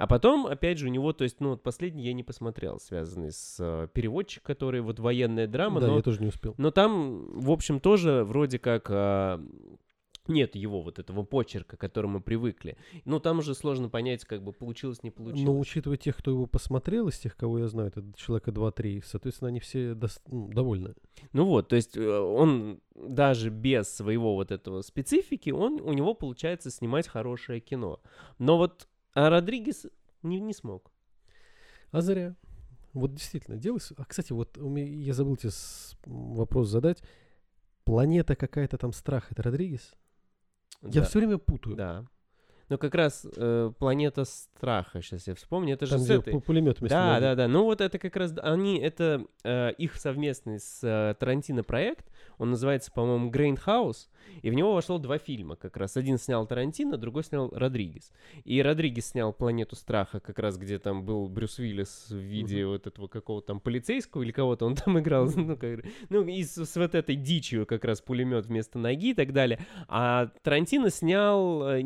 А 0.00 0.06
потом, 0.06 0.46
опять 0.46 0.78
же, 0.78 0.86
у 0.86 0.90
него, 0.90 1.12
то 1.12 1.24
есть, 1.24 1.40
ну, 1.40 1.50
вот 1.50 1.62
последний 1.62 2.04
я 2.04 2.14
не 2.14 2.22
посмотрел, 2.22 2.80
связанный 2.80 3.32
с 3.32 3.56
э, 3.60 3.88
переводчик, 3.92 4.42
который 4.42 4.80
вот 4.80 4.98
военная 4.98 5.46
драма, 5.46 5.80
да, 5.80 5.88
но 5.88 5.96
я 5.96 6.02
тоже 6.02 6.20
не 6.20 6.28
успел. 6.28 6.54
но 6.56 6.70
там, 6.70 7.38
в 7.38 7.50
общем, 7.50 7.80
тоже 7.80 8.24
вроде 8.24 8.58
как 8.58 8.88
а, 8.90 9.40
Нет 10.26 10.54
его 10.54 10.80
вот 10.80 10.98
этого 10.98 11.22
почерка, 11.24 11.76
к 11.76 11.80
которому 11.80 12.14
мы 12.14 12.20
привыкли. 12.20 12.76
Ну, 13.04 13.20
там 13.20 13.40
уже 13.40 13.54
сложно 13.54 13.88
понять, 13.88 14.24
как 14.24 14.42
бы 14.42 14.52
получилось, 14.52 15.02
не 15.02 15.10
получилось. 15.10 15.44
Но 15.44 15.58
учитывая 15.58 15.96
тех, 15.98 16.16
кто 16.16 16.30
его 16.30 16.46
посмотрел, 16.46 17.08
из 17.08 17.18
тех, 17.18 17.36
кого 17.36 17.58
я 17.58 17.68
знаю, 17.68 17.88
это 17.88 18.02
человека 18.16 18.52
2-3, 18.52 19.02
соответственно, 19.04 19.48
они 19.48 19.60
все 19.60 19.90
дос- 19.92 20.20
ну, 20.28 20.48
довольны. 20.48 20.94
Ну 21.32 21.44
вот, 21.44 21.68
то 21.68 21.76
есть 21.76 21.96
э, 21.96 22.18
он 22.18 22.80
даже 22.94 23.50
без 23.50 23.88
своего 23.88 24.34
вот 24.34 24.50
этого 24.50 24.82
специфики, 24.82 25.50
он, 25.50 25.80
у 25.80 25.92
него 25.92 26.14
получается 26.14 26.70
снимать 26.70 27.06
хорошее 27.08 27.60
кино. 27.60 28.00
Но 28.38 28.56
вот 28.56 28.86
а 29.14 29.30
Родригес 29.30 29.86
не, 30.22 30.40
не 30.40 30.52
смог. 30.52 30.90
А 31.90 32.00
зря. 32.00 32.36
Вот 32.92 33.14
действительно, 33.14 33.56
делай... 33.56 33.80
А, 33.96 34.04
кстати, 34.04 34.32
вот 34.32 34.58
у 34.58 34.68
меня, 34.68 34.86
я 34.86 35.14
забыл 35.14 35.36
тебе 35.36 35.52
вопрос 36.04 36.68
задать. 36.68 37.02
Планета 37.84 38.36
какая-то 38.36 38.78
там 38.78 38.92
страх, 38.92 39.30
это 39.30 39.42
Родригес? 39.42 39.94
Я 40.82 41.02
Да, 41.02 41.04
все 41.04 41.18
время 41.18 41.38
путаю. 41.38 41.76
Да. 41.76 42.06
Но 42.70 42.78
как 42.78 42.94
раз 42.94 43.26
э, 43.36 43.72
планета 43.78 44.24
страха, 44.24 45.02
сейчас 45.02 45.26
я 45.26 45.34
вспомню, 45.34 45.74
это 45.74 45.84
же 45.86 45.92
Там, 45.92 46.00
с 46.00 46.04
где 46.04 46.14
этой. 46.14 46.32
пу- 46.34 46.40
пулеметами 46.40 46.88
Да, 46.88 47.20
да, 47.20 47.34
да. 47.34 47.48
Ну 47.48 47.64
вот 47.64 47.80
это 47.82 47.98
как 47.98 48.16
раз 48.16 48.32
они, 48.42 48.78
это 48.78 49.26
э, 49.44 49.72
их 49.72 49.96
совместный 49.96 50.58
с 50.60 50.80
э, 50.82 51.14
Тарантино 51.18 51.62
проект. 51.64 52.06
Он 52.38 52.50
называется, 52.50 52.90
по-моему, 52.92 53.28
Grindhouse. 53.28 54.08
И 54.42 54.50
в 54.50 54.54
него 54.54 54.72
вошло 54.72 54.98
два 54.98 55.18
фильма 55.18 55.56
как 55.56 55.76
раз. 55.76 55.96
Один 55.96 56.16
снял 56.16 56.46
Тарантино, 56.46 56.96
другой 56.96 57.24
снял 57.24 57.50
Родригес. 57.52 58.12
И 58.44 58.62
Родригес 58.62 59.08
снял 59.08 59.32
«Планету 59.32 59.74
страха», 59.76 60.20
как 60.20 60.38
раз 60.38 60.56
где 60.56 60.78
там 60.78 61.04
был 61.04 61.28
Брюс 61.28 61.58
Уиллис 61.58 62.06
в 62.08 62.16
виде 62.16 62.64
вот 62.64 62.86
этого 62.86 63.08
какого-то 63.08 63.48
там 63.48 63.60
полицейского 63.60 64.22
или 64.22 64.30
кого-то 64.32 64.64
он 64.64 64.76
там 64.76 64.98
играл. 64.98 65.28
Ну, 65.34 65.56
как- 65.56 65.84
ну, 66.08 66.22
и 66.26 66.42
с, 66.44 66.56
с 66.64 66.76
вот 66.76 66.94
этой 66.94 67.16
дичью 67.16 67.66
как 67.66 67.84
раз 67.84 68.00
пулемет 68.00 68.46
вместо 68.46 68.78
ноги 68.78 69.10
и 69.10 69.14
так 69.14 69.32
далее. 69.32 69.58
А 69.88 70.30
Тарантино 70.42 70.88
снял 70.90 71.66
э, 71.68 71.82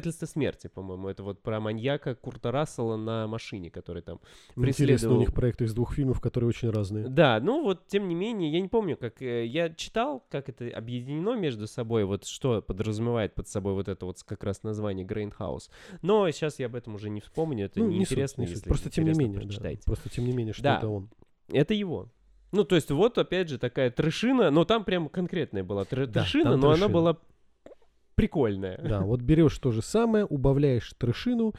«Доказательства 0.00 0.26
смерти», 0.26 0.66
по-моему. 0.68 1.08
Это 1.08 1.22
вот 1.22 1.42
про 1.42 1.60
маньяка 1.60 2.14
Курта 2.14 2.50
Рассела 2.50 2.96
на 2.96 3.26
машине, 3.26 3.70
который 3.70 4.02
там 4.02 4.20
Ну, 4.56 4.62
Интересно, 4.66 4.84
у 4.84 4.86
преследовал. 4.88 5.18
них 5.20 5.34
проекты 5.34 5.64
из 5.64 5.74
двух 5.74 5.94
фильмов, 5.94 6.20
которые 6.20 6.48
очень 6.48 6.70
разные. 6.70 7.08
Да, 7.08 7.40
ну 7.40 7.62
вот, 7.62 7.86
тем 7.88 8.08
не 8.08 8.14
менее, 8.14 8.50
я 8.52 8.60
не 8.60 8.68
помню, 8.68 8.96
как 8.96 9.20
э, 9.22 9.46
я 9.46 9.70
читал, 9.70 10.24
как 10.30 10.48
это 10.48 10.68
объединено 10.68 11.36
между 11.36 11.66
собой, 11.66 12.04
вот 12.04 12.24
что 12.26 12.62
подразумевает 12.62 13.34
под 13.34 13.48
собой 13.48 13.74
вот 13.74 13.88
это 13.88 14.06
вот 14.06 14.22
как 14.22 14.44
раз 14.44 14.62
название 14.62 15.04
Grindhouse. 15.04 15.70
Но 16.02 16.30
сейчас 16.30 16.58
я 16.58 16.66
об 16.66 16.74
этом 16.74 16.94
уже 16.94 17.10
не 17.10 17.20
вспомню, 17.20 17.66
это 17.66 17.80
Ну, 17.80 17.86
не 17.86 17.90
суть, 17.90 17.98
неинтересно, 18.10 18.40
не 18.42 18.46
суть. 18.48 18.56
если 18.56 18.68
Просто 18.68 18.90
тем 18.90 19.04
не 19.04 19.12
менее, 19.12 19.40
да. 19.60 19.70
Просто 19.84 20.08
тем 20.08 20.24
не 20.24 20.32
менее, 20.32 20.52
что 20.54 20.62
Да. 20.62 20.78
это 20.78 20.88
он. 20.88 21.08
Это 21.50 21.74
его. 21.74 22.10
Ну, 22.50 22.64
то 22.64 22.76
есть 22.76 22.90
вот, 22.90 23.18
опять 23.18 23.48
же, 23.50 23.58
такая 23.58 23.90
трешина, 23.90 24.50
но 24.50 24.64
там 24.64 24.84
прям 24.84 25.08
конкретная 25.10 25.62
была 25.64 25.84
тре- 25.84 26.06
Да, 26.06 26.22
трешина, 26.22 26.56
но 26.56 26.68
она 26.68 26.76
трешина. 26.76 26.88
была 26.88 27.18
прикольная. 28.18 28.78
Да, 28.78 29.00
вот 29.02 29.22
берешь 29.22 29.58
то 29.58 29.70
же 29.70 29.82
самое, 29.82 30.24
убавляешь 30.24 30.92
трешину 30.98 31.54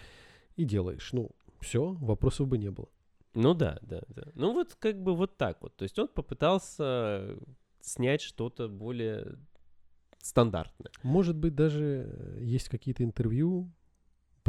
и 0.56 0.66
делаешь. 0.66 1.10
Ну, 1.14 1.32
все, 1.60 1.94
вопросов 1.94 2.48
бы 2.48 2.58
не 2.58 2.70
было. 2.70 2.90
Ну 3.34 3.54
да, 3.54 3.80
да, 3.82 4.02
да. 4.10 4.24
Ну 4.36 4.54
вот 4.54 4.76
как 4.76 5.02
бы 5.02 5.16
вот 5.16 5.38
так 5.38 5.62
вот. 5.62 5.76
То 5.76 5.84
есть 5.84 5.98
он 6.00 6.08
попытался 6.08 7.38
снять 7.82 8.22
что-то 8.22 8.68
более 8.68 9.38
стандартное. 10.22 10.92
Может 11.04 11.38
быть, 11.38 11.56
даже 11.56 12.06
э, 12.08 12.40
есть 12.42 12.70
какие-то 12.70 13.04
интервью. 13.04 13.72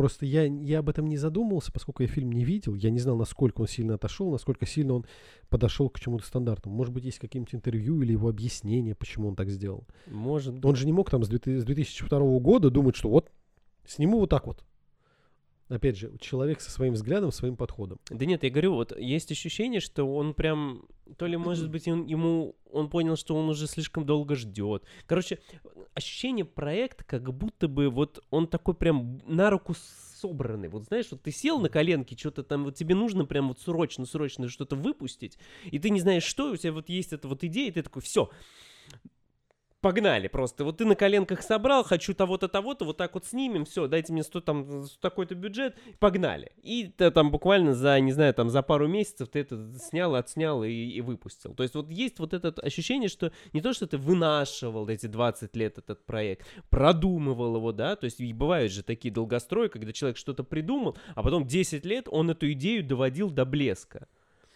Просто 0.01 0.25
я, 0.25 0.45
я 0.45 0.79
об 0.79 0.89
этом 0.89 1.07
не 1.09 1.19
задумывался, 1.19 1.71
поскольку 1.73 2.03
я 2.03 2.09
фильм 2.09 2.33
не 2.33 2.43
видел. 2.43 2.75
Я 2.75 2.89
не 2.89 3.01
знал, 3.01 3.19
насколько 3.19 3.61
он 3.61 3.69
сильно 3.69 3.97
отошел, 3.97 4.31
насколько 4.31 4.65
сильно 4.65 4.95
он 4.95 5.05
подошел 5.51 5.91
к 5.91 6.01
чему-то 6.01 6.25
стандартному. 6.25 6.75
Может 6.75 6.95
быть, 6.95 7.05
есть 7.05 7.19
какие-нибудь 7.19 7.55
интервью 7.55 8.01
или 8.01 8.13
его 8.13 8.31
объяснение, 8.31 8.95
почему 8.95 9.29
он 9.29 9.37
так 9.37 9.51
сделал. 9.51 9.87
Может 10.07 10.55
быть. 10.55 10.65
Он 10.65 10.75
же 10.75 10.87
не 10.87 10.93
мог 10.93 11.11
там 11.11 11.23
с 11.23 11.29
2000 11.29 11.61
с 11.61 11.65
2002 11.65 12.39
года 12.39 12.71
думать, 12.71 12.97
что 12.97 13.11
вот 13.11 13.31
сниму 13.87 14.21
вот 14.21 14.31
так 14.31 14.47
вот. 14.47 14.65
Опять 15.71 15.97
же, 15.97 16.12
человек 16.21 16.61
со 16.61 16.68
своим 16.68 16.95
взглядом, 16.95 17.31
своим 17.31 17.57
подходом. 17.57 18.01
Да 18.11 18.27
нет, 18.27 18.43
я 18.43 18.51
говорю, 18.51 18.75
вот 18.75 18.99
есть 18.99 19.31
ощущение, 19.31 19.79
что 19.79 20.05
он 20.05 20.35
прям, 20.35 20.85
то 21.16 21.27
ли, 21.27 21.37
может 21.37 21.71
быть, 21.71 21.87
он, 21.87 22.07
ему, 22.07 22.57
он 22.73 22.91
понял, 22.91 23.16
что 23.16 23.37
он 23.37 23.49
уже 23.49 23.68
слишком 23.68 24.05
долго 24.05 24.35
ждет. 24.35 24.83
Короче, 25.07 25.39
ощущение 25.95 26.45
проекта, 26.45 27.05
как 27.05 27.33
будто 27.33 27.68
бы 27.68 27.89
вот 27.89 28.23
он 28.31 28.49
такой 28.49 28.75
прям 28.75 29.21
на 29.27 29.49
руку 29.49 29.75
собранный. 30.21 30.68
Вот 30.68 30.87
знаешь, 30.87 31.07
вот 31.12 31.23
ты 31.23 31.31
сел 31.31 31.61
на 31.61 31.68
коленки, 31.68 32.18
что-то 32.18 32.43
там, 32.43 32.64
вот 32.64 32.75
тебе 32.75 32.97
нужно 32.97 33.25
прям 33.25 33.47
вот 33.47 33.61
срочно-срочно 33.61 34.49
что-то 34.49 34.75
выпустить, 34.75 35.39
и 35.64 35.79
ты 35.79 35.91
не 35.91 36.01
знаешь, 36.01 36.25
что, 36.25 36.51
у 36.51 36.57
тебя 36.57 36.73
вот 36.73 36.89
есть 36.89 37.12
эта 37.12 37.29
вот 37.29 37.45
идея, 37.45 37.68
и 37.68 37.73
ты 37.73 37.83
такой, 37.83 38.03
все, 38.03 38.29
Погнали 39.81 40.28
просто. 40.28 40.64
Вот 40.64 40.76
ты 40.76 40.85
на 40.85 40.95
коленках 40.95 41.41
собрал, 41.43 41.85
хочу 41.85 42.12
того-то, 42.12 42.49
того-то, 42.49 42.85
вот 42.85 42.99
так 42.99 43.14
вот 43.14 43.24
снимем, 43.24 43.64
все, 43.64 43.87
дайте 43.87 44.12
мне 44.12 44.22
100, 44.22 44.41
там, 44.43 44.85
такой-то 45.01 45.35
бюджет, 45.35 45.74
погнали. 45.99 46.53
И 46.62 46.93
ты 46.95 47.11
там 47.11 47.31
буквально 47.31 47.72
за, 47.72 47.99
не 47.99 48.12
знаю, 48.12 48.35
там 48.35 48.51
за 48.51 48.61
пару 48.61 48.89
месяцев 48.89 49.31
ты 49.31 49.39
это 49.39 49.72
снял, 49.78 50.14
отснял 50.16 50.62
и, 50.64 50.70
и 50.70 51.01
выпустил. 51.01 51.55
То 51.55 51.62
есть 51.62 51.74
вот 51.74 51.89
есть 51.91 52.18
вот 52.18 52.35
это 52.35 52.51
ощущение, 52.61 53.09
что 53.09 53.33
не 53.55 53.62
то, 53.62 53.72
что 53.72 53.87
ты 53.87 53.97
вынашивал 53.97 54.87
эти 54.91 55.07
20 55.07 55.57
лет 55.57 55.78
этот 55.78 56.05
проект, 56.05 56.47
продумывал 56.68 57.57
его, 57.57 57.72
да, 57.72 57.97
то 57.97 58.05
есть 58.05 58.20
и 58.20 58.31
бывают 58.35 58.72
же 58.72 58.83
такие 58.83 59.12
долгострои, 59.14 59.68
когда 59.68 59.93
человек 59.95 60.18
что-то 60.18 60.45
придумал, 60.45 60.99
а 61.14 61.22
потом 61.22 61.47
10 61.47 61.87
лет 61.87 62.07
он 62.11 62.28
эту 62.28 62.53
идею 62.53 62.85
доводил 62.85 63.31
до 63.31 63.47
блеска. 63.47 64.09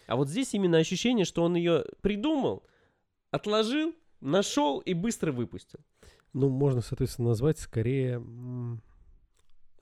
А 0.06 0.16
вот 0.16 0.28
здесь 0.28 0.52
именно 0.52 0.76
ощущение, 0.76 1.24
что 1.24 1.42
он 1.42 1.54
ее 1.54 1.86
придумал, 2.02 2.62
отложил, 3.30 3.94
нашел 4.24 4.80
и 4.80 4.94
быстро 4.94 5.30
выпустил. 5.30 5.80
Ну, 6.32 6.48
можно, 6.48 6.80
соответственно, 6.80 7.28
назвать 7.28 7.58
скорее 7.58 8.20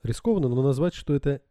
рискованно, 0.03 0.49
но 0.49 0.61
назвать, 0.61 0.93
что 0.93 1.15
это 1.15 1.41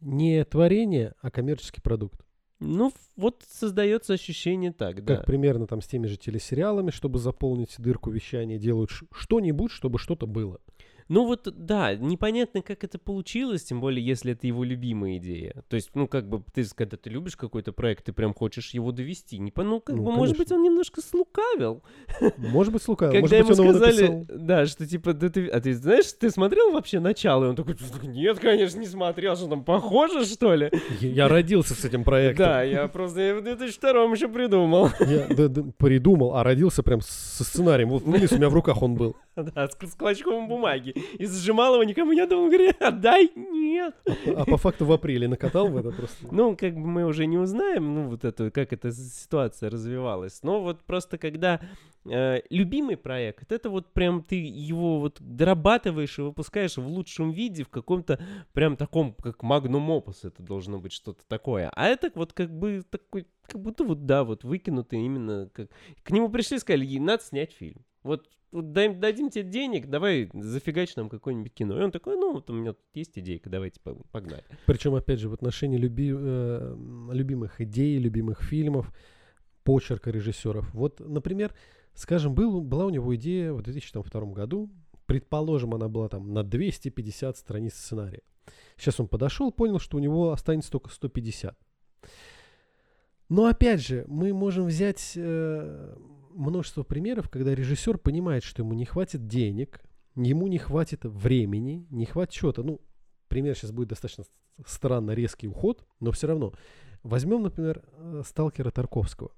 не 0.00 0.42
творение, 0.44 1.14
а 1.20 1.30
коммерческий 1.30 1.82
продукт. 1.82 2.24
Ну, 2.60 2.92
вот 3.16 3.42
создается 3.50 4.14
ощущение 4.14 4.72
так, 4.72 5.04
да. 5.04 5.16
Как 5.16 5.26
примерно 5.26 5.66
там 5.66 5.80
с 5.80 5.86
теми 5.86 6.06
же 6.06 6.16
телесериалами, 6.16 6.90
чтобы 6.90 7.18
заполнить 7.18 7.74
дырку 7.78 8.10
вещания, 8.10 8.58
делают 8.58 8.90
что-нибудь, 9.12 9.72
чтобы 9.72 9.98
что-то 9.98 10.26
было. 10.26 10.60
Ну 11.10 11.26
вот, 11.26 11.48
да, 11.56 11.96
непонятно, 11.96 12.62
как 12.62 12.84
это 12.84 12.96
получилось, 12.96 13.64
тем 13.64 13.80
более, 13.80 14.04
если 14.06 14.32
это 14.32 14.46
его 14.46 14.62
любимая 14.62 15.16
идея. 15.16 15.64
То 15.68 15.74
есть, 15.74 15.90
ну, 15.94 16.06
как 16.06 16.28
бы, 16.28 16.40
ты, 16.54 16.64
когда 16.72 16.96
ты 16.96 17.10
любишь 17.10 17.36
какой-то 17.36 17.72
проект, 17.72 18.04
ты 18.04 18.12
прям 18.12 18.32
хочешь 18.32 18.70
его 18.70 18.92
довести. 18.92 19.38
Не, 19.38 19.50
по- 19.50 19.64
ну, 19.64 19.80
как 19.80 19.96
Ну, 19.96 20.04
бы, 20.04 20.12
может 20.12 20.38
быть, 20.38 20.48
конечно. 20.50 20.56
он 20.58 20.62
немножко 20.62 21.00
слукавил. 21.02 21.82
Может 22.36 22.72
быть, 22.72 22.82
слукавил, 22.84 23.12
Когда 23.20 23.38
может 23.42 23.48
быть, 23.48 23.58
ему 23.58 23.72
сказали, 23.76 24.24
да, 24.28 24.66
что 24.66 24.86
типа, 24.86 25.12
да 25.12 25.28
ты, 25.30 25.48
а 25.48 25.60
ты 25.60 25.74
знаешь, 25.74 26.12
ты 26.12 26.30
смотрел 26.30 26.70
вообще 26.70 27.00
начало? 27.00 27.46
И 27.46 27.48
он 27.48 27.56
такой, 27.56 27.76
нет, 28.04 28.38
конечно, 28.38 28.78
не 28.78 28.86
смотрел, 28.86 29.34
что 29.34 29.48
там 29.48 29.64
похоже, 29.64 30.24
что 30.26 30.54
ли? 30.54 30.70
Я- 31.00 31.26
родился 31.26 31.74
с 31.74 31.84
этим 31.84 32.04
проектом. 32.04 32.46
Да, 32.46 32.62
я 32.62 32.86
просто 32.86 33.20
я 33.20 33.34
в 33.34 33.42
2002 33.42 34.04
еще 34.14 34.28
придумал. 34.28 34.90
Я 35.00 35.26
да- 35.34 35.48
да, 35.48 35.64
придумал, 35.76 36.36
а 36.36 36.44
родился 36.44 36.84
прям 36.84 37.00
со 37.00 37.42
сценарием. 37.42 37.88
Вот 37.88 38.04
вниз 38.04 38.30
у 38.30 38.36
меня 38.36 38.48
в 38.48 38.54
руках 38.54 38.80
он 38.80 38.94
был. 38.94 39.16
Да, 39.54 39.68
с, 39.68 39.94
клочком 39.94 40.48
бумаги. 40.48 40.90
И 41.18 41.26
сжимал 41.26 41.74
его 41.74 41.84
никому 41.84 42.12
не 42.12 42.20
отдал. 42.20 42.40
Он 42.40 42.48
говорит, 42.48 42.80
отдай, 42.80 43.30
нет. 43.34 43.94
А 44.36 44.44
по 44.44 44.56
факту 44.56 44.84
в 44.84 44.92
апреле 44.92 45.28
накатал 45.28 45.68
в 45.68 45.76
это 45.76 45.90
просто. 45.90 46.26
Ну, 46.30 46.56
как 46.56 46.74
бы 46.74 46.86
мы 46.86 47.04
уже 47.04 47.26
не 47.26 47.38
узнаем, 47.38 47.94
ну, 47.94 48.08
вот 48.08 48.24
эту, 48.24 48.50
как 48.50 48.72
эта 48.72 48.90
ситуация 48.92 49.70
развивалась. 49.70 50.42
Но 50.42 50.62
вот 50.62 50.80
просто 50.84 51.18
когда 51.18 51.60
э, 52.04 52.40
любимый 52.50 52.96
проект, 52.96 53.52
это 53.52 53.70
вот 53.70 53.92
прям 53.92 54.22
ты 54.22 54.36
его 54.36 55.00
вот 55.00 55.16
дорабатываешь 55.20 56.18
и 56.18 56.22
выпускаешь 56.22 56.76
в 56.76 56.86
лучшем 56.86 57.30
виде, 57.30 57.64
в 57.64 57.68
каком-то 57.68 58.20
прям 58.52 58.76
таком, 58.76 59.14
как 59.14 59.42
магнум 59.42 59.90
опус 59.90 60.24
это 60.24 60.42
должно 60.42 60.78
быть 60.78 60.92
что-то 60.92 61.22
такое. 61.26 61.70
А 61.74 61.86
это 61.86 62.10
вот 62.14 62.32
как 62.32 62.50
бы 62.50 62.82
такой, 62.88 63.26
как 63.46 63.60
будто 63.60 63.84
вот, 63.84 64.06
да, 64.06 64.24
вот 64.24 64.44
выкинутый 64.44 65.00
именно, 65.00 65.50
как... 65.52 65.70
К 66.02 66.10
нему 66.10 66.28
пришли 66.28 66.56
и 66.56 66.60
сказали, 66.60 66.84
«Ей 66.84 67.00
надо 67.00 67.22
снять 67.22 67.52
фильм. 67.52 67.84
Вот 68.02 68.28
дай- 68.52 68.94
дадим 68.94 69.30
тебе 69.30 69.44
денег, 69.44 69.86
давай 69.88 70.30
зафигачь 70.34 70.96
нам 70.96 71.08
какое-нибудь 71.08 71.52
кино. 71.54 71.78
И 71.78 71.82
он 71.82 71.90
такой, 71.90 72.16
ну, 72.16 72.32
вот 72.32 72.50
у 72.50 72.52
меня 72.52 72.72
тут 72.72 72.84
есть 72.94 73.18
идейка, 73.18 73.48
давайте 73.50 73.80
по- 73.80 73.94
погнали. 74.10 74.44
Причем, 74.66 74.94
опять 74.94 75.20
же, 75.20 75.28
в 75.28 75.34
отношении 75.34 75.78
люби- 75.78 76.14
э, 76.16 76.76
любимых 77.12 77.60
идей, 77.60 77.98
любимых 77.98 78.42
фильмов, 78.42 78.92
почерка 79.64 80.10
режиссеров. 80.10 80.72
Вот, 80.74 81.00
например, 81.00 81.54
скажем, 81.94 82.34
был, 82.34 82.60
была 82.60 82.86
у 82.86 82.90
него 82.90 83.14
идея 83.16 83.52
в 83.52 83.62
2002 83.62 84.32
году, 84.32 84.70
предположим, 85.06 85.74
она 85.74 85.88
была 85.88 86.08
там 86.08 86.32
на 86.32 86.42
250 86.42 87.36
страниц 87.36 87.74
сценария. 87.74 88.22
Сейчас 88.76 88.98
он 89.00 89.06
подошел, 89.08 89.52
понял, 89.52 89.78
что 89.78 89.96
у 89.96 90.00
него 90.00 90.32
останется 90.32 90.70
только 90.70 90.90
150. 90.90 91.56
Но 93.28 93.46
опять 93.46 93.80
же, 93.80 94.04
мы 94.08 94.32
можем 94.32 94.66
взять 94.66 95.12
э, 95.14 95.96
множество 96.40 96.82
примеров, 96.82 97.28
когда 97.28 97.54
режиссер 97.54 97.98
понимает, 97.98 98.42
что 98.42 98.62
ему 98.62 98.74
не 98.74 98.84
хватит 98.84 99.26
денег, 99.26 99.80
ему 100.16 100.46
не 100.46 100.58
хватит 100.58 101.04
времени, 101.04 101.86
не 101.90 102.06
хватит 102.06 102.32
чего-то. 102.32 102.62
Ну, 102.62 102.80
пример 103.28 103.56
сейчас 103.56 103.72
будет 103.72 103.88
достаточно 103.88 104.24
странно 104.66 105.12
резкий 105.12 105.48
уход, 105.48 105.84
но 106.00 106.12
все 106.12 106.26
равно. 106.26 106.52
Возьмем, 107.02 107.42
например, 107.42 107.82
э, 107.92 108.22
сталкера 108.26 108.70
Тарковского. 108.70 109.30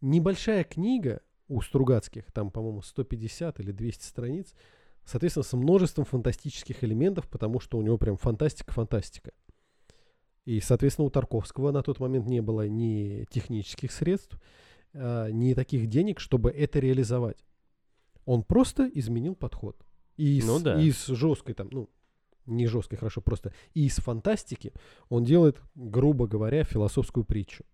Небольшая 0.00 0.64
книга 0.64 1.22
у 1.48 1.60
Стругацких, 1.60 2.30
там, 2.32 2.50
по-моему, 2.50 2.82
150 2.82 3.60
или 3.60 3.72
200 3.72 4.04
страниц, 4.04 4.54
соответственно, 5.04 5.44
с 5.44 5.52
множеством 5.52 6.04
фантастических 6.04 6.82
элементов, 6.84 7.28
потому 7.28 7.60
что 7.60 7.78
у 7.78 7.82
него 7.82 7.98
прям 7.98 8.16
фантастика-фантастика. 8.16 9.32
И, 10.44 10.60
соответственно, 10.60 11.06
у 11.06 11.10
Тарковского 11.10 11.70
на 11.70 11.82
тот 11.82 12.00
момент 12.00 12.26
не 12.26 12.40
было 12.42 12.66
ни 12.68 13.26
технических 13.30 13.92
средств, 13.92 14.40
а, 14.94 15.28
ни 15.28 15.54
таких 15.54 15.86
денег, 15.88 16.20
чтобы 16.20 16.50
это 16.50 16.78
реализовать. 16.78 17.44
Он 18.24 18.42
просто 18.42 18.90
изменил 18.92 19.34
подход. 19.34 19.76
И 20.16 20.38
из, 20.38 20.46
Ну 20.46 20.60
да. 20.60 20.80
из 20.80 21.06
жесткой 21.06 21.54
там, 21.54 21.68
ну, 21.70 21.90
не 22.46 22.66
жесткой, 22.66 22.98
хорошо, 22.98 23.20
просто 23.20 23.52
из 23.74 23.96
фантастики 23.96 24.72
он 25.08 25.24
делает, 25.24 25.60
грубо 25.74 26.26
говоря, 26.26 26.64
философскую 26.64 27.24
притчу. 27.24 27.64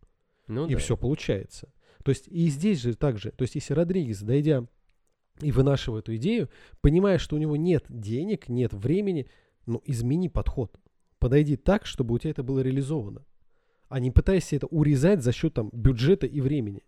Ну 0.47 0.67
и 0.67 0.73
да. 0.73 0.79
все 0.79 0.97
получается. 0.97 1.73
То 2.05 2.11
есть 2.11 2.29
и 2.29 2.49
здесь 2.49 2.81
же 2.81 2.95
так 2.95 3.19
же. 3.19 3.33
То 3.33 3.43
есть 3.43 3.55
если 3.55 3.75
Родригес, 3.75 4.23
дойдя 4.23 4.67
и 5.41 5.53
вынашивая 5.53 6.01
эту 6.01 6.17
идею, 6.17 6.49
понимая, 6.81 7.19
что 7.19 7.37
у 7.37 7.39
него 7.39 7.57
нет 7.57 7.85
денег, 7.89 8.49
нет 8.49 8.73
времени, 8.73 9.29
ну 9.67 9.83
измени 9.85 10.29
подход. 10.29 10.79
Подойди 11.19 11.57
так, 11.57 11.85
чтобы 11.85 12.15
у 12.15 12.19
тебя 12.19 12.31
это 12.31 12.43
было 12.43 12.61
реализовано. 12.61 13.25
А 13.89 14.01
не 14.01 14.11
пытайся 14.11 14.57
это 14.57 14.67
урезать 14.67 15.23
за 15.23 15.33
счет 15.33 15.55
там 15.55 15.71
бюджета 15.73 16.27
и 16.27 16.41
времени. 16.41 16.83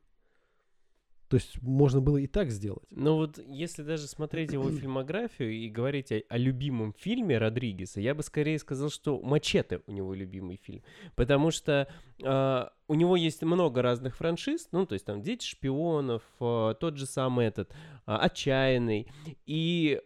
То 1.30 1.36
есть 1.36 1.62
можно 1.62 2.00
было 2.00 2.16
и 2.16 2.26
так 2.26 2.50
сделать. 2.50 2.82
Ну 2.90 3.14
вот, 3.14 3.38
если 3.38 3.84
даже 3.84 4.08
смотреть 4.08 4.52
его 4.52 4.68
фильмографию 4.70 5.52
и 5.52 5.68
говорить 5.68 6.10
о, 6.10 6.20
о 6.28 6.36
любимом 6.36 6.92
фильме 6.98 7.38
Родригеса, 7.38 8.00
я 8.00 8.16
бы 8.16 8.24
скорее 8.24 8.58
сказал, 8.58 8.90
что 8.90 9.20
«Мачете» 9.22 9.80
у 9.86 9.92
него 9.92 10.12
любимый 10.12 10.56
фильм. 10.56 10.82
Потому 11.14 11.52
что 11.52 11.86
а, 12.24 12.72
у 12.88 12.94
него 12.94 13.14
есть 13.14 13.42
много 13.42 13.80
разных 13.80 14.16
франшиз, 14.16 14.70
ну, 14.72 14.86
то 14.86 14.94
есть 14.94 15.06
там 15.06 15.22
«Дети 15.22 15.46
шпионов», 15.46 16.24
а, 16.40 16.74
тот 16.74 16.96
же 16.96 17.06
самый 17.06 17.46
этот 17.46 17.72
а, 18.06 18.18
«Отчаянный». 18.18 19.06
И 19.46 20.02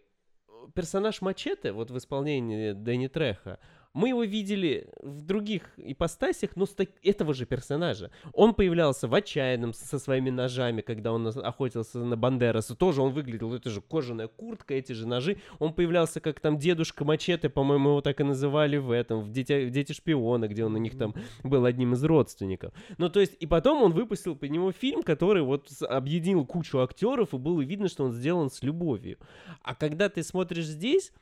персонаж 0.75 1.21
Мачете, 1.21 1.71
вот 1.71 1.89
в 1.89 1.97
исполнении 1.97 2.73
Дэнни 2.73 3.07
Треха, 3.07 3.57
мы 3.95 4.09
его 4.09 4.25
видели 4.25 4.89
в 5.01 5.21
других 5.21 5.71
ипостасях, 5.77 6.57
но 6.57 6.65
с 6.65 6.71
так- 6.71 6.89
этого 7.01 7.33
же 7.33 7.45
персонажа. 7.45 8.11
Он 8.33 8.53
появлялся 8.53 9.07
в 9.07 9.15
«Отчаянном» 9.15 9.73
со 9.73 9.97
своими 9.99 10.29
ножами, 10.29 10.81
когда 10.81 11.13
он 11.13 11.25
охотился 11.25 11.99
на 11.99 12.17
Бандераса. 12.17 12.75
Тоже 12.75 13.01
он 13.01 13.13
выглядел, 13.13 13.53
это 13.53 13.69
же 13.69 13.79
кожаная 13.79 14.27
куртка, 14.27 14.73
эти 14.73 14.91
же 14.91 15.07
ножи. 15.07 15.37
Он 15.59 15.73
появлялся 15.73 16.19
как 16.19 16.41
там 16.41 16.57
дедушка 16.57 17.05
Мачете, 17.05 17.47
по-моему, 17.47 17.91
его 17.91 18.01
так 18.01 18.19
и 18.19 18.25
называли 18.25 18.75
в 18.75 18.91
этом, 18.91 19.21
в 19.21 19.31
«Дети, 19.31 19.69
Дети 19.69 19.93
шпиона», 19.93 20.49
где 20.49 20.65
он 20.65 20.75
у 20.75 20.79
них 20.79 20.97
там 20.97 21.15
был 21.43 21.63
одним 21.63 21.93
из 21.93 22.03
родственников. 22.03 22.73
Ну, 22.97 23.07
то 23.09 23.21
есть, 23.21 23.37
и 23.39 23.47
потом 23.47 23.81
он 23.81 23.93
выпустил 23.93 24.35
по 24.35 24.43
нему 24.43 24.73
фильм, 24.73 25.03
который 25.03 25.41
вот 25.41 25.69
объединил 25.87 26.45
кучу 26.45 26.79
актеров, 26.79 27.33
и 27.33 27.37
было 27.37 27.61
видно, 27.61 27.87
что 27.87 28.03
он 28.03 28.11
сделан 28.11 28.49
с 28.49 28.61
любовью. 28.61 29.19
А 29.61 29.73
когда 29.73 30.09
ты 30.09 30.21
смотришь 30.21 30.65
здесь, 30.65 31.13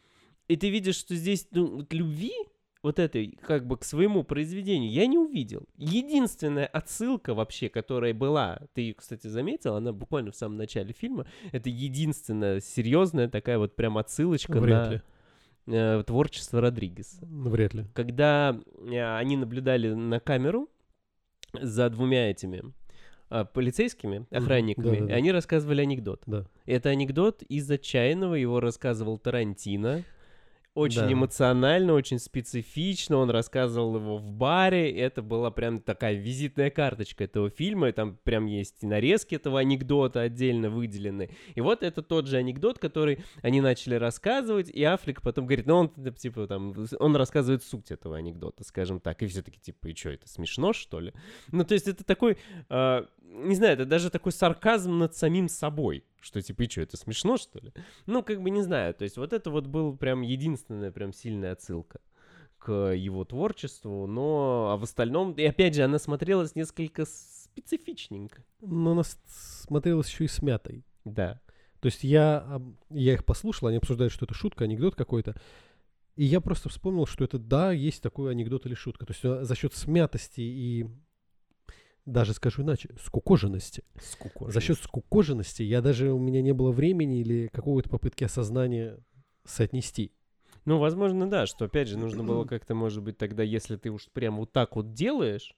и 0.48 0.56
ты 0.56 0.70
видишь, 0.70 0.96
что 0.96 1.16
здесь 1.16 1.48
ну, 1.52 1.86
любви 1.92 2.34
вот 2.84 3.00
этой, 3.00 3.38
как 3.42 3.66
бы, 3.66 3.78
к 3.78 3.86
своему 3.86 4.24
произведению 4.24 4.92
я 4.92 5.08
не 5.08 5.18
увидел. 5.18 5.64
Единственная 5.78 6.66
отсылка 6.68 7.34
вообще, 7.34 7.70
которая 7.70 8.14
была, 8.14 8.60
ты, 8.74 8.82
её, 8.82 8.94
кстати, 8.96 9.28
заметил, 9.28 9.76
она 9.76 9.94
буквально 9.94 10.32
в 10.32 10.36
самом 10.36 10.58
начале 10.58 10.94
фильма, 10.94 11.26
это 11.54 11.70
единственная 11.70 12.60
серьезная 12.60 13.30
такая 13.30 13.58
вот 13.58 13.76
прям 13.76 13.98
отсылочка 13.98 14.60
Вряд 14.60 14.92
ли. 14.92 15.02
на 15.66 15.74
э, 15.74 16.04
творчество 16.04 16.60
Родригеса 16.60 17.26
Ну, 17.26 17.50
Вряд 17.50 17.74
ли. 17.74 17.86
когда 17.94 18.60
э, 18.92 19.16
они 19.18 19.38
наблюдали 19.38 19.94
на 19.94 20.20
камеру 20.20 20.70
за 21.54 21.90
двумя 21.90 22.30
этими 22.32 22.64
а, 23.30 23.46
полицейскими 23.46 24.28
охранниками, 24.30 24.98
да-да-да. 25.00 25.14
и 25.14 25.16
они 25.16 25.32
рассказывали 25.32 25.82
анекдот. 25.82 26.22
Да. 26.26 26.46
Это 26.66 26.90
анекдот 26.90 27.42
из 27.44 27.70
«Отчаянного», 27.72 28.36
его 28.36 28.60
рассказывал 28.60 29.18
Тарантино. 29.18 30.04
Очень 30.76 31.02
Да. 31.02 31.14
эмоционально, 31.14 31.94
очень 31.94 32.18
специфично. 32.18 33.18
Он 33.18 33.30
рассказывал 33.30 33.98
его 33.98 34.18
в 34.18 34.32
баре. 34.32 34.92
Это 34.92 35.22
была 35.22 35.52
прям 35.52 35.80
такая 35.80 36.16
визитная 36.16 36.72
карточка 36.72 37.26
этого 37.26 37.52
фильма. 37.52 37.90
И 37.90 37.92
там 37.92 38.18
прям 38.24 38.48
есть 38.48 38.82
и 38.82 38.88
нарезки 38.88 39.36
этого 39.36 39.60
анекдота 39.60 40.22
отдельно 40.22 40.72
выделены. 40.72 41.30
И 41.54 41.62
вот 41.62 41.84
это 41.84 42.02
тот 42.02 42.28
же 42.28 42.38
анекдот, 42.38 42.80
который 42.80 43.20
они 43.44 43.62
начали 43.62 43.96
рассказывать. 43.96 44.70
И 44.72 44.84
Аффлек 44.84 45.22
потом 45.22 45.46
говорит, 45.46 45.68
ну 45.68 45.76
он 45.76 45.90
типа 46.16 46.48
там, 46.48 46.74
он 47.00 47.16
рассказывает 47.16 47.64
суть 47.64 47.92
этого 47.92 48.18
анекдота, 48.18 48.64
скажем 48.64 49.00
так. 49.00 49.22
И 49.22 49.28
все 49.28 49.44
таки 49.44 49.60
типа, 49.60 49.88
и 49.88 49.96
что, 49.96 50.10
это 50.10 50.28
смешно, 50.28 50.74
что 50.74 51.00
ли? 51.00 51.14
Ну, 51.52 51.64
то 51.64 51.76
есть 51.76 51.88
это 51.88 52.04
такой, 52.04 52.38
а, 52.70 53.06
не 53.24 53.56
знаю, 53.56 53.74
это 53.74 53.86
даже 53.86 54.10
такой 54.10 54.32
сарказм 54.32 55.00
над 55.00 55.16
самим 55.16 55.48
собой. 55.48 56.04
Что 56.22 56.42
типа, 56.42 56.64
и 56.64 56.70
что, 56.70 56.82
это 56.82 56.98
смешно, 56.98 57.38
что 57.38 57.60
ли? 57.60 57.74
Ну, 58.06 58.24
как 58.24 58.42
бы 58.42 58.50
не 58.50 58.62
знаю. 58.62 58.94
То 58.94 59.04
есть 59.04 59.18
вот 59.18 59.34
это 59.34 59.50
вот 59.50 59.68
был 59.68 59.98
прям 59.98 60.22
единственная 60.22 60.92
прям 60.92 61.14
сильная 61.14 61.54
отсылка 61.54 62.00
к 62.60 62.94
его 62.94 63.26
творчеству, 63.26 64.08
но 64.08 64.70
а 64.72 64.78
в 64.78 64.84
остальном, 64.84 65.34
и 65.34 65.44
опять 65.44 65.76
же, 65.76 65.84
она 65.84 66.00
смотрелась 66.00 66.56
несколько 66.56 67.06
специфичненько. 67.06 68.46
Но 68.62 68.94
она 68.94 69.04
смотрелась 69.26 70.10
еще 70.10 70.26
и 70.26 70.30
смятой. 70.30 70.86
Да. 71.04 71.42
То 71.82 71.88
есть 71.88 72.06
я, 72.06 72.62
я 72.90 73.14
их 73.14 73.26
послушал, 73.26 73.68
они 73.68 73.78
обсуждают, 73.78 74.14
что 74.14 74.24
это 74.26 74.34
шутка, 74.34 74.64
анекдот 74.64 74.96
какой-то. 74.96 75.36
И 76.16 76.24
я 76.24 76.40
просто 76.40 76.70
вспомнил, 76.70 77.06
что 77.06 77.26
это, 77.26 77.38
да, 77.38 77.74
есть 77.74 78.02
такой 78.02 78.32
анекдот 78.32 78.66
или 78.66 78.76
шутка. 78.76 79.06
То 79.06 79.12
есть 79.12 79.26
э, 79.26 79.44
за 79.44 79.56
счет 79.56 79.74
смятости 79.74 80.40
и 80.40 80.88
даже 82.06 82.34
скажу 82.34 82.64
иначе, 82.64 82.89
скукоженности. 82.99 83.84
За 84.39 84.60
счет 84.62 84.78
скукоженности 84.80 85.64
я 85.64 85.82
даже, 85.82 86.12
у 86.12 86.20
меня 86.20 86.41
не 86.41 86.54
было 86.54 86.72
времени 86.72 87.22
или 87.22 87.49
какой-то 87.51 87.89
попытки 87.89 88.24
осознания 88.24 88.97
соотнести. 89.45 90.12
Ну, 90.66 90.78
возможно, 90.80 91.30
да, 91.30 91.45
что 91.45 91.66
опять 91.66 91.88
же 91.88 91.97
нужно 91.97 92.24
было 92.24 92.45
как-то, 92.45 92.74
может 92.74 93.04
быть, 93.04 93.18
тогда, 93.18 93.43
если 93.43 93.76
ты 93.76 93.89
уж 93.89 94.08
прям 94.14 94.38
вот 94.38 94.51
так 94.51 94.76
вот 94.76 94.93
делаешь, 94.93 95.56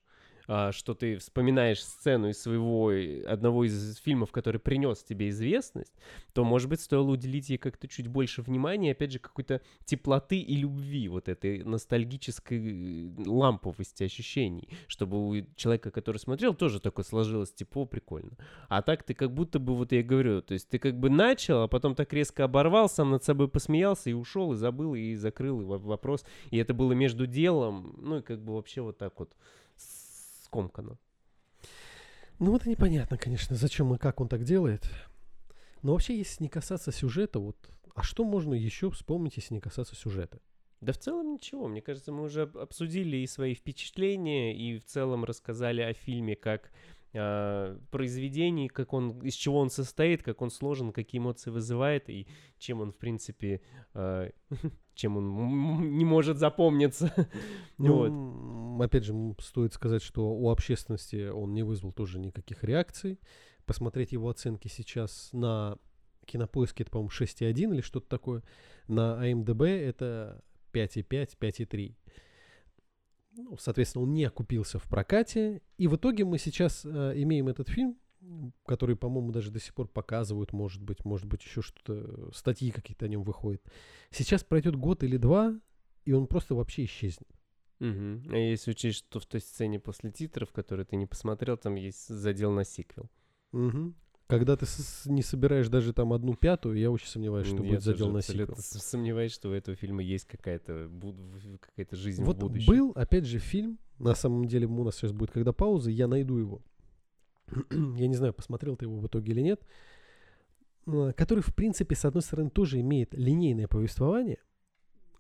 что 0.48 0.94
ты 0.94 1.18
вспоминаешь 1.18 1.84
сцену 1.84 2.30
из 2.30 2.42
своего 2.42 2.92
э, 2.92 3.24
одного 3.24 3.66
из 3.66 3.98
фильмов, 3.98 4.32
который 4.32 4.60
принес 4.60 5.04
тебе 5.04 5.30
известность, 5.30 5.94
то, 6.34 6.44
может 6.44 6.70
быть, 6.70 6.82
стоило 6.82 7.10
уделить 7.10 7.50
ей 7.50 7.58
как-то 7.58 7.88
чуть 7.88 8.08
больше 8.08 8.42
внимания, 8.42 8.92
опять 8.92 9.12
же, 9.12 9.20
какой-то 9.20 9.62
теплоты 9.86 10.40
и 10.40 10.56
любви, 10.56 11.08
вот 11.08 11.30
этой 11.30 11.64
ностальгической 11.64 13.14
э, 13.18 13.24
ламповости 13.26 14.04
ощущений, 14.04 14.70
чтобы 14.88 15.28
у 15.28 15.46
человека, 15.56 15.92
который 15.92 16.18
смотрел, 16.18 16.54
тоже 16.54 16.80
такое 16.80 17.06
сложилось 17.06 17.52
тепло, 17.52 17.86
прикольно. 17.86 18.38
А 18.70 18.82
так 18.82 19.04
ты 19.04 19.14
как 19.14 19.34
будто 19.34 19.60
бы, 19.60 19.76
вот 19.76 19.92
я 19.92 20.04
говорю, 20.04 20.42
то 20.42 20.54
есть 20.54 20.70
ты 20.70 20.80
как 20.80 21.00
бы 21.00 21.10
начал, 21.10 21.64
а 21.64 21.68
потом 21.68 21.96
так 21.96 22.14
резко 22.14 22.44
оборвал, 22.44 22.90
сам 22.90 23.12
над 23.12 23.24
собой 23.24 23.48
посмеялся 23.48 24.10
и 24.10 24.14
ушел, 24.14 24.54
и 24.54 24.56
забыл, 24.56 24.96
и 24.96 25.16
закрыл 25.16 25.60
вопрос. 25.64 26.26
И 26.52 26.58
это 26.58 26.74
было 26.74 26.94
между 26.94 27.28
делом, 27.28 27.96
ну 27.98 28.18
и 28.18 28.22
как 28.22 28.44
бы 28.44 28.54
вообще 28.54 28.82
вот 28.82 28.98
так 28.98 29.20
вот 29.20 29.34
скомкано. 30.56 30.98
Ну 32.40 32.52
и 32.66 32.70
непонятно, 32.70 33.18
конечно, 33.18 33.56
зачем 33.56 33.94
и 33.94 33.98
как 33.98 34.22
он 34.22 34.28
так 34.28 34.44
делает. 34.44 34.90
Но 35.82 35.92
вообще, 35.94 36.18
если 36.18 36.44
не 36.44 36.50
касаться 36.50 36.92
сюжета, 36.92 37.40
вот, 37.40 37.58
а 37.94 38.04
что 38.04 38.24
можно 38.24 38.54
еще 38.54 38.90
вспомнить, 38.90 39.38
если 39.38 39.54
не 39.54 39.62
касаться 39.62 39.96
сюжета? 39.96 40.40
Да 40.82 40.94
в 40.94 40.98
целом 40.98 41.34
ничего. 41.34 41.68
Мне 41.68 41.82
кажется, 41.82 42.12
мы 42.12 42.24
уже 42.24 42.44
об- 42.44 42.58
обсудили 42.58 43.18
и 43.18 43.28
свои 43.28 43.54
впечатления, 43.54 44.56
и 44.56 44.78
в 44.78 44.86
целом 44.86 45.24
рассказали 45.24 45.82
о 45.82 45.94
фильме 45.94 46.36
как 46.36 46.72
а, 47.18 47.80
произведении, 47.92 48.68
как 48.68 48.94
он, 48.94 49.20
из 49.22 49.34
чего 49.34 49.60
он 49.60 49.70
состоит, 49.70 50.24
как 50.24 50.42
он 50.42 50.50
сложен, 50.50 50.92
какие 50.92 51.20
эмоции 51.20 51.50
вызывает, 51.50 52.10
и 52.10 52.28
чем 52.58 52.82
он, 52.82 52.92
в 52.92 52.98
принципе, 52.98 53.62
а, 53.94 54.30
чем 54.96 55.18
он 55.18 55.98
не 55.98 56.06
может 56.06 56.38
запомниться. 56.38 57.14
Ну, 57.78 58.78
Вот. 58.78 58.86
опять 58.86 59.04
же, 59.04 59.14
стоит 59.40 59.74
сказать, 59.74 60.02
что 60.02 60.32
у 60.32 60.50
общественности 60.50 61.28
он 61.28 61.54
не 61.54 61.64
вызвал 61.64 61.92
тоже 61.92 62.20
никаких 62.20 62.64
реакций. 62.64 63.20
Посмотреть 63.66 64.14
его 64.14 64.30
оценки 64.30 64.70
сейчас 64.70 65.30
на 65.34 65.78
Кинопоиске 66.26 66.84
это, 66.84 66.92
по-моему, 66.92 67.10
6,1 67.10 67.74
или 67.74 67.82
что-то 67.82 68.08
такое. 68.08 68.44
На 68.88 69.22
АМДБ 69.22 69.62
это 69.64 70.42
5,5, 70.74 71.38
5,3. 71.40 71.96
Ну, 73.38 73.58
соответственно, 73.58 74.04
он 74.04 74.14
не 74.14 74.24
окупился 74.24 74.80
в 74.80 74.84
прокате. 74.84 75.62
И 75.78 75.88
в 75.88 75.96
итоге 75.96 76.26
мы 76.26 76.38
сейчас 76.38 76.86
э, 76.86 77.14
имеем 77.16 77.48
этот 77.48 77.70
фильм, 77.70 77.98
который, 78.66 78.96
по-моему, 78.96 79.32
даже 79.32 79.52
до 79.52 79.60
сих 79.60 79.74
пор 79.74 79.88
показывают, 79.88 80.54
может 80.54 80.82
быть, 80.82 81.06
может 81.06 81.28
быть, 81.28 81.44
еще 81.44 81.62
что-то, 81.62 82.32
статьи 82.34 82.72
какие-то 82.72 83.06
о 83.06 83.08
нем 83.08 83.24
выходят. 83.24 83.62
Сейчас 84.10 84.44
пройдет 84.44 84.76
год 84.76 85.04
или 85.04 85.18
два, 85.18 85.60
и 86.06 86.14
он 86.14 86.28
просто 86.28 86.56
вообще 86.56 86.86
исчезнет. 86.86 87.28
Мгм. 87.80 88.24
А 88.32 88.38
если 88.38 88.72
учесть, 88.72 89.00
что 89.00 89.20
в 89.20 89.26
той 89.26 89.42
сцене 89.42 89.80
после 89.80 90.12
титров, 90.12 90.52
которую 90.52 90.86
ты 90.86 90.96
не 90.96 91.06
посмотрел, 91.06 91.58
там 91.58 91.76
есть 91.76 92.08
задел 92.08 92.52
на 92.52 92.64
сиквел. 92.64 93.10
Мгм. 93.52 93.96
Когда 94.28 94.58
ты 94.58 94.66
не 95.06 95.22
собираешь 95.22 95.68
даже 95.70 95.94
там 95.94 96.12
одну 96.12 96.34
пятую, 96.34 96.80
я 96.80 96.90
очень 96.90 97.08
сомневаюсь, 97.08 97.48
что 97.48 97.58
я 97.58 97.70
будет 97.70 97.84
задел 97.84 98.12
на 98.12 98.22
сиквел. 98.24 98.56
Сомневаюсь, 98.58 99.32
что 99.32 99.50
у 99.50 99.54
этого 99.54 99.78
фильма 99.78 100.02
есть 100.02 100.26
какая-то 100.26 100.90
какая-то 101.62 101.96
жизнь 101.96 102.24
Вот 102.24 102.38
в 102.38 102.40
будущем. 102.40 102.68
был, 102.68 102.92
опять 102.96 103.26
же, 103.26 103.38
фильм, 103.38 103.78
на 104.00 104.16
самом 104.16 104.46
деле 104.48 104.66
у 104.66 104.84
нас 104.84 104.96
сейчас 104.96 105.12
будет 105.12 105.30
когда 105.30 105.54
пауза, 105.54 105.92
я 105.92 106.08
найду 106.08 106.38
его. 106.38 106.62
я 107.70 108.08
не 108.08 108.16
знаю, 108.16 108.34
посмотрел 108.34 108.76
ты 108.76 108.86
его 108.86 108.98
в 108.98 109.06
итоге 109.06 109.32
или 109.32 109.42
нет. 109.42 109.62
который, 111.16 111.42
в 111.42 111.54
принципе, 111.54 111.96
с 111.96 112.04
одной 112.04 112.24
стороны, 112.24 112.50
тоже 112.50 112.80
имеет 112.80 113.14
линейное 113.14 113.68
повествование, 113.68 114.40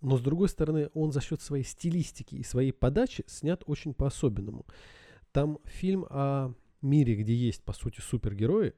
но 0.01 0.17
с 0.17 0.21
другой 0.21 0.49
стороны, 0.49 0.89
он 0.95 1.11
за 1.11 1.21
счет 1.21 1.41
своей 1.41 1.63
стилистики 1.63 2.35
и 2.35 2.43
своей 2.43 2.71
подачи 2.71 3.23
снят 3.27 3.63
очень 3.67 3.93
по-особенному. 3.93 4.65
Там 5.31 5.59
фильм 5.65 6.05
о 6.09 6.53
мире, 6.81 7.15
где 7.15 7.35
есть, 7.35 7.63
по 7.63 7.73
сути, 7.73 7.99
супергерои, 8.01 8.73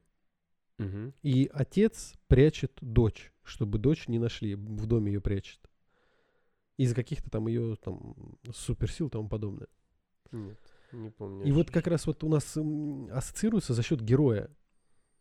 Мгм. 0.78 1.14
и 1.24 1.50
отец 1.52 2.14
прячет 2.28 2.78
дочь, 2.82 3.34
чтобы 3.44 3.80
дочь 3.80 4.08
не 4.08 4.20
нашли, 4.20 4.56
в 4.56 4.86
доме 4.86 5.14
ее 5.14 5.22
прячет. 5.22 5.60
Из-за 6.78 6.94
каких-то 6.94 7.32
там 7.32 7.48
ее 7.48 7.76
там 7.78 8.38
суперсил 8.54 9.08
и 9.08 9.10
тому 9.10 9.28
подобное. 9.28 9.68
Нет, 10.32 10.60
не 10.92 11.10
помню. 11.10 11.46
И 11.46 11.52
вот 11.52 11.72
как 11.72 11.88
раз 11.88 12.06
вот 12.06 12.24
у 12.24 12.30
нас 12.30 12.56
ассоциируется 13.12 13.74
за 13.74 13.82
счет 13.82 14.02
героя. 14.02 14.50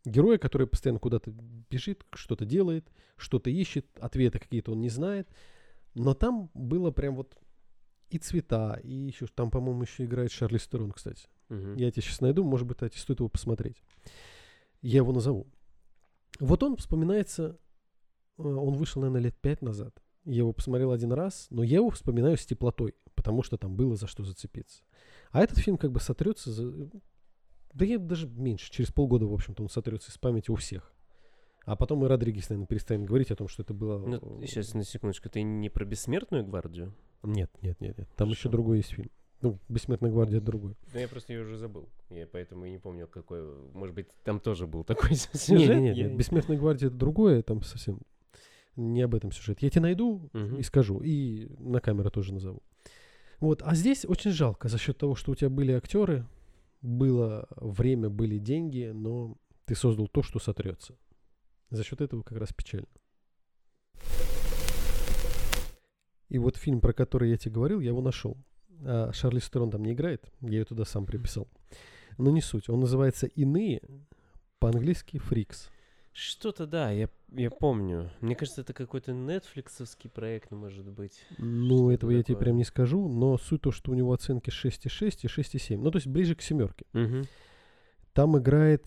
Героя, 0.05 0.39
который 0.39 0.67
постоянно 0.67 1.01
куда-то 1.01 1.33
бежит, 1.71 2.05
что-то 2.13 2.45
делает, 2.45 2.87
что-то 3.17 3.51
ищет, 3.51 3.87
ответы 3.99 4.39
какие-то 4.39 4.73
он 4.73 4.81
не 4.81 4.91
знает. 4.91 5.29
Но 5.95 6.13
там 6.13 6.51
было 6.53 6.91
прям 6.91 7.17
вот 7.17 7.37
и 8.11 8.19
цвета, 8.19 8.79
и 8.85 8.93
еще 8.93 9.27
там, 9.27 9.51
по-моему, 9.51 9.83
еще 9.83 10.05
играет 10.05 10.31
Шарли 10.31 10.59
Стерон, 10.59 10.93
кстати. 10.93 11.27
Мгм. 11.49 11.77
Я 11.77 11.91
тебе 11.91 12.03
сейчас 12.03 12.21
найду, 12.21 12.45
может 12.45 12.67
быть, 12.67 12.77
кстати, 12.77 12.99
стоит 12.99 13.21
его 13.21 13.29
посмотреть. 13.29 13.83
Я 14.83 14.99
его 14.99 15.12
назову. 15.12 15.47
Вот 16.41 16.62
он 16.62 16.77
вспоминается, 16.77 17.59
э, 18.39 18.43
он 18.43 18.74
вышел, 18.74 19.01
наверное, 19.01 19.22
лет 19.22 19.37
пять 19.41 19.62
назад. 19.62 20.03
Я 20.24 20.39
его 20.39 20.53
посмотрел 20.53 20.91
один 20.91 21.12
раз, 21.12 21.47
но 21.51 21.62
я 21.62 21.77
его 21.77 21.91
вспоминаю 21.91 22.37
с 22.37 22.45
теплотой, 22.45 22.95
потому 23.14 23.43
что 23.43 23.57
там 23.57 23.77
было 23.77 23.95
за 23.95 24.07
что 24.07 24.24
зацепиться. 24.24 24.83
А 25.31 25.41
этот 25.41 25.59
фильм 25.59 25.79
как 25.79 25.93
бы 25.93 26.01
сотрется 26.01 26.51
за... 26.51 26.91
Да 27.72 27.85
я 27.85 27.99
даже 27.99 28.29
меньше, 28.29 28.70
через 28.70 28.91
полгода, 28.91 29.27
в 29.27 29.35
общем-то, 29.35 29.62
он 29.62 29.68
сотрется 29.68 30.11
из 30.11 30.18
памяти 30.18 30.51
у 30.51 30.57
всех. 30.57 30.93
А 31.64 31.77
потом 31.77 32.05
и 32.05 32.09
Родригес, 32.09 32.49
наверное, 32.49 32.68
перестанет 32.68 33.07
говорить 33.07 33.31
о 33.31 33.37
том, 33.37 33.49
что 33.49 33.62
это 33.62 33.74
было... 33.74 33.99
Ну, 33.99 34.41
э, 34.43 34.47
сейчас, 34.47 34.72
на 34.74 34.85
секундочку, 34.85 35.29
ты 35.29 35.43
не 35.43 35.68
про 35.68 35.85
бессмертную 35.85 36.45
гвардию? 36.45 36.95
Нет, 37.22 37.51
нет, 37.61 37.81
нет, 37.81 37.99
нет. 37.99 38.09
Там 38.16 38.29
еще 38.29 38.43
Хорошо. 38.43 38.53
другой 38.53 38.77
есть 38.79 38.91
фильм. 38.91 39.11
Ну, 39.43 39.59
«Бессмертная 39.68 40.11
гвардия» 40.11 40.41
другой. 40.41 40.76
Ну, 40.95 40.99
я 40.99 41.09
просто 41.09 41.32
ее 41.32 41.43
уже 41.43 41.59
забыл. 41.59 41.89
Я 42.09 42.26
поэтому 42.26 42.64
и 42.64 42.70
не 42.70 42.78
помню, 42.78 43.07
какой... 43.07 43.43
Может 43.72 43.95
быть, 43.95 44.09
там 44.24 44.41
тоже 44.41 44.66
был 44.66 44.82
такой 44.82 45.14
сюжет? 45.14 45.78
Нет, 45.78 45.97
нет, 45.97 46.16
«Бессмертная 46.16 46.57
гвардия» 46.57 46.89
это 46.89 46.97
другое, 46.97 47.43
там 47.43 47.62
совсем 47.62 48.01
не 48.76 49.03
об 49.03 49.14
этом 49.14 49.32
сюжет. 49.32 49.62
Я 49.62 49.70
тебе 49.70 49.82
найду 49.82 50.30
и 50.59 50.62
скажу, 50.62 51.01
и 51.01 51.49
на 51.59 51.80
камеру 51.80 52.11
тоже 52.11 52.32
назову. 52.32 52.62
Вот, 53.41 53.62
а 53.62 53.74
здесь 53.74 54.05
очень 54.07 54.30
жалко 54.30 54.68
за 54.68 54.78
счет 54.78 54.97
того, 54.97 55.14
что 55.14 55.32
у 55.32 55.34
тебя 55.34 55.51
были 55.51 55.72
актеры, 55.72 56.26
было 56.80 57.49
время, 57.57 58.09
были 58.09 58.39
деньги, 58.39 58.91
но 58.95 59.37
ты 59.64 59.74
создал 59.74 60.09
то, 60.09 60.22
что 60.22 60.39
сотрется. 60.39 60.97
За 61.70 61.82
счет 61.84 62.01
этого 62.01 62.22
как 62.22 62.39
раз 62.39 62.53
печально. 62.53 62.87
И 66.28 66.39
вот 66.39 66.57
фильм, 66.57 66.80
про 66.80 66.93
который 66.93 67.30
я 67.30 67.37
тебе 67.37 67.55
говорил, 67.55 67.80
я 67.80 67.89
его 67.89 68.01
нашел. 68.01 68.37
А 68.85 69.12
Шарли 69.12 69.41
Стерон 69.41 69.70
там 69.70 69.85
не 69.85 69.93
играет, 69.93 70.31
я 70.41 70.59
ее 70.59 70.64
туда 70.64 70.85
сам 70.85 71.07
приписал. 71.07 71.49
Но 72.18 72.31
не 72.31 72.41
суть. 72.41 72.68
Он 72.68 72.81
называется 72.81 73.27
«Иные», 73.27 73.83
по-английски 74.59 75.18
«Фрикс». 75.18 75.68
Что-то, 76.12 76.66
да, 76.66 76.91
я, 76.93 77.11
я 77.33 77.51
помню. 77.51 78.11
Мне 78.22 78.35
кажется, 78.35 78.62
это 78.62 78.72
какой-то 78.72 79.12
нетфликсовский 79.12 80.09
проект, 80.09 80.51
может 80.51 80.87
быть. 80.89 81.20
Ну, 81.37 81.91
этого 81.91 82.11
это 82.11 82.16
я 82.16 82.22
тебе 82.22 82.35
такое? 82.37 82.45
прям 82.45 82.57
не 82.57 82.64
скажу, 82.64 83.07
но 83.07 83.37
суть 83.37 83.61
то, 83.61 83.70
что 83.70 83.93
у 83.93 83.95
него 83.95 84.14
оценки 84.14 84.49
6,6 84.49 85.18
и 85.22 85.27
6,7. 85.27 85.77
Ну, 85.77 85.91
то 85.91 85.97
есть 85.97 86.07
ближе 86.07 86.35
к 86.35 86.41
семерке. 86.41 86.87
Мгм. 86.95 87.27
Там 88.14 88.39
играет 88.39 88.87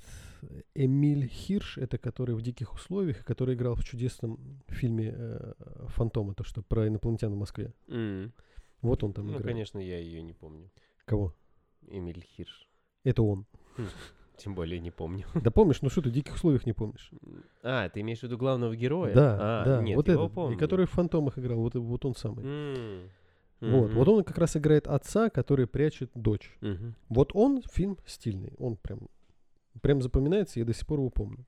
Эмиль 0.73 1.27
Хирш, 1.27 1.77
это 1.77 1.99
который 1.99 2.33
в 2.33 2.41
«Диких 2.41 2.73
условиях», 2.73 3.21
и 3.21 3.23
который 3.23 3.53
играл 3.53 3.75
в 3.75 3.83
чудесном 3.83 4.63
фильме 4.67 5.13
э, 5.15 5.53
«Фантомы», 5.89 6.33
то, 6.33 6.43
что 6.43 6.63
про 6.63 6.87
инопланетян 6.87 7.31
в 7.31 7.37
Москве. 7.37 7.73
М. 7.89 8.33
Вот 8.82 9.03
он 9.03 9.13
там 9.13 9.25
Ну, 9.25 9.32
играет. 9.34 9.45
конечно, 9.45 9.80
я 9.80 9.97
ее 9.99 10.21
не 10.21 10.34
помню. 10.34 10.69
Кого? 11.05 11.34
Эмиль 11.88 12.23
Хирш. 12.36 12.67
Это 13.03 13.23
он. 13.23 13.45
Тем 14.38 14.55
более 14.55 14.80
не 14.80 14.91
помню. 14.91 15.25
Да 15.43 15.51
помнишь, 15.51 15.82
ну 15.82 15.89
что 15.89 16.01
ты 16.01 16.09
в 16.09 16.13
«Диких 16.13 16.36
условиях» 16.36 16.65
не 16.65 16.73
помнишь? 16.73 17.11
А, 17.61 17.89
ты 17.89 17.99
имеешь 18.01 18.19
в 18.19 18.23
виду 18.23 18.38
главного 18.38 18.75
героя? 18.75 19.13
Да, 19.13 19.38
а, 19.39 19.65
да, 19.65 19.82
нет, 19.84 19.97
вот 19.97 20.07
его 20.07 20.25
этот, 20.25 20.36
помню. 20.36 20.55
и 20.55 20.59
который 20.59 20.86
в 20.86 20.91
«Фантомах» 20.91 21.38
играл, 21.38 21.59
вот, 21.59 21.75
вот 21.75 22.05
он 22.05 22.15
самый. 22.15 22.45
М. 22.45 23.09
Вот, 23.59 23.88
Мгм. 23.89 23.95
вот 23.95 24.07
он 24.07 24.23
как 24.23 24.38
раз 24.38 24.55
играет 24.55 24.88
отца, 24.88 25.30
который 25.30 25.67
прячет 25.67 26.09
дочь. 26.15 26.55
Мгм. 26.61 26.95
Вот 27.09 27.32
он 27.34 27.61
фильм 27.63 27.97
стильный, 28.05 28.53
он 28.57 28.77
прям, 28.77 29.09
прям 29.82 30.01
запоминается, 30.01 30.59
я 30.59 30.65
до 30.65 30.73
сих 30.73 30.88
пор 30.88 30.99
его 30.99 31.09
помню. 31.09 31.45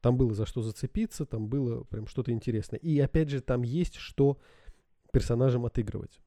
Там 0.00 0.16
было 0.16 0.32
за 0.32 0.46
что 0.46 0.62
зацепиться, 0.62 1.26
там 1.26 1.48
было 1.48 1.84
прям 1.84 2.06
что-то 2.06 2.32
интересное. 2.32 2.78
И 2.78 2.98
опять 2.98 3.28
же, 3.28 3.42
там 3.42 3.60
есть 3.62 3.96
что 3.96 4.38
персонажам 5.12 5.66
отыгрывать. 5.66 6.18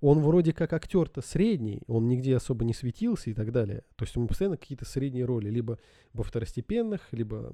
Он 0.00 0.20
вроде 0.20 0.52
как 0.52 0.72
актер-то 0.72 1.20
средний, 1.20 1.82
он 1.86 2.08
нигде 2.08 2.36
особо 2.36 2.64
не 2.64 2.72
светился 2.72 3.30
и 3.30 3.34
так 3.34 3.52
далее. 3.52 3.82
То 3.96 4.04
есть 4.04 4.16
ему 4.16 4.26
постоянно 4.26 4.56
какие-то 4.56 4.86
средние 4.86 5.26
роли, 5.26 5.50
либо 5.50 5.78
во 6.14 6.22
второстепенных, 6.22 7.08
либо 7.12 7.52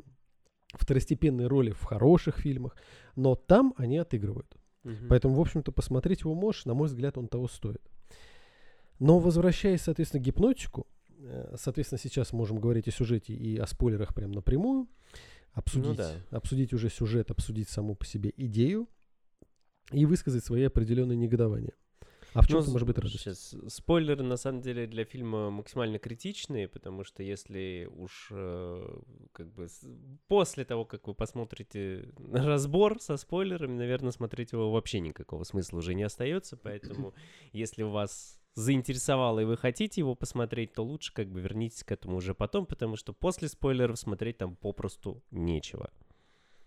второстепенные 0.75 1.49
роли 1.49 1.73
в 1.73 1.83
хороших 1.83 2.39
фильмах. 2.39 2.77
Но 3.17 3.35
там 3.35 3.75
они 3.77 3.99
отыгрывают. 3.99 4.57
Мгм. 4.85 5.09
Поэтому, 5.09 5.35
в 5.35 5.41
общем-то, 5.41 5.73
посмотреть 5.73 6.21
его 6.21 6.35
можешь, 6.35 6.65
на 6.65 6.75
мой 6.75 6.87
взгляд, 6.87 7.19
он 7.19 7.27
того 7.27 7.49
стоит. 7.49 7.83
Но 9.01 9.19
возвращаясь, 9.19 9.83
соответственно, 9.83 10.23
к 10.23 10.27
гипнотику, 10.27 10.87
э, 11.19 11.57
соответственно, 11.59 11.99
сейчас 11.99 12.33
можем 12.33 12.59
говорить 12.61 12.87
о 12.87 12.93
сюжете 12.93 13.35
и 13.35 13.57
о 13.57 13.67
спойлерах 13.67 14.15
прям 14.15 14.31
напрямую, 14.31 14.89
обсудить, 15.53 15.89
Ну 15.89 15.95
да. 15.95 16.13
обсудить 16.31 16.73
уже 16.73 16.89
сюжет, 16.91 17.31
обсудить 17.31 17.69
саму 17.69 17.97
по 17.97 18.07
себе 18.07 18.33
идею 18.37 18.89
и 19.91 20.07
высказать 20.07 20.45
свои 20.45 20.63
определенные 20.63 21.17
негодования. 21.17 21.73
А 22.37 22.43
в 22.43 22.49
чем 22.49 22.61
Ну, 22.61 22.73
может 22.73 22.87
быть 22.87 22.99
радость? 22.99 23.19
Сейчас, 23.19 23.55
спойлеры, 23.69 24.23
на 24.23 24.37
самом 24.37 24.61
деле, 24.61 24.87
для 24.87 25.07
фильма 25.07 25.51
максимально 25.51 25.99
критичные, 25.99 26.69
потому 26.69 27.03
что 27.03 27.23
если 27.23 27.89
уж 27.97 28.29
э, 28.31 29.01
как 29.33 29.53
бы 29.55 29.69
после 30.29 30.67
того, 30.67 30.85
как 30.85 31.07
вы 31.09 31.15
посмотрите 31.15 32.11
разбор 32.33 33.01
со 33.01 33.17
спойлерами, 33.17 33.73
наверное, 33.73 34.11
смотреть 34.11 34.53
его 34.53 34.71
вообще 34.71 35.01
никакого 35.01 35.45
смысла 35.45 35.79
уже 35.79 35.95
не 35.95 36.03
остается, 36.03 36.57
поэтому 36.63 37.15
если 37.53 37.83
вас 37.85 38.39
заинтересовало 38.55 39.41
и 39.41 39.45
вы 39.45 39.57
хотите 39.57 40.03
его 40.03 40.15
посмотреть, 40.15 40.75
то 40.75 40.85
лучше 40.85 41.15
как 41.15 41.29
бы 41.29 41.41
вернитесь 41.41 41.85
к 41.85 41.93
этому 41.93 42.17
уже 42.17 42.35
потом, 42.35 42.67
потому 42.67 42.97
что 42.97 43.15
после 43.15 43.49
спойлеров 43.49 43.99
смотреть 43.99 44.37
там 44.37 44.57
попросту 44.57 45.23
нечего. 45.31 45.91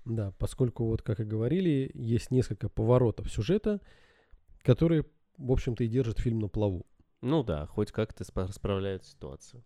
Да, 0.06 0.32
поскольку, 0.40 0.86
вот 0.86 1.04
как 1.04 1.20
и 1.20 1.24
говорили, 1.24 1.92
есть 1.94 2.32
несколько 2.32 2.70
поворотов 2.70 3.32
сюжета, 3.32 3.82
которые, 4.64 5.06
в 5.40 5.52
общем-то, 5.52 5.84
и 5.84 5.88
держат 5.88 6.20
фильм 6.20 6.40
на 6.40 6.48
плаву. 6.48 6.86
Ну 7.22 7.44
да, 7.44 7.66
хоть 7.66 7.92
как-то 7.92 8.24
спа- 8.24 8.52
справляют 8.52 9.06
ситуацию. 9.06 9.64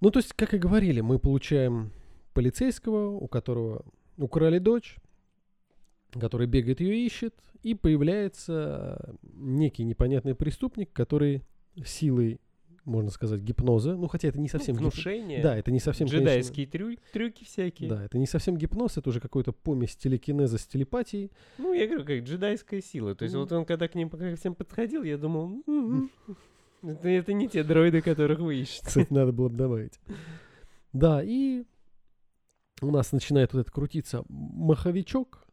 Ну, 0.00 0.10
то 0.10 0.18
есть, 0.18 0.32
как 0.34 0.54
и 0.54 0.58
говорили, 0.58 1.00
мы 1.00 1.18
получаем 1.18 1.92
полицейского, 2.32 3.10
у 3.10 3.28
которого 3.28 3.84
украли 4.16 4.58
дочь, 4.58 4.96
который 6.12 6.46
бегает 6.46 6.80
ее 6.80 7.06
ищет, 7.06 7.34
и 7.62 7.74
появляется 7.74 9.16
некий 9.22 9.84
непонятный 9.84 10.34
преступник, 10.34 10.92
который 10.92 11.44
силой, 11.84 12.40
можно 12.84 13.10
сказать, 13.10 13.40
гипноза, 13.40 13.94
ну, 13.96 14.08
хотя 14.08 14.28
это 14.28 14.40
не 14.40 14.48
совсем 14.48 14.74
ну, 14.76 14.82
гип- 14.82 14.92
внушение, 14.94 15.42
Да, 15.42 15.56
это 15.56 15.70
не 15.70 15.78
совсем, 15.80 16.08
конечно, 16.08 16.26
джедайские 16.28 16.66
трю- 16.66 16.98
трюки 17.12 17.44
всякие. 17.44 17.88
Да, 17.88 18.04
это 18.04 18.18
не 18.18 18.26
совсем 18.26 18.56
гипноз, 18.56 18.96
это 18.98 19.08
уже 19.08 19.20
какой-то 19.20 19.52
помесь 19.52 19.94
телекинеза 19.96 20.58
с 20.58 20.66
телепатией. 20.66 21.30
Ну, 21.58 21.72
я 21.72 21.86
говорю, 21.86 22.04
как 22.04 22.18
джедайская 22.24 22.80
сила. 22.80 23.14
То 23.14 23.22
есть 23.24 23.34
Ну. 23.34 23.42
вот 23.42 23.52
он 23.52 23.64
когда 23.64 23.86
к 23.88 23.94
ним 23.94 24.10
ко 24.10 24.34
всем 24.36 24.54
подходил, 24.54 25.02
я 25.04 25.16
думал, 25.16 25.62
«Мгм, 25.66 26.10
это, 26.82 27.08
это 27.08 27.32
не 27.32 27.48
те 27.48 27.62
дроиды, 27.62 28.02
которых 28.02 28.40
вы 28.40 28.56
ищете. 28.60 28.86
Кстати, 28.86 29.12
надо 29.12 29.30
было 29.32 29.48
бы 29.48 29.56
добавить. 29.56 30.00
Да, 30.92 31.22
и 31.22 31.64
у 32.80 32.90
нас 32.90 33.12
начинает 33.12 33.52
вот 33.54 33.60
это 33.60 33.70
крутиться 33.70 34.24
маховичок. 34.28 35.46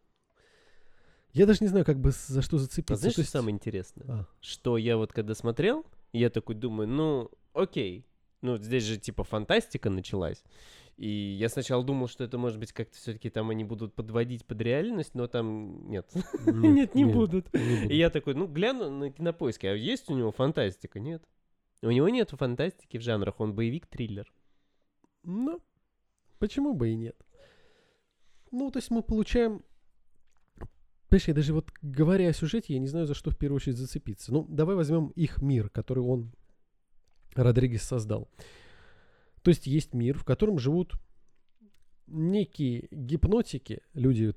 Я 1.32 1.46
даже 1.46 1.60
не 1.62 1.68
знаю, 1.68 1.86
как 1.86 2.00
бы 2.00 2.10
за 2.12 2.42
что 2.42 2.58
зацепиться. 2.58 2.96
А 2.96 2.98
знаешь, 2.98 3.14
То 3.14 3.22
что 3.22 3.22
есть- 3.22 3.32
самое 3.32 3.54
интересное? 3.54 4.06
А, 4.10 4.26
Что 4.42 4.78
я 4.78 4.98
вот 4.98 5.14
когда 5.14 5.36
смотрел, 5.36 5.86
я 6.18 6.30
такой 6.30 6.56
думаю, 6.56 6.88
ну, 6.88 7.32
окей. 7.54 8.06
Ну, 8.42 8.58
здесь 8.58 8.84
же 8.84 8.98
типа 8.98 9.24
фантастика 9.24 9.90
началась. 9.90 10.44
И 10.98 11.08
я 11.08 11.48
сначала 11.48 11.84
думал, 11.84 12.08
что 12.08 12.26
это 12.26 12.38
может 12.38 12.60
быть 12.60 12.74
как-то 12.74 12.98
все-таки 12.98 13.30
там 13.30 13.50
они 13.50 13.64
будут 13.64 13.94
подводить 13.94 14.46
под 14.46 14.62
реальность, 14.62 15.16
но 15.16 15.28
там 15.28 15.90
нет. 15.90 16.12
Нет, 16.46 16.94
не 16.94 17.06
будут. 17.06 17.48
И 17.56 17.96
я 17.96 18.10
такой, 18.10 18.34
ну, 18.34 18.48
гляну 18.48 18.90
на 18.90 19.10
кинопоиски, 19.10 19.66
а 19.66 19.74
есть 19.74 20.10
у 20.10 20.16
него 20.16 20.32
фантастика? 20.32 21.00
Нет. 21.00 21.24
У 21.82 21.92
него 21.92 22.10
нет 22.10 22.32
фантастики 22.32 22.98
в 22.98 23.02
жанрах, 23.02 23.40
он 23.40 23.54
боевик-триллер. 23.54 24.30
Ну, 25.24 25.62
почему 26.38 26.74
бы 26.74 26.90
и 26.90 26.96
нет? 26.96 27.16
Ну, 28.52 28.70
то 28.70 28.80
есть 28.80 28.92
мы 28.92 29.02
получаем... 29.02 29.64
Понимаешь, 31.10 31.28
я 31.28 31.34
даже 31.34 31.54
вот 31.54 31.72
говоря 31.82 32.30
о 32.30 32.34
сюжете, 32.34 32.74
я 32.74 32.80
не 32.80 32.88
знаю, 32.88 33.08
за 33.08 33.16
что 33.16 33.32
в 33.32 33.38
первую 33.38 33.58
очередь 33.58 33.78
зацепиться. 33.78 34.32
Ну, 34.32 34.46
давай 34.48 34.76
возьмем 34.76 35.08
их 35.16 35.42
мир, 35.42 35.70
который 35.70 36.04
он, 36.04 36.32
Родригес, 37.34 37.82
создал. 37.82 38.30
То 39.42 39.50
есть 39.50 39.66
есть 39.66 39.96
мир, 39.96 40.18
в 40.18 40.24
котором 40.24 40.60
живут 40.60 40.94
некие 42.06 42.88
гипнотики, 42.92 43.82
люди, 43.94 44.34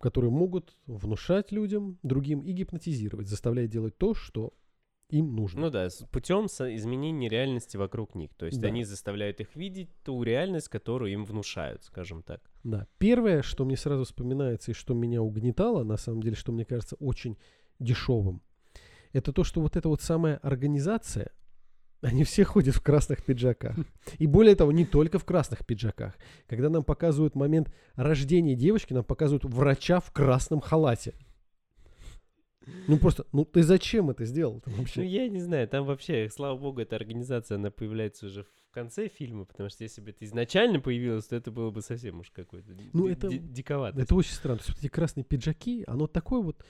которые 0.00 0.30
могут 0.30 0.76
внушать 0.86 1.52
людям, 1.52 1.98
другим 2.02 2.40
и 2.40 2.52
гипнотизировать, 2.52 3.28
заставляя 3.28 3.68
делать 3.68 3.96
то, 3.96 4.14
что 4.14 4.54
им 5.10 5.34
нужно. 5.34 5.62
Ну 5.62 5.70
да, 5.70 5.88
путем 6.10 6.46
изменения 6.46 7.28
реальности 7.28 7.76
вокруг 7.76 8.14
них. 8.14 8.34
То 8.34 8.46
есть 8.46 8.60
Да. 8.60 8.68
они 8.68 8.84
заставляют 8.84 9.40
их 9.40 9.54
видеть 9.56 9.90
ту 10.02 10.22
реальность, 10.22 10.68
которую 10.68 11.12
им 11.12 11.24
внушают, 11.24 11.84
скажем 11.84 12.22
так. 12.22 12.40
Да. 12.64 12.86
Первое, 12.98 13.42
что 13.42 13.64
мне 13.64 13.76
сразу 13.76 14.04
вспоминается 14.04 14.70
и 14.70 14.74
что 14.74 14.94
меня 14.94 15.22
угнетало, 15.22 15.84
на 15.84 15.96
самом 15.96 16.22
деле, 16.22 16.36
что 16.36 16.52
мне 16.52 16.64
кажется 16.64 16.96
очень 16.96 17.36
дешевым, 17.78 18.42
это 19.12 19.32
то, 19.32 19.44
что 19.44 19.60
вот 19.60 19.76
эта 19.76 19.88
вот 19.88 20.02
самая 20.02 20.36
организация, 20.38 21.30
они 22.00 22.24
все 22.24 22.44
ходят 22.44 22.74
в 22.74 22.82
красных 22.82 23.24
пиджаках. 23.24 23.76
И 24.18 24.26
более 24.26 24.54
того, 24.54 24.70
не 24.72 24.84
только 24.84 25.18
в 25.18 25.24
красных 25.24 25.66
пиджаках. 25.66 26.16
Когда 26.46 26.68
нам 26.68 26.84
показывают 26.84 27.34
момент 27.34 27.74
рождения 27.94 28.54
девочки, 28.54 28.92
нам 28.92 29.04
показывают 29.04 29.44
врача 29.44 30.00
в 30.00 30.12
красном 30.12 30.60
халате. 30.60 31.14
Ну 32.86 32.98
просто, 32.98 33.26
ну 33.32 33.44
ты 33.44 33.62
зачем 33.62 34.10
это 34.10 34.24
сделал 34.24 34.62
Ну, 34.66 34.72
вообще? 34.76 35.04
я 35.06 35.28
не 35.28 35.40
знаю, 35.40 35.68
там 35.68 35.84
вообще, 35.84 36.28
слава 36.30 36.58
богу, 36.58 36.80
эта 36.80 36.96
организация, 36.96 37.56
она 37.56 37.70
появляется 37.70 38.26
уже 38.26 38.44
в 38.44 38.70
конце 38.70 39.08
фильма, 39.08 39.44
потому 39.44 39.68
что 39.70 39.84
если 39.84 40.00
бы 40.00 40.10
это 40.10 40.24
изначально 40.24 40.80
появилось, 40.80 41.26
то 41.26 41.36
это 41.36 41.50
было 41.50 41.70
бы 41.70 41.82
совсем 41.82 42.20
уж 42.20 42.30
какой-то 42.30 42.68
Ну, 42.92 43.08
это- 43.08 43.28
ди- 43.28 43.38
диковато. 43.38 44.00
Это 44.00 44.14
очень 44.14 44.32
странно. 44.32 44.58
То 44.58 44.62
есть 44.64 44.70
вот 44.70 44.78
эти 44.78 44.88
красные 44.88 45.24
пиджаки, 45.24 45.84
оно 45.86 46.06
такое 46.06 46.40
вот 46.42 46.64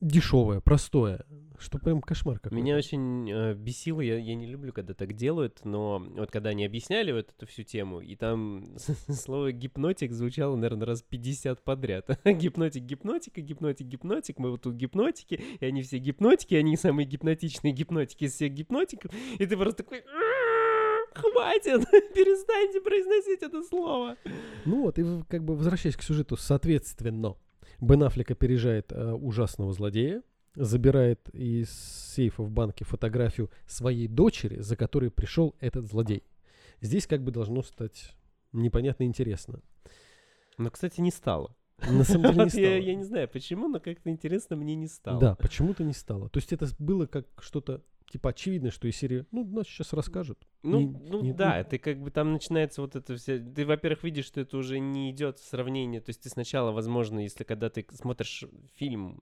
дешевое, 0.00 0.60
простое, 0.60 1.24
что 1.58 1.78
прям 1.78 2.00
кошмар 2.00 2.38
какой-то. 2.38 2.54
Меня 2.54 2.76
очень 2.76 3.30
э, 3.30 3.54
бесило, 3.54 4.00
я, 4.00 4.18
я 4.18 4.34
не 4.34 4.46
люблю, 4.46 4.72
когда 4.72 4.94
так 4.94 5.12
делают, 5.12 5.60
но 5.64 5.98
вот 5.98 6.30
когда 6.30 6.50
они 6.50 6.64
объясняли 6.64 7.12
вот 7.12 7.30
эту 7.36 7.46
всю 7.46 7.62
тему, 7.62 8.00
и 8.00 8.16
там 8.16 8.76
слово 9.08 9.52
гипнотик 9.52 10.12
звучало, 10.12 10.56
наверное, 10.56 10.86
раз 10.86 11.02
50 11.02 11.62
подряд. 11.62 12.18
гипнотик, 12.24 12.82
гипнотика, 12.82 13.40
гипнотик, 13.40 13.86
гипнотик, 13.86 14.38
мы 14.38 14.50
вот 14.50 14.62
тут 14.62 14.74
гипнотики, 14.74 15.40
и 15.60 15.64
они 15.64 15.82
все 15.82 15.98
гипнотики, 15.98 16.54
они 16.54 16.76
самые 16.76 17.06
гипнотичные 17.06 17.72
гипнотики 17.72 18.24
из 18.24 18.34
всех 18.34 18.52
гипнотиков, 18.52 19.12
и 19.38 19.46
ты 19.46 19.56
просто 19.56 19.82
такой... 19.82 20.02
Хватит! 21.12 21.90
Перестаньте 22.14 22.80
произносить 22.80 23.42
это 23.42 23.62
слово! 23.64 24.16
Ну 24.64 24.82
вот, 24.82 24.98
и 24.98 25.04
как 25.28 25.44
бы 25.44 25.56
возвращаясь 25.56 25.96
к 25.96 26.02
сюжету, 26.02 26.36
соответственно, 26.36 27.34
Бен 27.80 28.02
Аффлек 28.02 28.30
опережает 28.30 28.92
э, 28.92 29.12
ужасного 29.12 29.72
злодея, 29.72 30.22
забирает 30.54 31.28
из 31.32 31.70
сейфа 31.70 32.42
в 32.42 32.50
банке 32.50 32.84
фотографию 32.84 33.50
своей 33.66 34.08
дочери, 34.08 34.60
за 34.60 34.76
которой 34.76 35.10
пришел 35.10 35.54
этот 35.60 35.86
злодей. 35.86 36.24
Здесь 36.80 37.06
как 37.06 37.22
бы 37.22 37.30
должно 37.30 37.62
стать 37.62 38.14
непонятно 38.52 39.04
интересно. 39.04 39.60
Но, 40.58 40.70
кстати, 40.70 41.00
не 41.00 41.10
стало. 41.10 41.56
На 41.78 42.04
самом 42.04 42.32
деле 42.32 42.44
не 42.44 42.50
стало. 42.50 42.64
Я, 42.64 42.76
я 42.78 42.94
не 42.94 43.04
знаю, 43.04 43.28
почему, 43.28 43.68
но 43.68 43.80
как-то 43.80 44.10
интересно 44.10 44.56
мне 44.56 44.74
не 44.74 44.88
стало. 44.88 45.20
Да, 45.20 45.34
почему-то 45.36 45.84
не 45.84 45.94
стало. 45.94 46.28
То 46.28 46.38
есть 46.38 46.52
это 46.52 46.68
было 46.78 47.06
как 47.06 47.26
что-то 47.40 47.82
типа 48.10 48.30
очевидное, 48.30 48.70
что 48.70 48.88
из 48.88 48.96
серии, 48.96 49.24
ну, 49.30 49.44
нас 49.44 49.66
сейчас 49.66 49.92
расскажут. 49.92 50.38
Ну, 50.62 50.80
Не- 50.80 50.86
ну 51.08 51.22
не- 51.22 51.32
да, 51.32 51.58
ну- 51.58 51.64
ты 51.70 51.78
как 51.78 51.98
бы 52.02 52.10
там 52.10 52.32
начинается 52.32 52.82
вот 52.82 52.94
это 52.94 53.16
все. 53.16 53.38
Ты, 53.38 53.64
во-первых, 53.64 54.04
видишь, 54.04 54.26
что 54.26 54.40
это 54.42 54.58
уже 54.58 54.78
не 54.78 55.10
идет 55.10 55.38
сравнение. 55.38 56.00
То 56.02 56.10
есть 56.10 56.20
ты 56.22 56.28
сначала, 56.28 56.70
возможно, 56.72 57.20
если 57.20 57.44
когда 57.44 57.70
ты 57.70 57.86
смотришь 57.94 58.44
фильм, 58.76 59.18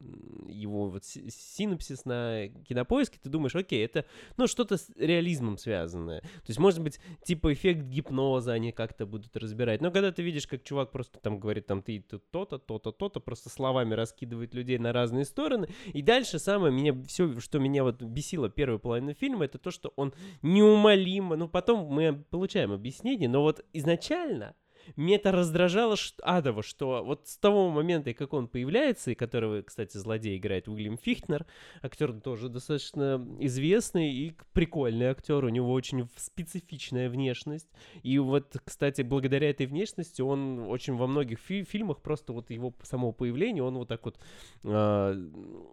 его 0.49 0.89
вот 0.89 1.05
си- 1.05 1.29
синопсис 1.31 2.05
на 2.07 2.49
кинопоиске, 2.67 3.19
ты 3.23 3.29
думаешь, 3.29 3.55
окей, 3.55 3.85
это 3.85 4.05
ну 4.37 4.47
что-то 4.49 4.79
с 4.79 4.91
реализмом 4.97 5.59
связанное. 5.59 6.21
То 6.23 6.49
есть, 6.49 6.59
может 6.59 6.83
быть, 6.83 6.99
типа 7.23 7.53
эффект 7.53 7.83
гипноза 7.83 8.53
они 8.53 8.73
как-то 8.73 9.07
будут 9.07 9.37
разбирать. 9.37 9.81
Но 9.81 9.91
когда 9.93 10.11
ты 10.11 10.23
видишь, 10.23 10.47
как 10.49 10.65
чувак 10.65 10.91
просто 10.91 11.21
там 11.21 11.39
говорит, 11.39 11.67
там 11.67 11.83
ты 11.83 12.01
тут 12.01 12.29
то-то, 12.31 12.59
то-то, 12.59 12.91
то-то, 12.91 13.21
просто 13.21 13.49
словами 13.49 13.95
раскидывает 13.95 14.55
людей 14.55 14.79
на 14.79 14.93
разные 14.93 15.25
стороны. 15.25 15.69
И 15.93 16.03
дальше 16.03 16.39
самое 16.41 16.73
меня, 16.73 17.01
все, 17.07 17.39
что 17.39 17.59
меня 17.61 17.85
вот 17.85 18.03
бесило 18.03 18.49
первую 18.79 18.81
половину 18.81 19.15
фильма, 19.15 19.45
это 19.45 19.59
то, 19.59 19.71
что 19.71 19.93
он 19.97 20.13
неумолимо, 20.43 21.37
ну 21.37 21.49
потом 21.49 21.87
мы 21.87 22.25
получаем 22.31 22.73
объяснение, 22.73 23.29
но 23.29 23.43
вот 23.43 23.65
изначально 23.75 24.55
меня 24.97 25.17
это 25.17 25.33
раздражало 25.33 25.97
ш- 25.97 26.15
адово, 26.23 26.63
что 26.63 27.05
вот 27.05 27.29
с 27.29 27.37
того 27.37 27.69
момента, 27.69 28.15
как 28.15 28.33
он 28.33 28.49
появляется, 28.49 29.11
и 29.11 29.15
которого, 29.15 29.61
кстати, 29.63 29.99
злодей 29.99 30.39
играет 30.39 30.69
Уильям 30.69 30.97
Фихтнер, 30.97 31.45
актер 31.83 32.13
тоже 32.21 32.49
достаточно 32.49 33.27
известный 33.41 34.11
и 34.11 34.35
прикольный 34.53 35.07
актер, 35.07 35.45
у 35.45 35.49
него 35.51 35.73
очень 35.73 36.09
специфичная 36.17 37.11
внешность, 37.11 37.69
и 38.03 38.19
вот, 38.19 38.57
кстати, 38.65 39.03
благодаря 39.03 39.51
этой 39.51 39.67
внешности 39.67 40.23
он 40.23 40.61
очень 40.61 40.97
во 40.97 41.07
многих 41.07 41.39
фи- 41.39 41.65
фильмах 41.65 42.01
просто 42.01 42.33
вот 42.33 42.51
его 42.51 42.73
само 42.83 43.13
появление, 43.13 43.63
он 43.63 43.77
вот 43.77 43.89
так 43.89 44.05
вот 44.05 44.19
а, 44.65 45.15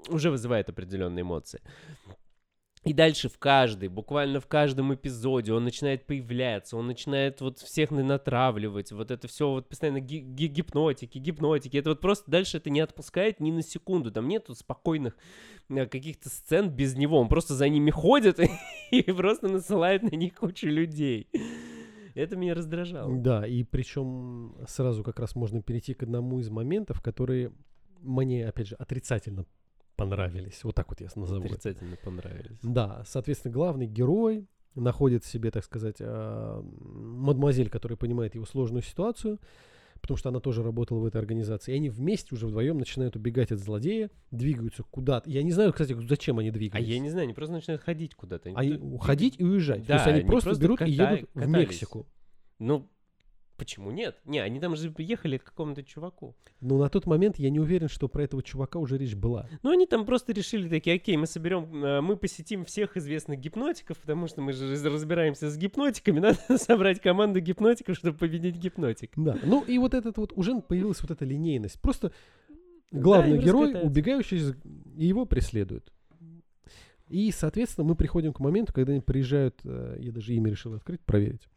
уже 0.09 0.29
вызывает 0.29 0.69
определенные 0.69 1.21
эмоции. 1.21 1.61
И 2.85 2.93
дальше 2.93 3.29
в 3.29 3.39
каждой, 3.39 3.89
буквально 3.89 4.39
в 4.39 4.45
каждом 4.45 4.93
эпизоде 4.93 5.51
он 5.53 5.63
начинает 5.63 6.05
появляться, 6.05 6.77
он 6.77 6.85
начинает 6.85 7.41
вот 7.41 7.57
всех 7.57 7.89
на- 7.89 8.03
натравливать, 8.03 8.91
вот 8.91 9.09
это 9.09 9.27
все 9.27 9.49
вот 9.49 9.67
постоянно 9.67 9.99
ги- 9.99 10.19
гипнотики, 10.19 11.17
гипнотики. 11.17 11.77
Это 11.77 11.89
вот 11.89 11.99
просто 11.99 12.29
дальше 12.29 12.57
это 12.57 12.69
не 12.69 12.81
отпускает 12.81 13.39
ни 13.39 13.51
на 13.51 13.63
секунду. 13.63 14.11
Там 14.11 14.27
нету 14.27 14.53
спокойных 14.53 15.17
э, 15.69 15.87
каких-то 15.87 16.29
сцен 16.29 16.69
без 16.69 16.95
него. 16.95 17.19
Он 17.19 17.27
просто 17.27 17.55
за 17.55 17.67
ними 17.69 17.89
ходит 17.89 18.39
и 18.91 19.01
просто 19.01 19.47
насылает 19.47 20.03
на 20.03 20.15
них 20.15 20.35
кучу 20.35 20.67
людей. 20.67 21.27
Это 22.13 22.35
меня 22.35 22.53
раздражало. 22.53 23.17
Да, 23.17 23.47
и 23.47 23.63
причем 23.63 24.55
сразу 24.67 25.03
как 25.03 25.19
раз 25.19 25.35
можно 25.35 25.63
перейти 25.63 25.95
к 25.95 26.03
одному 26.03 26.39
из 26.39 26.49
моментов, 26.51 27.01
которые 27.01 27.51
мне, 28.01 28.47
опять 28.47 28.67
же, 28.67 28.75
отрицательно 28.75 29.45
понравились. 29.95 30.63
Вот 30.63 30.75
так 30.75 30.89
вот 30.89 31.01
я 31.01 31.07
назову 31.15 31.45
это. 31.45 31.55
Отрицательно 31.55 31.97
понравились. 32.03 32.57
Да, 32.63 33.03
соответственно, 33.07 33.53
главный 33.53 33.87
герой 33.87 34.47
находит 34.75 35.23
в 35.23 35.27
себе, 35.27 35.51
так 35.51 35.63
сказать, 35.63 35.97
а, 35.99 36.61
мадемуазель, 36.61 37.69
которая 37.69 37.97
понимает 37.97 38.35
его 38.35 38.45
сложную 38.45 38.83
ситуацию, 38.83 39.39
потому 40.01 40.17
что 40.17 40.29
она 40.29 40.39
тоже 40.39 40.61
работала 40.63 40.99
в 40.99 41.05
этой 41.05 41.17
организации. 41.17 41.71
И 41.71 41.75
они 41.77 41.89
вместе 41.89 42.35
уже 42.35 42.45
вдвоем 42.47 42.77
начинают 42.77 43.15
убегать 43.15 43.51
от 43.51 43.59
злодея, 43.59 44.11
двигаются 44.31 44.83
куда-то. 44.83 45.29
Я 45.29 45.41
не 45.43 45.51
знаю, 45.51 45.71
кстати, 45.71 45.95
зачем 46.07 46.39
они 46.39 46.49
А 46.49 46.51
двигались. 46.51 46.85
я 46.87 46.99
не 46.99 47.09
знаю, 47.09 47.23
они 47.25 47.33
просто 47.33 47.53
начинают 47.53 47.81
ходить 47.81 48.13
куда-то. 48.15 48.51
Они 48.53 48.73
тут- 48.73 48.93
уходить 48.93 49.35
и 49.39 49.43
уезжать. 49.43 49.87
То 49.87 49.93
есть 49.93 50.05
Да, 50.05 50.11
они 50.11 50.19
они 50.19 50.27
просто, 50.29 50.49
просто 50.49 50.63
берут 50.63 50.81
и 50.81 50.83
ката- 50.83 50.91
едут 51.15 51.29
в 51.29 51.33
катались. 51.39 51.53
Мексику. 51.55 52.05
Ну, 52.59 52.87
почему 53.57 53.91
нет? 53.91 54.17
Не, 54.25 54.39
они 54.39 54.59
там 54.59 54.75
же 54.75 54.93
ехали 54.97 55.37
к 55.37 55.43
какому-то 55.43 55.83
чуваку. 55.83 56.35
Но 56.61 56.77
на 56.77 56.89
тот 56.89 57.05
момент 57.05 57.37
я 57.37 57.49
не 57.49 57.59
уверен, 57.59 57.87
что 57.87 58.07
про 58.07 58.23
этого 58.23 58.43
чувака 58.43 58.79
уже 58.79 58.97
речь 58.97 59.15
была. 59.15 59.49
Ну, 59.63 59.71
они 59.71 59.85
там 59.85 60.05
просто 60.05 60.33
решили 60.33 60.69
такие, 60.69 60.95
окей, 60.95 61.17
мы 61.17 61.27
соберем, 61.27 61.83
э, 61.83 62.01
мы 62.01 62.17
посетим 62.17 62.65
всех 62.65 62.97
известных 62.97 63.39
гипнотиков, 63.39 63.97
потому 63.97 64.27
что 64.27 64.41
мы 64.41 64.53
же 64.53 64.69
раз- 64.69 64.83
разбираемся 64.83 65.49
с 65.49 65.57
гипнотиками, 65.57 66.19
надо 66.47 66.57
собрать 66.57 67.01
команду 67.01 67.39
гипнотиков, 67.39 67.97
чтобы 67.97 68.17
победить 68.17 68.57
гипнотик. 68.57 69.11
Да. 69.15 69.37
Ну 69.43 69.63
и 69.63 69.77
вот 69.77 69.93
этот 69.93 70.17
вот 70.17 70.31
уже 70.35 70.59
появилась 70.61 71.01
вот 71.01 71.11
эта 71.11 71.25
линейность. 71.25 71.79
Просто 71.81 72.11
главный 72.91 73.37
им 73.37 73.43
герой, 73.43 73.73
убегающий, 73.81 74.55
его 74.95 75.25
преследуют. 75.25 75.91
И, 77.07 77.31
соответственно, 77.31 77.87
мы 77.87 77.95
приходим 77.95 78.33
к 78.33 78.39
моменту, 78.39 78.73
когда 78.73 78.91
они 78.93 79.01
приезжают, 79.01 79.59
э, 79.63 79.97
я 79.99 80.11
даже 80.11 80.33
имя 80.33 80.49
решил 80.49 80.73
открыть, 80.73 81.01
проверить. 81.01 81.47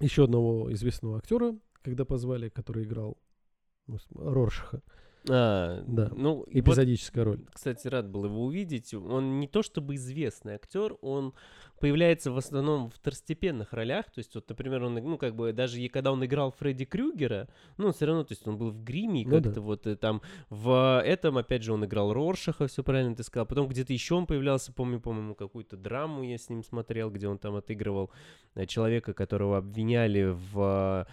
Еще 0.00 0.24
одного 0.24 0.72
известного 0.72 1.18
актера, 1.18 1.54
когда 1.82 2.04
позвали, 2.04 2.48
который 2.48 2.84
играл 2.84 3.16
ну, 3.86 3.98
Роршаха. 4.14 4.82
А, 5.28 5.82
Да. 5.86 6.10
Ну, 6.14 6.42
и 6.42 6.60
вот, 6.60 6.72
Эпизодическая 6.72 7.24
роль. 7.24 7.40
кстати, 7.52 7.88
рад 7.88 8.08
был 8.08 8.24
его 8.26 8.44
увидеть. 8.44 8.92
Он 8.94 9.40
не 9.40 9.48
то 9.48 9.62
чтобы 9.62 9.94
известный 9.94 10.54
актер, 10.54 10.96
он 11.00 11.32
появляется 11.80 12.30
в 12.30 12.36
основном 12.36 12.90
в 12.90 12.94
второстепенных 12.94 13.72
ролях. 13.72 14.06
То 14.06 14.18
есть, 14.18 14.34
вот, 14.34 14.48
например, 14.48 14.84
он, 14.84 14.94
ну, 14.94 15.18
как 15.18 15.34
бы, 15.34 15.52
даже 15.52 15.80
и 15.80 15.88
когда 15.88 16.12
он 16.12 16.24
играл 16.24 16.52
Фредди 16.58 16.84
Крюгера, 16.84 17.48
ну, 17.76 17.92
все 17.92 18.06
равно, 18.06 18.24
то 18.24 18.32
есть, 18.32 18.46
он 18.46 18.56
был 18.58 18.70
в 18.70 18.82
гриме, 18.84 19.22
и 19.22 19.24
Ну 19.24 19.30
да. 19.32 19.42
как-то 19.42 19.60
вот 19.60 19.86
э, 19.86 19.96
там 19.96 20.22
в 20.50 21.02
этом, 21.04 21.38
опять 21.38 21.62
же, 21.62 21.72
он 21.72 21.84
играл 21.84 22.12
Роршаха, 22.12 22.66
все 22.66 22.82
правильно 22.82 23.14
ты 23.14 23.22
сказал. 23.22 23.46
Потом 23.46 23.68
где-то 23.68 23.92
еще 23.92 24.14
он 24.14 24.26
появлялся, 24.26 24.72
помню, 24.72 25.00
по-моему, 25.00 25.34
какую-то 25.34 25.76
драму 25.76 26.22
я 26.22 26.38
с 26.38 26.48
ним 26.48 26.62
смотрел, 26.62 27.10
где 27.10 27.28
он 27.28 27.38
там 27.38 27.56
отыгрывал 27.56 28.10
э, 28.54 28.66
человека, 28.66 29.12
которого 29.14 29.58
обвиняли 29.58 30.34
в 30.52 31.06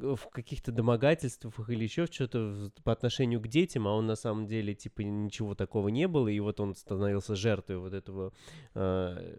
в 0.00 0.30
каких-то 0.30 0.72
домогательствах 0.72 1.70
или 1.70 1.84
еще 1.84 2.06
что-то 2.06 2.70
по 2.82 2.92
отношению 2.92 3.40
к 3.40 3.48
детям, 3.48 3.86
а 3.88 3.92
он 3.92 4.06
на 4.06 4.16
самом 4.16 4.46
деле 4.46 4.74
типа 4.74 5.02
ничего 5.02 5.54
такого 5.54 5.88
не 5.88 6.08
было, 6.08 6.28
и 6.28 6.40
вот 6.40 6.60
он 6.60 6.74
становился 6.74 7.34
жертвой 7.34 7.78
вот 7.78 7.92
этого, 7.92 8.32
э, 8.74 9.36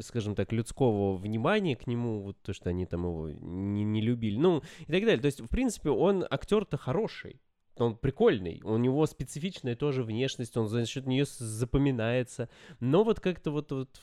скажем 0.00 0.34
так, 0.34 0.52
людского 0.52 1.16
внимания 1.16 1.76
к 1.76 1.86
нему, 1.86 2.22
вот 2.22 2.36
то, 2.42 2.52
что 2.52 2.70
они 2.70 2.86
там 2.86 3.04
его 3.04 3.30
не, 3.30 3.84
не 3.84 4.00
любили, 4.00 4.38
ну 4.38 4.62
и 4.80 4.92
так 4.92 5.02
далее. 5.02 5.20
То 5.20 5.26
есть, 5.26 5.40
в 5.40 5.48
принципе, 5.48 5.90
он 5.90 6.24
актер-то 6.28 6.76
хороший. 6.76 7.40
Он 7.78 7.94
прикольный, 7.94 8.62
у 8.64 8.78
него 8.78 9.04
специфичная 9.04 9.76
тоже 9.76 10.02
внешность, 10.02 10.56
он 10.56 10.66
за 10.66 10.86
счет 10.86 11.06
нее 11.06 11.26
запоминается. 11.26 12.48
Но 12.80 13.04
вот 13.04 13.20
как-то 13.20 13.50
вот, 13.50 13.70
вот 13.70 14.00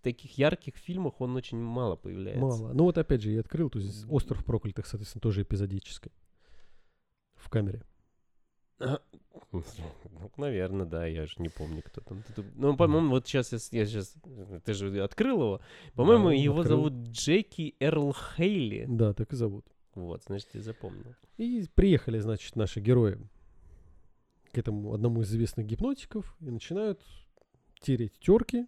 таких 0.00 0.38
ярких 0.38 0.76
фильмах 0.76 1.20
он 1.20 1.36
очень 1.36 1.58
мало 1.58 1.96
появляется. 1.96 2.40
Мало. 2.40 2.72
Ну 2.72 2.84
вот 2.84 2.98
опять 2.98 3.22
же, 3.22 3.30
я 3.30 3.40
открыл, 3.40 3.70
то 3.70 3.78
есть 3.78 4.04
«Остров 4.08 4.44
проклятых», 4.44 4.86
соответственно, 4.86 5.20
тоже 5.20 5.42
эпизодической. 5.42 6.12
В 7.34 7.48
камере. 7.50 7.82
Ну, 9.52 9.62
наверное, 10.36 10.84
да, 10.84 11.06
я 11.06 11.26
же 11.26 11.34
не 11.38 11.48
помню, 11.48 11.82
кто 11.82 12.00
там. 12.00 12.22
Ну, 12.54 12.76
по-моему, 12.76 13.10
вот 13.10 13.26
сейчас 13.26 13.52
я, 13.72 13.86
сейчас, 13.86 14.14
ты 14.64 14.74
же 14.74 15.02
открыл 15.02 15.40
его. 15.40 15.60
По-моему, 15.94 16.28
Да, 16.28 16.34
его 16.34 16.60
открыл. 16.60 16.76
зовут 16.76 16.92
Джеки 17.08 17.74
Эрл 17.80 18.12
Хейли. 18.12 18.84
Да, 18.88 19.14
так 19.14 19.32
и 19.32 19.36
зовут. 19.36 19.64
Вот, 19.94 20.22
значит, 20.24 20.48
я 20.54 20.60
запомнил. 20.60 21.14
И 21.38 21.66
приехали, 21.74 22.18
значит, 22.18 22.56
наши 22.56 22.80
герои 22.80 23.18
к 24.52 24.58
этому 24.58 24.92
одному 24.92 25.22
из 25.22 25.30
известных 25.30 25.66
гипнотиков 25.66 26.36
и 26.40 26.50
начинают 26.50 27.00
тереть 27.80 28.18
терки. 28.18 28.66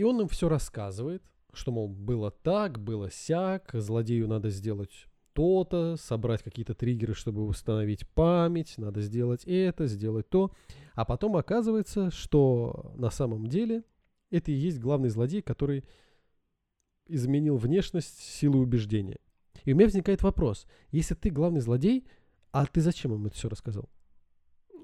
И 0.00 0.02
он 0.02 0.18
им 0.18 0.28
все 0.28 0.48
рассказывает, 0.48 1.22
что, 1.52 1.72
мол, 1.72 1.86
было 1.86 2.30
так, 2.30 2.78
было 2.78 3.10
сяк, 3.10 3.68
злодею 3.74 4.28
надо 4.28 4.48
сделать 4.48 5.04
то-то, 5.34 5.96
собрать 5.98 6.42
какие-то 6.42 6.72
триггеры, 6.72 7.12
чтобы 7.12 7.46
восстановить 7.46 8.08
память, 8.08 8.78
надо 8.78 9.02
сделать 9.02 9.44
это, 9.44 9.86
сделать 9.86 10.26
то. 10.30 10.52
А 10.94 11.04
потом 11.04 11.36
оказывается, 11.36 12.10
что 12.10 12.94
на 12.96 13.10
самом 13.10 13.46
деле 13.48 13.84
это 14.30 14.50
и 14.50 14.54
есть 14.54 14.80
главный 14.80 15.10
злодей, 15.10 15.42
который 15.42 15.84
изменил 17.06 17.58
внешность 17.58 18.20
силой 18.20 18.62
убеждения. 18.62 19.18
И 19.66 19.74
у 19.74 19.76
меня 19.76 19.84
возникает 19.84 20.22
вопрос. 20.22 20.66
Если 20.92 21.14
ты 21.14 21.28
главный 21.28 21.60
злодей, 21.60 22.06
а 22.52 22.64
ты 22.64 22.80
зачем 22.80 23.12
им 23.12 23.26
это 23.26 23.34
все 23.36 23.50
рассказал? 23.50 23.90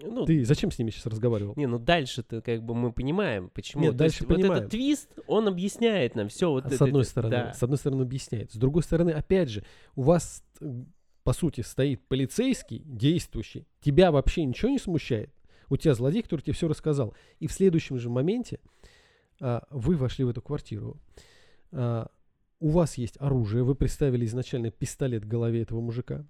Ну, 0.02 0.24
Ты 0.26 0.44
зачем 0.44 0.70
с 0.70 0.78
ними 0.78 0.90
сейчас 0.90 1.06
разговаривал? 1.06 1.54
не, 1.56 1.66
ну 1.66 1.78
дальше-то 1.78 2.42
как 2.42 2.62
бы 2.62 2.74
мы 2.74 2.92
понимаем, 2.92 3.50
почему. 3.50 3.82
Нет, 3.82 3.92
То 3.92 3.98
дальше 3.98 4.18
есть 4.18 4.28
вот 4.28 4.36
понимаем. 4.36 4.58
этот 4.62 4.70
твист, 4.70 5.08
он 5.26 5.48
объясняет 5.48 6.14
нам 6.14 6.28
все 6.28 6.50
вот 6.50 6.64
А 6.64 6.68
это. 6.68 6.76
с 6.76 6.82
одной 6.82 7.02
это- 7.02 7.10
стороны, 7.10 7.30
да. 7.30 7.52
с 7.54 7.62
одной 7.62 7.78
стороны 7.78 8.02
объясняет. 8.02 8.52
С 8.52 8.56
другой 8.56 8.82
стороны, 8.82 9.10
опять 9.10 9.48
же, 9.48 9.64
у 9.94 10.02
вас, 10.02 10.44
э, 10.60 10.84
по 11.22 11.32
сути, 11.32 11.62
стоит 11.62 12.06
полицейский, 12.08 12.82
действующий. 12.84 13.66
Тебя 13.80 14.12
вообще 14.12 14.44
ничего 14.44 14.70
не 14.70 14.78
смущает? 14.78 15.32
У 15.68 15.76
тебя 15.76 15.94
злодей, 15.94 16.22
который 16.22 16.42
тебе 16.42 16.52
все 16.52 16.68
рассказал. 16.68 17.14
И 17.40 17.46
в 17.48 17.52
следующем 17.52 17.98
же 17.98 18.08
моменте 18.10 18.60
а, 19.40 19.64
вы 19.70 19.96
вошли 19.96 20.24
в 20.24 20.28
эту 20.28 20.40
квартиру. 20.40 21.00
А, 21.72 22.08
у 22.60 22.68
вас 22.68 22.96
есть 22.96 23.16
оружие, 23.20 23.64
вы 23.64 23.74
представили 23.74 24.24
изначально 24.26 24.70
пистолет 24.70 25.24
в 25.24 25.28
голове 25.28 25.62
этого 25.62 25.80
мужика. 25.80 26.24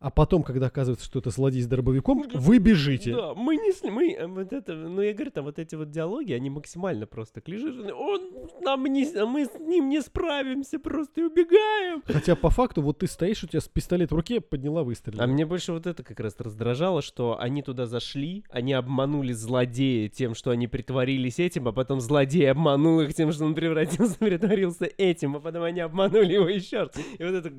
А 0.00 0.10
потом, 0.10 0.42
когда 0.44 0.66
оказывается, 0.66 1.04
что 1.06 1.18
это 1.18 1.30
злодей 1.30 1.60
с 1.60 1.66
дробовиком, 1.66 2.24
вы 2.34 2.58
бежите. 2.58 3.12
Да, 3.14 3.34
мы 3.34 3.56
не 3.56 3.72
сли- 3.72 3.90
мы 3.90 4.12
э, 4.12 4.26
вот 4.28 4.52
это, 4.52 4.74
ну 4.74 5.02
я 5.02 5.12
говорю, 5.12 5.30
там 5.32 5.44
вот 5.44 5.58
эти 5.58 5.74
вот 5.74 5.90
диалоги, 5.90 6.32
они 6.32 6.50
максимально 6.50 7.06
просто 7.06 7.40
клишированные. 7.40 7.94
Он 7.94 8.20
нам 8.62 8.84
не, 8.86 9.04
с- 9.04 9.26
мы 9.26 9.46
с 9.46 9.58
ним 9.58 9.88
не 9.88 10.00
справимся, 10.00 10.78
просто 10.78 11.20
и 11.20 11.24
убегаем. 11.24 12.02
Хотя 12.06 12.36
по 12.36 12.48
факту, 12.50 12.80
вот 12.80 12.98
ты 12.98 13.08
стоишь, 13.08 13.42
у 13.42 13.48
тебя 13.48 13.60
с 13.60 13.66
пистолет 13.68 14.12
в 14.12 14.14
руке, 14.14 14.40
подняла 14.40 14.84
выстрел. 14.84 15.20
А 15.20 15.26
мне 15.26 15.44
больше 15.44 15.72
вот 15.72 15.86
это 15.86 16.02
как 16.04 16.20
раз 16.20 16.36
раздражало, 16.38 17.02
что 17.02 17.36
они 17.40 17.62
туда 17.62 17.86
зашли, 17.86 18.44
они 18.50 18.74
обманули 18.74 19.32
злодея 19.32 20.08
тем, 20.08 20.34
что 20.34 20.50
они 20.52 20.68
притворились 20.68 21.40
этим, 21.40 21.66
а 21.66 21.72
потом 21.72 22.00
злодей 22.00 22.48
обманул 22.50 23.00
их 23.00 23.14
тем, 23.14 23.32
что 23.32 23.44
он 23.44 23.54
превратился, 23.56 24.14
притворился 24.18 24.84
этим, 24.96 25.34
а 25.36 25.40
потом 25.40 25.64
они 25.64 25.80
обманули 25.80 26.34
его 26.34 26.48
еще 26.48 26.82
раз. 26.84 26.92
И 27.18 27.24
вот 27.24 27.34
это, 27.34 27.52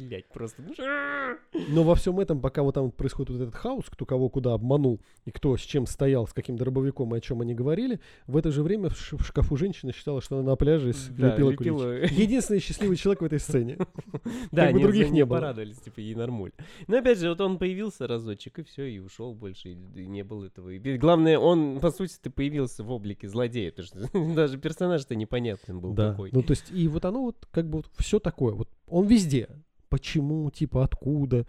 блядь, 0.00 0.28
просто... 0.28 0.62
Но 1.68 1.82
во 1.82 1.94
всем 1.94 2.18
этом, 2.20 2.40
пока 2.40 2.62
вот 2.62 2.74
там 2.74 2.90
происходит 2.90 3.30
вот 3.30 3.40
этот 3.42 3.54
хаос, 3.54 3.84
кто 3.88 4.04
кого 4.04 4.28
куда 4.28 4.54
обманул, 4.54 5.00
и 5.24 5.30
кто 5.30 5.56
с 5.56 5.60
чем 5.60 5.86
стоял, 5.86 6.26
с 6.26 6.32
каким 6.32 6.56
дробовиком 6.56 7.14
и 7.14 7.18
о 7.18 7.20
чем 7.20 7.40
они 7.40 7.54
говорили, 7.54 8.00
в 8.26 8.36
это 8.36 8.50
же 8.50 8.62
время 8.62 8.88
в, 8.88 8.96
ш- 8.96 9.16
в 9.16 9.24
шкафу 9.26 9.56
женщина 9.56 9.92
считала, 9.92 10.20
что 10.20 10.38
она 10.38 10.50
на 10.50 10.56
пляже 10.56 10.92
Да, 11.10 11.28
лепила 11.32 11.50
лепила. 11.50 11.78
куличики. 11.96 12.20
Единственный 12.20 12.60
счастливый 12.60 12.96
человек 12.96 13.22
в 13.22 13.24
этой 13.24 13.38
сцене. 13.40 13.78
Да, 14.50 14.66
Как 14.66 14.74
бы 14.74 14.80
других 14.82 15.10
не 15.10 15.24
было. 15.24 15.36
порадовались, 15.38 15.78
типа, 15.78 16.00
ей 16.00 16.14
нормуль. 16.14 16.52
Но 16.86 16.98
опять 16.98 17.18
же, 17.18 17.28
вот 17.28 17.40
он 17.40 17.58
появился 17.58 18.06
разочек, 18.06 18.58
и 18.58 18.62
все, 18.64 18.84
и 18.86 18.98
ушел 18.98 19.34
больше, 19.34 19.70
и, 19.72 20.06
не 20.06 20.22
было 20.24 20.46
этого. 20.46 20.70
И 20.70 20.98
главное, 20.98 21.38
он, 21.38 21.80
по 21.80 21.90
сути, 21.90 22.14
ты 22.20 22.30
появился 22.30 22.82
в 22.84 22.90
облике 22.90 23.28
злодея, 23.28 23.72
потому 23.72 23.86
что 24.06 24.34
даже 24.34 24.58
персонаж-то 24.58 25.14
непонятным 25.14 25.80
был 25.80 25.92
Да. 25.94 26.10
какой. 26.10 26.30
Ну, 26.32 26.42
то 26.42 26.52
есть, 26.52 26.70
и 26.70 26.88
вот 26.88 27.04
оно 27.04 27.22
вот 27.22 27.46
как 27.50 27.68
бы 27.68 27.78
вот 27.78 27.90
все 27.98 28.18
такое. 28.18 28.54
Вот 28.54 28.68
он 28.86 29.06
везде. 29.06 29.48
Почему, 29.92 30.50
типа, 30.50 30.84
откуда? 30.84 31.44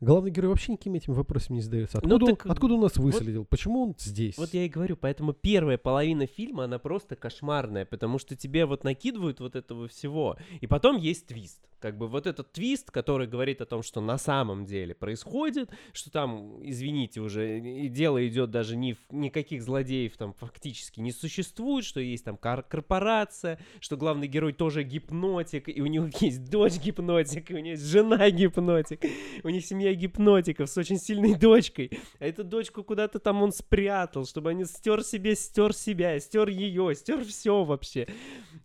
Главный 0.00 0.30
герой 0.30 0.48
вообще 0.48 0.72
никаким 0.72 0.94
этим 0.94 1.12
вопросом 1.12 1.56
не 1.56 1.60
задается. 1.60 2.00
Ну, 2.02 2.16
Откуда, 2.16 2.32
так 2.34 2.46
он, 2.46 2.52
откуда 2.52 2.74
он 2.74 2.80
нас 2.80 2.96
выследил? 2.96 3.44
Почему 3.44 3.82
он 3.82 3.94
здесь? 3.98 4.38
Вот 4.38 4.54
я 4.54 4.64
и 4.64 4.68
говорю, 4.68 4.96
поэтому 4.96 5.34
первая 5.34 5.76
половина 5.76 6.26
фильма, 6.26 6.64
она 6.64 6.78
просто 6.78 7.16
кошмарная, 7.16 7.84
потому 7.84 8.18
что 8.18 8.34
тебе 8.34 8.64
вот 8.64 8.82
накидывают 8.82 9.40
вот 9.40 9.56
этого 9.56 9.88
всего, 9.88 10.38
и 10.60 10.66
потом 10.66 10.96
есть 10.96 11.26
твист. 11.26 11.60
Как 11.80 11.96
бы 11.96 12.08
вот 12.08 12.26
этот 12.26 12.52
твист, 12.52 12.90
который 12.90 13.26
говорит 13.26 13.62
о 13.62 13.66
том, 13.66 13.82
что 13.82 14.02
на 14.02 14.18
самом 14.18 14.66
деле 14.66 14.94
происходит, 14.94 15.70
что 15.94 16.10
там, 16.10 16.60
извините 16.62 17.20
уже, 17.20 17.58
и 17.58 17.88
дело 17.88 18.26
идет 18.26 18.50
даже 18.50 18.76
не 18.76 18.92
в 18.94 18.98
никаких 19.10 19.62
злодеев 19.62 20.16
там 20.16 20.34
фактически 20.34 21.00
не 21.00 21.10
существует, 21.10 21.86
что 21.86 22.00
есть 22.00 22.24
там 22.24 22.36
кор- 22.36 22.64
корпорация, 22.64 23.58
что 23.80 23.96
главный 23.96 24.28
герой 24.28 24.52
тоже 24.52 24.82
гипнотик, 24.82 25.68
и 25.68 25.80
у 25.80 25.86
него 25.86 26.08
есть 26.20 26.50
дочь 26.50 26.78
гипнотик, 26.78 27.50
и 27.50 27.54
у 27.54 27.58
него 27.58 27.70
есть 27.70 27.86
жена 27.86 28.30
гипнотик, 28.30 29.00
у 29.42 29.48
них 29.48 29.64
семья 29.64 29.89
гипнотиков 29.94 30.68
с 30.68 30.76
очень 30.76 30.98
сильной 30.98 31.34
дочкой, 31.34 31.90
а 32.18 32.26
эту 32.26 32.44
дочку 32.44 32.82
куда-то 32.82 33.18
там 33.18 33.42
он 33.42 33.52
спрятал, 33.52 34.26
чтобы 34.26 34.50
они 34.50 34.64
стер 34.64 35.02
себе, 35.02 35.34
стер 35.34 35.74
себя, 35.74 36.18
стер 36.20 36.48
ее, 36.48 36.94
стер 36.94 37.24
все 37.24 37.64
вообще. 37.64 38.06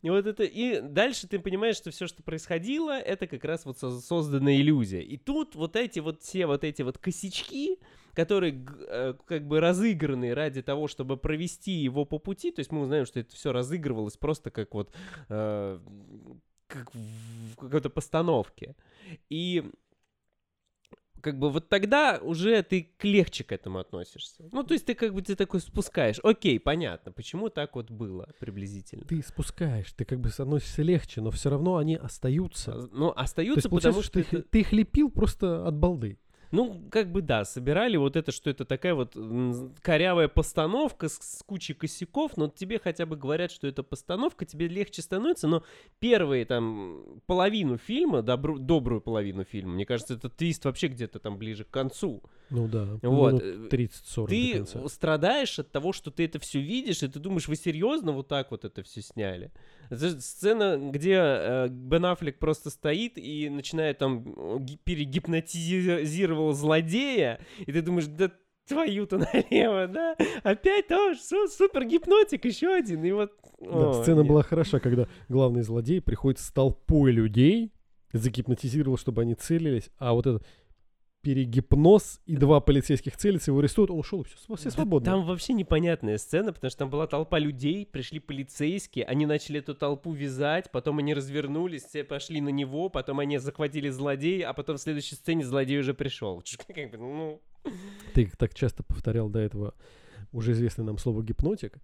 И 0.02 0.10
вот 0.10 0.26
это, 0.26 0.44
и 0.44 0.82
дальше 0.82 1.28
ты 1.28 1.40
понимаешь, 1.40 1.78
что 1.78 1.92
все, 1.92 2.08
что 2.08 2.24
происходило, 2.24 2.98
это 2.98 3.28
как 3.28 3.44
раз 3.44 3.66
вот 3.66 3.78
со- 3.78 4.00
созданная 4.00 4.58
иллюзия. 4.58 5.02
И 5.02 5.18
тут 5.18 5.56
вот 5.56 5.76
эти 5.76 6.00
вот 6.00 6.22
все 6.22 6.46
вот 6.46 6.64
эти 6.64 6.82
вот 6.82 6.98
косячки, 6.98 7.80
которые 8.14 8.66
э, 8.88 9.14
как 9.26 9.48
бы 9.48 9.60
разыграны 9.60 10.34
ради 10.34 10.62
того, 10.62 10.88
чтобы 10.88 11.18
провести 11.18 11.72
его 11.72 12.06
по 12.06 12.18
пути, 12.18 12.52
то 12.52 12.60
есть 12.60 12.72
мы 12.72 12.82
узнаем, 12.82 13.06
что 13.06 13.20
это 13.20 13.36
все 13.36 13.52
разыгрывалось 13.52 14.18
просто 14.18 14.52
как 14.52 14.74
вот 14.74 14.92
э, 15.30 15.80
как 16.68 16.92
в 16.94 17.56
какой-то 17.58 17.90
постановке. 17.90 18.76
И 19.30 19.64
как 21.26 21.40
бы 21.40 21.50
вот 21.50 21.70
тогда 21.70 22.20
уже 22.22 22.62
ты 22.62 22.92
легче 23.02 23.44
к 23.44 23.52
этому 23.52 23.80
относишься. 23.80 24.44
Ну, 24.52 24.64
то 24.64 24.76
есть 24.76 24.86
ты 24.86 24.94
как 24.94 25.12
бы 25.16 25.24
ты 25.24 25.36
такой 25.36 25.60
спускаешь. 25.60 26.20
Окей, 26.24 26.60
понятно, 26.60 27.12
почему 27.12 27.50
так 27.50 27.76
вот 27.76 27.90
было 27.90 28.30
приблизительно. 28.40 29.04
Ты 29.06 29.24
спускаешь, 29.24 29.92
ты 29.94 30.06
как 30.06 30.20
бы 30.20 30.30
относишься 30.30 30.84
легче, 30.84 31.22
но 31.22 31.32
все 31.32 31.50
равно 31.50 31.78
они 31.78 31.96
остаются. 31.96 32.74
А, 32.74 32.88
Ну, 32.92 33.08
То 33.12 33.20
остаются, 33.20 33.58
есть 33.58 33.70
получается, 33.70 34.02
потому 34.02 34.04
что 34.04 34.12
ты, 34.32 34.38
это- 34.38 34.48
ты 34.48 34.60
их 34.60 34.72
лепил 34.72 35.10
просто 35.10 35.66
от 35.68 35.76
балды. 35.76 36.20
Ну, 36.56 36.82
как 36.90 37.12
бы 37.12 37.22
да, 37.22 37.44
собирали 37.44 37.98
вот 37.98 38.16
это, 38.16 38.32
что 38.32 38.50
это 38.50 38.64
такая 38.64 38.94
вот 38.96 39.14
корявая 39.82 40.30
постановка 40.30 41.10
с, 41.10 41.18
с 41.18 41.44
кучей 41.44 41.74
косяков, 41.74 42.38
но 42.38 42.48
тебе 42.48 42.80
хотя 42.80 43.06
бы 43.06 43.18
говорят, 43.18 43.52
что 43.52 43.68
это 43.68 43.84
постановка, 43.84 44.46
тебе 44.46 44.70
легче 44.70 45.02
становится, 45.02 45.50
но 45.50 45.64
первые 46.00 46.46
там 46.46 47.22
половину 47.26 47.78
фильма, 47.78 48.20
добру- 48.20 48.58
добрую 48.58 49.02
половину 49.02 49.44
фильма, 49.44 49.74
мне 49.74 49.86
кажется, 49.86 50.14
этот 50.14 50.38
твист 50.38 50.64
вообще 50.64 50.88
где-то 50.88 51.20
там 51.20 51.38
ближе 51.38 51.66
к 51.66 51.70
концу. 51.70 52.24
Ну 52.50 52.68
да, 52.68 53.00
Вот, 53.02 53.44
минут 53.44 53.74
э, 53.74 53.76
30-40 53.76 54.60
до 54.60 54.84
Ты 54.84 54.90
страдаешь 54.90 55.58
от 55.60 55.72
того, 55.72 55.94
что 55.94 56.12
ты 56.12 56.26
это 56.26 56.40
все 56.40 56.60
видишь, 56.60 57.02
и 57.04 57.08
ты 57.08 57.20
думаешь, 57.20 57.48
вы 57.48 57.56
серьезно 57.56 58.12
вот 58.12 58.28
так 58.28 58.52
вот 58.52 58.66
это 58.66 58.84
все 58.84 59.02
сняли? 59.02 59.52
Это 59.90 60.20
сцена, 60.22 60.78
где 60.92 61.16
э, 61.18 61.68
Бен 61.70 62.06
Аффлек 62.06 62.40
просто 62.40 62.70
стоит 62.70 63.18
и 63.18 63.50
начинает 63.50 63.98
там 63.98 64.24
э, 64.38 64.58
ги- 64.60 64.80
перегипнотизировал 64.84 66.54
злодея, 66.54 67.40
и 67.60 67.72
ты 67.72 67.82
думаешь, 67.82 68.08
да 68.08 68.32
твою-то 68.68 69.18
налево, 69.18 69.88
да? 69.88 70.16
Опять 70.44 70.88
тоже 70.88 71.20
су- 71.20 71.48
супер 71.48 71.86
гипнотик, 71.86 72.46
еще 72.46 72.74
один, 72.74 73.04
и 73.04 73.12
вот... 73.12 73.32
Да, 73.60 73.92
о, 73.92 74.02
сцена 74.02 74.20
нет. 74.22 74.28
была 74.28 74.44
хороша, 74.44 74.80
когда 74.80 75.08
главный 75.30 75.62
злодей 75.62 76.02
приходит 76.02 76.40
с 76.40 76.52
толпой 76.52 77.12
людей, 77.12 77.72
загипнотизировал, 78.12 78.98
чтобы 78.98 79.22
они 79.22 79.36
целились, 79.36 79.90
а 79.98 80.14
вот 80.14 80.26
этот 80.26 80.46
перегипноз 81.26 82.22
и 82.28 82.38
два 82.38 82.60
полицейских 82.60 83.18
целятся, 83.18 83.50
его 83.50 83.60
арестуют, 83.60 83.90
он 83.90 83.98
ушел, 83.98 84.24
все, 84.24 84.36
все 84.56 84.66
Да 84.66 84.70
свободны. 84.70 85.06
Там 85.06 85.26
вообще 85.26 85.54
непонятная 85.54 86.20
сцена, 86.20 86.54
потому 86.54 86.70
что 86.70 86.78
там 86.78 86.92
была 86.92 87.08
толпа 87.08 87.40
людей, 87.40 87.84
пришли 87.84 88.20
полицейские, 88.20 89.06
они 89.06 89.26
начали 89.26 89.58
эту 89.58 89.74
толпу 89.74 90.14
вязать, 90.14 90.70
потом 90.72 91.00
они 91.00 91.16
развернулись, 91.16 91.84
все 91.84 92.04
пошли 92.04 92.42
на 92.42 92.50
него, 92.50 92.90
потом 92.90 93.20
они 93.20 93.40
захватили 93.40 93.90
злодея, 93.90 94.50
а 94.50 94.54
потом 94.54 94.78
в 94.78 94.80
следующей 94.80 95.16
сцене 95.16 95.44
злодей 95.44 95.80
уже 95.80 95.96
пришел. 95.96 96.44
Как 96.68 96.92
бы, 96.92 96.98
ну... 97.00 97.42
Ты 98.14 98.32
так 98.38 98.54
часто 98.54 98.84
повторял 98.84 99.28
до 99.28 99.40
этого 99.40 99.74
уже 100.32 100.52
известное 100.52 100.86
нам 100.86 101.00
слово 101.00 101.24
гипнотик. 101.24 101.80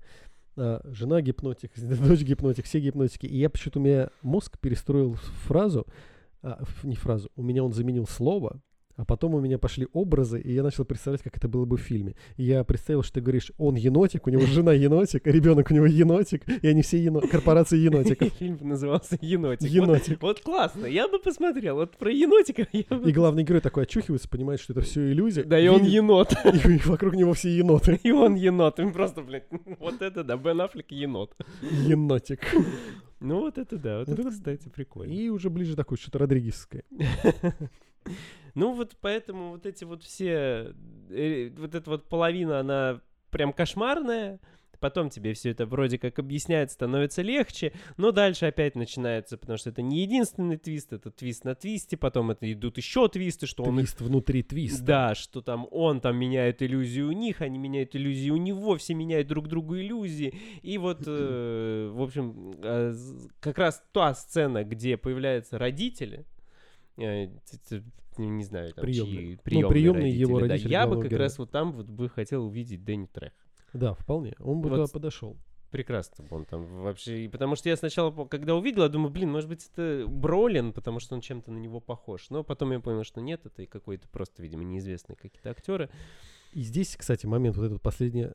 А, 0.56 0.82
жена 0.86 1.20
гипнотик, 1.22 1.72
дочь 1.78 2.22
гипнотик, 2.22 2.66
все 2.66 2.80
гипнотики. 2.80 3.26
И 3.26 3.38
я 3.40 3.50
почему-то 3.50 3.80
у 3.80 3.82
меня 3.82 4.10
мозг 4.22 4.60
перестроил 4.60 5.16
фразу, 5.16 5.88
а, 6.44 6.64
не 6.84 6.96
фразу, 6.96 7.32
у 7.36 7.42
меня 7.42 7.64
он 7.64 7.74
заменил 7.74 8.06
слово 8.06 8.62
А 8.98 9.06
потом 9.06 9.34
у 9.36 9.40
меня 9.40 9.58
пошли 9.58 9.88
образы, 9.94 10.40
и 10.40 10.54
я 10.54 10.64
начал 10.64 10.86
представлять, 10.86 11.22
как 11.24 11.36
это 11.38 11.48
было 11.48 11.66
бы 11.66 11.78
в 11.78 11.82
фильме. 11.82 12.16
И 12.38 12.44
я 12.44 12.64
представил, 12.64 13.04
что 13.04 13.16
ты 13.16 13.22
говоришь, 13.22 13.52
он 13.58 13.76
енотик, 13.76 14.28
у 14.28 14.30
него 14.30 14.46
жена 14.46 14.74
енотик, 14.74 15.26
ребенок 15.26 15.72
у 15.72 15.74
него 15.74 15.86
енотик, 15.86 16.44
и 16.62 16.68
они 16.68 16.82
все 16.82 16.98
ено... 17.04 17.22
корпорации 17.22 17.78
енотиков. 17.78 18.30
Фильм 18.40 18.58
назывался 18.62 19.18
«Енотик». 19.22 19.62
Вот- 19.62 19.72
Енотик. 19.72 20.22
Вот 20.22 20.42
классно, 20.42 20.86
я 20.86 21.08
бы 21.08 21.20
посмотрел. 21.20 21.76
Вот 21.76 21.98
про 21.98 22.12
енотика 22.12 22.68
я 22.72 22.84
бы... 22.98 23.10
И 23.10 23.14
главный 23.14 23.44
герой 23.44 23.62
такой 23.62 23.84
очухивается, 23.84 24.30
понимает, 24.30 24.60
что 24.60 24.74
это 24.74 24.82
все 24.82 25.12
иллюзия. 25.12 25.44
Да, 25.44 25.60
и 25.60 25.68
он 25.68 25.84
енот. 25.84 26.34
И 26.46 26.78
вокруг 26.88 27.16
него 27.16 27.34
все 27.34 27.50
еноты. 27.50 28.00
И 28.04 28.12
он 28.12 28.36
енот. 28.36 28.80
Им 28.80 28.94
просто, 28.94 29.22
блядь, 29.22 29.46
вот 29.80 30.02
это 30.02 30.24
да, 30.24 30.38
Бен 30.38 30.62
Аффлек 30.62 30.92
енот. 30.92 31.36
Енотик. 31.88 32.40
Ну 33.20 33.42
вот 33.42 33.58
это 33.58 33.78
да, 33.78 34.00
вот 34.00 34.08
Вот 34.08 34.20
это, 34.20 34.28
это- 34.30 34.38
кстати, 34.38 34.70
прикольно. 34.70 35.12
И 35.12 35.30
уже 35.30 35.50
ближе 35.50 35.76
такое, 35.76 35.98
что-то 35.98 36.20
Родригесское. 36.20 36.84
Ну 38.56 38.74
вот 38.74 38.96
поэтому 39.02 39.52
вот 39.52 39.66
эти 39.66 39.84
вот 39.84 40.04
все, 40.04 40.74
э, 41.10 41.50
вот 41.58 41.76
эта 41.76 41.90
вот 41.90 42.10
половина, 42.10 42.60
она 42.60 43.02
прям 43.30 43.54
кошмарная, 43.54 44.40
потом 44.80 45.10
тебе 45.12 45.34
все 45.34 45.52
это 45.52 45.68
вроде 45.68 46.00
как 46.00 46.18
объясняет, 46.18 46.72
становится 46.72 47.22
легче, 47.22 47.72
но 47.98 48.12
дальше 48.12 48.48
опять 48.48 48.76
начинается, 48.76 49.38
потому 49.38 49.58
что 49.58 49.70
это 49.70 49.84
не 49.84 50.02
единственный 50.02 50.58
твист, 50.58 50.92
это 50.92 51.12
твист 51.12 51.46
на 51.46 51.54
твисте, 51.54 51.98
потом 51.98 52.32
это 52.32 52.52
идут 52.52 52.78
еще 52.78 53.08
твисты, 53.08 53.46
что 53.46 53.64
он 53.64 53.80
их 53.80 53.86
Твист 53.86 54.02
внутри 54.02 54.42
твиста. 54.42 54.84
Да, 54.84 55.16
что 55.16 55.42
там 55.42 55.68
он 55.70 56.02
там 56.02 56.18
меняет 56.18 56.64
иллюзию 56.64 57.10
у 57.10 57.12
них, 57.12 57.42
они 57.42 57.60
меняют 57.60 57.96
иллюзию 57.96 58.34
у 58.34 58.38
него, 58.38 58.76
все 58.78 58.96
меняют 58.96 59.28
друг 59.28 59.48
другу 59.48 59.78
иллюзии. 59.78 60.34
И 60.64 60.80
вот, 60.80 61.04
э, 61.06 61.92
в 61.94 62.02
общем, 62.02 62.56
э, 62.64 62.92
з- 62.92 63.30
как 63.40 63.60
раз 63.60 63.84
та 63.92 64.16
сцена, 64.16 64.64
где 64.64 64.98
появляются 64.98 65.60
родители, 65.60 66.26
т- 68.16 68.22
не 68.26 68.44
знаю, 68.44 68.74
там, 68.74 68.84
Приемные. 68.84 69.16
чьи 69.18 69.32
Ну, 69.36 69.42
приемные 69.44 69.70
приемные 69.72 70.12
его 70.20 70.40
да. 70.40 70.48
родители 70.48 70.72
Я 70.72 70.88
бы 70.88 70.96
как 71.02 71.10
героя. 71.12 71.20
раз 71.24 71.38
вот 71.38 71.52
там 71.52 71.72
вот 71.74 71.88
бы 71.88 72.10
хотел 72.10 72.46
увидеть 72.46 72.84
Дэнни 72.84 73.08
Трех. 73.08 73.34
Да, 73.74 73.94
вполне. 73.94 74.36
Он 74.40 74.62
бы 74.62 74.70
Вот 74.70 74.76
туда 74.78 74.88
подошел. 74.92 75.38
Прекрасно 75.72 76.26
он 76.32 76.44
там 76.44 76.66
вообще. 76.82 77.24
И 77.24 77.28
потому 77.30 77.56
что 77.56 77.70
я 77.70 77.78
сначала, 77.78 78.12
когда 78.26 78.56
увидел, 78.56 78.84
я 78.84 78.90
думаю, 78.90 79.10
блин, 79.10 79.32
может 79.32 79.48
быть, 79.48 79.70
это 79.72 80.06
Бролин, 80.06 80.74
потому 80.74 81.00
что 81.00 81.16
он 81.16 81.22
чем-то 81.22 81.50
на 81.50 81.58
него 81.60 81.80
похож. 81.80 82.30
Но 82.30 82.44
потом 82.44 82.74
я 82.74 82.82
понял, 82.82 83.06
что 83.06 83.22
нет, 83.22 83.46
это 83.46 83.62
и 83.62 83.66
какой-то 83.66 84.10
просто, 84.10 84.44
видимо, 84.44 84.64
неизвестные 84.66 85.16
какие-то 85.16 85.50
актеры. 85.50 85.90
И 86.52 86.62
здесь, 86.62 86.98
кстати, 86.98 87.26
момент, 87.26 87.56
вот 87.56 87.68
этот 87.68 87.82
последний, 87.82 88.28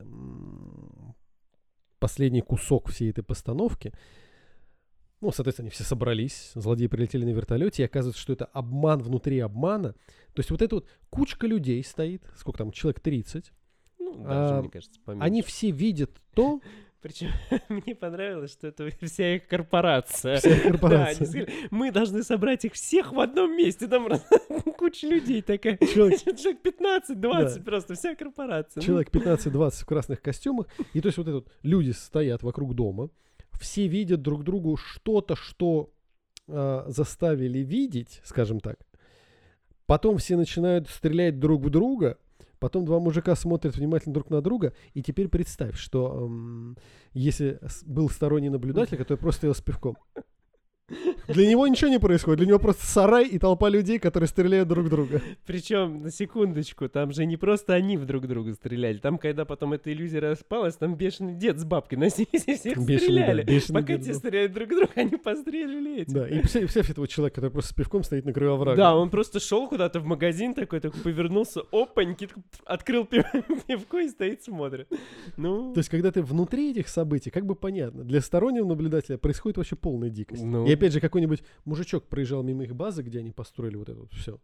последний 1.99 2.41
кусок 2.41 2.89
всей 2.89 3.11
этой 3.11 3.23
постановки. 3.23 3.93
Ну, 5.21 5.31
соответственно, 5.31 5.65
они 5.65 5.71
все 5.71 5.83
собрались, 5.83 6.51
злодеи 6.53 6.87
прилетели 6.87 7.25
на 7.25 7.29
вертолете, 7.31 7.81
и 7.81 7.85
оказывается, 7.85 8.21
что 8.21 8.33
это 8.33 8.45
обман 8.45 8.99
внутри 9.01 9.39
обмана. 9.39 9.93
То 10.33 10.39
есть 10.39 10.51
вот 10.51 10.61
эта 10.61 10.75
вот 10.75 10.87
кучка 11.09 11.47
людей 11.47 11.83
стоит, 11.83 12.21
сколько 12.35 12.59
там, 12.59 12.71
человек 12.71 12.99
30, 12.99 13.51
Ну, 13.99 14.13
даже, 14.23 14.53
А, 14.55 14.61
мне 14.61 14.69
кажется, 14.69 14.99
поменьше. 15.03 15.25
они 15.25 15.41
все 15.41 15.71
видят 15.71 16.11
то, 16.35 16.61
Причем 17.01 17.29
мне 17.69 17.95
понравилось, 17.95 18.51
что 18.51 18.67
это 18.67 18.89
вся 19.01 19.35
их 19.35 19.47
корпорация. 19.47 20.37
вся 20.37 20.49
их 20.49 20.63
Да, 20.63 20.69
корпорация. 20.71 21.17
они 21.17 21.25
сказали, 21.25 21.53
мы 21.71 21.91
должны 21.91 22.23
собрать 22.23 22.65
их 22.65 22.73
всех 22.73 23.11
в 23.13 23.19
одном 23.19 23.55
месте. 23.55 23.87
Там 23.87 24.07
куча 24.77 25.07
людей 25.07 25.41
такая. 25.43 25.77
Человек- 25.77 26.19
Человек 26.37 26.59
15-20 26.63 27.15
Да. 27.55 27.61
просто, 27.63 27.93
вся 27.95 28.15
корпорация. 28.15 28.81
Ну, 28.81 28.85
Человек 28.85 29.09
15-20 29.11 29.71
в 29.83 29.85
красных 29.85 30.21
костюмах. 30.21 30.67
И 30.93 31.01
то 31.01 31.07
есть 31.07 31.17
вот 31.17 31.27
это 31.27 31.35
вот 31.37 31.47
люди 31.61 31.91
стоят 31.91 32.41
вокруг 32.43 32.73
дома, 32.75 33.09
все 33.59 33.87
видят 33.87 34.21
друг 34.21 34.43
другу 34.43 34.77
что-то, 34.77 35.35
что 35.35 35.91
а, 36.47 36.85
заставили 36.87 37.59
видеть, 37.59 38.21
скажем 38.23 38.59
так. 38.59 38.77
Потом 39.85 40.17
все 40.17 40.35
начинают 40.35 40.89
стрелять 40.89 41.39
друг 41.39 41.63
в 41.63 41.69
друга. 41.69 42.17
Потом 42.59 42.85
два 42.85 42.99
мужика 42.99 43.35
смотрят 43.35 43.75
внимательно 43.75 44.13
друг 44.13 44.29
на 44.29 44.41
друга. 44.41 44.73
И 44.93 45.03
теперь 45.03 45.27
представь, 45.27 45.77
что 45.77 46.25
м, 46.25 46.77
если 47.13 47.59
был 47.85 48.09
сторонний 48.09 48.49
наблюдатель, 48.49 48.97
который 48.97 49.17
просто 49.17 49.39
стоял 49.39 49.55
с 49.55 49.61
пивком. 49.61 49.97
Для 51.27 51.47
него 51.47 51.67
ничего 51.67 51.89
не 51.89 51.99
происходит. 51.99 52.39
Для 52.39 52.47
него 52.47 52.59
просто 52.59 52.85
сарай 52.85 53.27
и 53.27 53.37
толпа 53.39 53.69
людей, 53.69 53.99
которые 53.99 54.27
стреляют 54.29 54.69
друг 54.69 54.89
друга. 54.89 55.21
Причем, 55.45 56.01
на 56.03 56.11
секундочку, 56.11 56.87
там 56.87 57.11
же 57.11 57.25
не 57.25 57.35
просто 57.35 57.73
они 57.73 57.97
в 57.97 58.05
друг 58.05 58.27
друга 58.27 58.53
стреляли. 58.53 58.97
Там, 58.97 59.17
когда 59.17 59.43
потом 59.43 59.73
эта 59.73 59.91
иллюзия 59.91 60.19
распалась, 60.19 60.75
там 60.75 60.95
бешеный 60.95 61.33
дед 61.33 61.59
с 61.59 61.65
бабкой 61.65 61.97
носились 61.97 62.43
и 62.47 62.55
всех 62.55 62.77
Бешеный, 62.77 62.97
да, 62.97 63.23
стреляли. 63.23 63.43
бешеный 63.43 63.81
Пока 63.81 63.97
дед 63.97 64.05
те 64.05 64.13
стреляют 64.13 64.53
друг 64.53 64.69
друга, 64.69 64.89
они 64.95 65.17
постреляли 65.17 66.01
эти. 66.01 66.11
Да, 66.11 66.27
и 66.27 66.39
представь, 66.39 66.89
этого 66.89 67.07
человека, 67.07 67.35
который 67.35 67.51
просто 67.51 67.71
с 67.71 67.75
пивком 67.75 68.03
стоит 68.03 68.25
на 68.25 68.31
краю 68.31 68.53
оврага. 68.53 68.77
Да, 68.77 68.95
он 68.95 69.09
просто 69.09 69.39
шел 69.41 69.67
куда-то 69.67 69.99
в 69.99 70.05
магазин 70.05 70.53
такой, 70.53 70.79
такой 70.79 71.01
повернулся, 71.01 71.61
опаньки, 71.71 72.29
открыл 72.65 73.03
пив- 73.03 73.25
пивко 73.67 73.99
и 73.99 74.07
стоит 74.07 74.43
смотрит. 74.43 74.87
Ну, 75.35 75.73
То 75.73 75.79
есть, 75.79 75.89
когда 75.89 76.11
ты 76.11 76.21
внутри 76.21 76.71
этих 76.71 76.87
событий, 76.87 77.29
как 77.29 77.45
бы 77.45 77.55
понятно, 77.55 78.03
для 78.05 78.21
стороннего 78.21 78.65
наблюдателя 78.67 79.17
происходит 79.17 79.57
вообще 79.57 79.75
полная 79.75 80.09
дикость. 80.09 80.43
Ну. 80.43 80.65
Опять 80.77 80.93
же, 80.93 81.01
какой-нибудь 81.01 81.43
мужичок 81.65 82.07
проезжал 82.07 82.43
мимо 82.43 82.63
их 82.63 82.75
базы, 82.75 83.01
где 83.01 83.19
они 83.19 83.31
построили 83.31 83.75
вот 83.75 83.89
это 83.89 83.99
вот 83.99 84.13
все, 84.13 84.39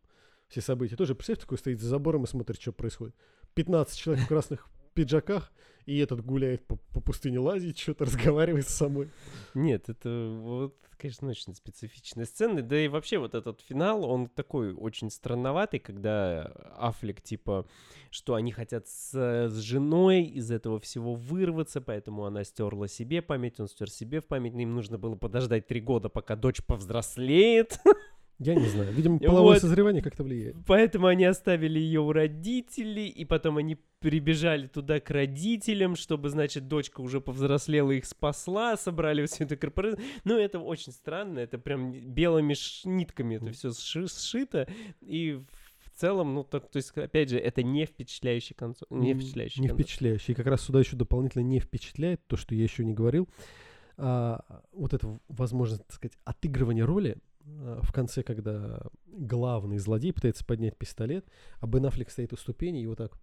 все 0.47 0.61
события. 0.61 0.95
Тоже, 0.95 1.13
представь, 1.13 1.39
такой 1.39 1.59
стоит 1.59 1.79
за 1.79 1.88
забором 1.88 2.23
и 2.23 2.27
смотрит, 2.27 2.59
что 2.59 2.71
происходит. 2.71 3.15
15 3.53 3.95
человек 3.95 4.25
в 4.25 4.27
красных 4.27 4.67
пиджаках, 4.94 5.52
и 5.86 5.98
этот 5.98 6.24
гуляет 6.24 6.66
по, 6.66 6.78
по 6.78 7.02
пустыне, 7.02 7.39
лазит, 7.39 7.78
что-то 7.78 8.06
разговаривает 8.06 8.68
с 8.68 8.74
собой. 8.74 9.10
Нет, 9.54 9.89
это 9.89 10.38
вот, 10.39 10.76
конечно, 10.98 11.30
очень 11.30 11.54
специфичные 11.54 12.26
сцены. 12.26 12.62
Да 12.62 12.80
и 12.80 12.88
вообще 12.88 13.18
вот 13.18 13.36
этот 13.36 13.62
финал, 13.62 14.06
он 14.06 14.28
такой 14.28 14.74
очень 14.74 15.10
странноватый, 15.10 15.80
когда 15.80 16.44
Аффлек, 16.78 17.22
типа, 17.22 17.68
что 18.10 18.36
они 18.36 18.52
хотят 18.52 18.88
с, 18.88 19.14
с 19.14 19.58
женой 19.60 20.24
из 20.24 20.52
этого 20.52 20.80
всего 20.80 21.16
вырваться, 21.16 21.82
поэтому 21.82 22.26
она 22.26 22.44
стерла 22.44 22.88
себе 22.88 23.22
память, 23.22 23.60
он 23.60 23.68
стер 23.68 23.89
себе 23.89 24.22
в 24.22 24.26
память, 24.26 24.54
им 24.54 24.74
нужно 24.74 24.98
было 24.98 25.16
подождать 25.16 25.68
три 25.68 25.82
года, 25.82 26.10
пока 26.10 26.36
дочь 26.36 26.64
повзрослеет. 26.66 27.80
Я 28.44 28.56
не 28.56 28.68
знаю. 28.68 28.91
Видимо, 28.94 29.20
половое 29.20 29.54
вот. 29.54 29.62
созревание 29.62 30.02
как-то 30.02 30.24
влияет. 30.24 30.56
Поэтому 30.66 31.08
они 31.08 31.26
оставили 31.26 31.80
ее 31.80 32.02
у 32.02 32.12
родителей, 32.12 33.08
и 33.08 33.26
потом 33.26 33.58
они 33.58 33.78
прибежали 34.00 34.68
туда 34.68 35.00
к 35.00 35.10
родителям, 35.10 35.96
чтобы, 35.96 36.30
значит, 36.30 36.68
дочка 36.68 37.02
уже 37.02 37.22
повзрослела, 37.22 37.91
их 37.91 38.06
спасла, 38.06 38.76
собрали 38.76 39.26
всю 39.26 39.46
эту 39.46 39.58
корпорацию. 39.58 40.04
Ну, 40.26 40.38
это 40.38 40.60
очень 40.60 40.91
странно, 40.91 41.39
это 41.39 41.58
прям 41.58 41.91
белыми 41.91 42.54
нитками 42.86 43.36
это 43.36 43.52
все 43.52 43.72
сшито, 43.72 44.68
и 45.02 45.41
в 45.80 46.00
целом, 46.00 46.34
ну, 46.34 46.44
так, 46.44 46.70
то 46.70 46.78
есть, 46.78 46.91
опять 46.98 47.30
же, 47.30 47.38
это 47.38 47.64
не 47.64 47.86
впечатляющий 47.86 48.56
концов, 48.56 48.89
не 48.89 49.14
впечатляющий 49.14 49.62
Не 49.62 49.68
концов. 49.68 49.86
впечатляющий. 49.86 50.34
И 50.34 50.36
как 50.36 50.48
раз 50.48 50.62
сюда 50.62 50.80
еще 50.80 50.96
дополнительно 50.96 51.44
не 51.44 51.60
впечатляет 51.60 52.26
то, 52.28 52.36
что 52.36 52.56
я 52.56 52.64
еще 52.64 52.84
не 52.84 52.94
говорил. 52.94 53.30
А, 53.96 54.44
вот 54.72 54.94
это, 54.94 55.20
возможность, 55.28 55.86
так 55.86 55.94
сказать, 55.94 56.18
отыгрывание 56.26 56.84
роли 56.84 57.18
в 57.46 57.91
конце, 57.91 58.24
когда 58.24 58.82
главный 59.08 59.78
злодей 59.78 60.14
пытается 60.14 60.46
поднять 60.46 60.78
пистолет, 60.78 61.26
а 61.60 61.68
Бен 61.68 61.86
Аффлек 61.86 62.10
стоит 62.10 62.34
у 62.34 62.38
ступени 62.38 62.82
и 62.82 62.88
вот 62.88 62.98
так. 62.98 63.20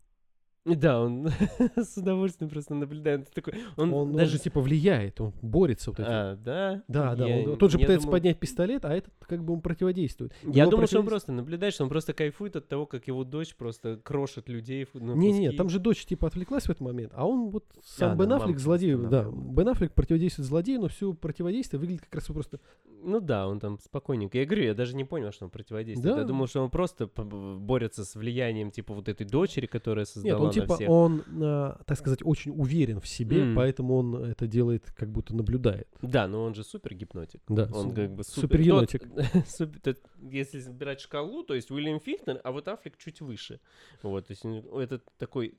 Да, 0.66 1.01
он 1.01 1.31
с 1.77 1.97
удовольствием 1.97 2.51
просто 2.51 2.75
наблюдает. 2.75 3.21
Он 3.21 3.27
такой, 3.33 3.55
он, 3.79 3.95
Он, 3.95 4.11
он 4.11 4.12
даже... 4.16 4.33
же 4.33 4.41
типа 4.41 4.61
влияет, 4.61 5.18
он 5.18 5.33
борется 5.41 5.91
вот 5.91 6.01
этим. 6.01 6.11
А, 6.12 6.37
да? 6.37 6.83
Да, 6.87 7.14
да, 7.16 7.27
Я 7.27 7.49
он 7.51 7.57
тот 7.59 7.71
же 7.73 7.79
пытается 7.79 8.05
думал- 8.07 8.12
поднять 8.18 8.39
пистолет, 8.39 8.85
а 8.85 8.95
этот 8.95 9.11
как 9.21 9.43
бы 9.43 9.55
он 9.55 9.62
противодействует. 9.62 10.35
Я 10.43 10.66
думал, 10.66 10.87
что 10.87 11.01
он 11.01 11.07
просто 11.07 11.33
наблюдает, 11.33 11.73
что 11.73 11.85
он 11.85 11.89
просто 11.89 12.12
кайфует 12.12 12.57
от 12.57 12.68
того, 12.68 12.85
как 12.85 13.07
его 13.09 13.25
дочь 13.25 13.55
просто 13.57 13.97
крошит 14.03 14.51
людей. 14.51 14.87
Не-не, 14.93 15.53
там 15.53 15.71
же 15.71 15.79
дочь 15.79 16.05
типа 16.05 16.27
отвлеклась 16.29 16.64
в 16.64 16.71
этот 16.71 16.83
момент, 16.83 17.12
а 17.14 17.27
он 17.27 17.49
вот 17.49 17.64
сам 17.83 18.12
А, 18.12 18.16
Бен 18.16 18.29
да, 18.29 18.37
Аффлек 18.37 18.59
злодею, 18.59 19.09
да. 19.09 19.31
Бен 19.33 19.66
Аффлек 19.66 19.95
противодействует 19.95 20.47
злодею, 20.47 20.83
но 20.83 20.89
все 20.89 21.14
противодействие 21.14 21.81
выглядит 21.81 22.03
как 22.03 22.16
раз 22.16 22.27
просто 22.27 22.61
Ну 23.03 23.20
да, 23.20 23.48
он 23.48 23.61
там 23.61 23.78
спокойненько. 23.78 24.38
Я 24.38 24.44
говорю, 24.44 24.64
я 24.64 24.74
даже 24.74 24.94
не 24.96 25.05
понял, 25.05 25.32
что 25.32 25.44
он 25.46 25.51
противодействует. 25.51 26.14
Да. 26.14 26.20
Я 26.20 26.26
думал, 26.26 26.46
что 26.46 26.62
он 26.62 26.70
просто 26.70 27.07
борется 27.07 28.05
с 28.05 28.14
влиянием, 28.14 28.70
типа, 28.70 28.94
вот 28.94 29.09
этой 29.09 29.26
дочери, 29.26 29.66
которая 29.66 30.05
создала 30.05 30.32
Нет, 30.38 30.46
он 30.46 30.51
типа, 30.53 30.74
всех. 30.76 30.88
он, 30.88 31.22
а, 31.42 31.80
так 31.86 31.98
сказать, 31.98 32.20
очень 32.24 32.53
уверен 32.53 33.01
в 33.01 33.09
себе, 33.09 33.40
М. 33.42 33.55
поэтому 33.57 33.96
он 33.96 34.16
это 34.24 34.46
делает, 34.46 34.92
как 34.96 35.11
будто 35.11 35.34
наблюдает. 35.34 35.88
Да, 36.03 36.28
но 36.28 36.44
он 36.44 36.55
же 36.55 36.62
супер 36.64 36.94
гипнотик. 36.94 37.40
Да, 37.48 37.68
Он 37.72 37.90
су- 37.90 37.94
как 37.94 38.14
бы 38.14 38.24
супер... 38.24 38.48
суперенотик. 38.59 39.03
тот- 39.14 39.24
супер- 39.48 39.80
тот- 39.80 40.01
если 40.30 40.70
брать 40.70 41.01
шкалу, 41.01 41.42
то 41.42 41.55
есть 41.55 41.70
Уильям 41.70 42.01
Фихтнер, 42.01 42.40
а 42.44 42.53
вот 42.53 42.68
Аффлек 42.68 42.96
чуть 42.98 43.20
выше. 43.20 43.61
Вот, 44.03 44.26
то 44.26 44.32
есть 44.32 44.44
он- 44.44 44.64
этот 44.80 45.05
такой 45.18 45.55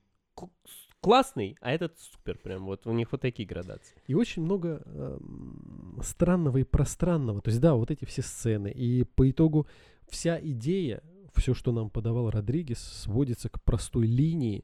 классный, 1.02 1.58
а 1.62 1.72
этот 1.72 2.00
супер 2.00 2.38
прям. 2.38 2.66
Вот 2.66 2.88
у 2.88 2.94
них 2.94 3.12
вот 3.12 3.22
такие 3.22 3.48
градации. 3.48 3.96
И 4.08 4.14
очень 4.14 4.44
много 4.44 4.82
эм, 4.86 6.00
странного 6.04 6.60
и 6.60 6.64
пространного. 6.64 7.42
То 7.42 7.50
есть, 7.50 7.60
да, 7.60 7.74
вот 7.74 7.92
эти 7.92 8.06
все 8.06 8.22
сцены. 8.22 8.70
И 8.70 9.04
по 9.04 9.30
итогу 9.30 9.68
вся 10.08 10.40
идея, 10.40 11.02
все, 11.36 11.54
что 11.54 11.72
нам 11.72 11.90
подавал 11.90 12.30
Родригес, 12.30 12.80
сводится 12.80 13.50
к 13.50 13.62
простой 13.64 14.06
линии, 14.06 14.64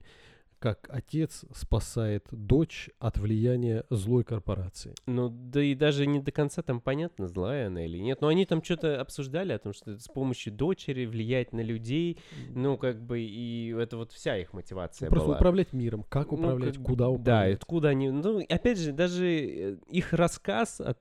как 0.59 0.87
отец 0.89 1.45
спасает 1.53 2.25
дочь 2.31 2.89
от 2.99 3.17
влияния 3.17 3.83
злой 3.89 4.23
корпорации. 4.23 4.93
Ну, 5.05 5.29
да 5.29 5.61
и 5.63 5.75
даже 5.75 6.05
не 6.07 6.19
до 6.19 6.31
конца 6.31 6.61
там 6.61 6.81
понятно, 6.81 7.27
злая 7.27 7.67
она 7.67 7.85
или 7.85 7.97
нет. 7.97 8.21
Но 8.21 8.27
они 8.27 8.45
там 8.45 8.63
что-то 8.63 8.99
обсуждали 8.99 9.53
о 9.53 9.59
том, 9.59 9.73
что 9.73 9.97
с 9.97 10.07
помощью 10.07 10.53
дочери 10.53 11.05
влиять 11.05 11.53
на 11.53 11.61
людей, 11.61 12.17
ну, 12.49 12.77
как 12.77 13.01
бы, 13.01 13.19
и 13.21 13.73
это 13.77 13.97
вот 13.97 14.11
вся 14.11 14.37
их 14.37 14.53
мотивация 14.53 15.09
Просто 15.09 15.27
была. 15.27 15.37
управлять 15.37 15.73
миром. 15.73 16.03
Как 16.09 16.31
Ну, 16.31 16.37
управлять, 16.37 16.75
как- 16.77 16.85
куда 16.85 17.05
Да, 17.05 17.09
управлять. 17.09 17.49
и 17.49 17.53
откуда 17.53 17.89
они... 17.89 18.09
Ну, 18.09 18.39
опять 18.49 18.79
же, 18.79 18.91
даже 18.91 19.25
э, 19.27 19.77
их 19.89 20.13
рассказ 20.13 20.81
о, 20.81 20.95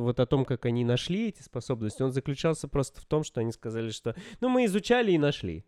вот 0.00 0.20
о 0.20 0.26
том, 0.26 0.44
как 0.44 0.66
они 0.66 0.84
нашли 0.84 1.28
эти 1.28 1.42
способности, 1.42 2.02
он 2.02 2.12
заключался 2.12 2.68
просто 2.68 3.00
в 3.00 3.06
том, 3.06 3.24
что 3.24 3.40
они 3.40 3.52
сказали, 3.52 3.90
что, 3.90 4.14
ну, 4.40 4.48
мы 4.48 4.64
изучали 4.66 5.12
и 5.12 5.18
нашли. 5.18 5.64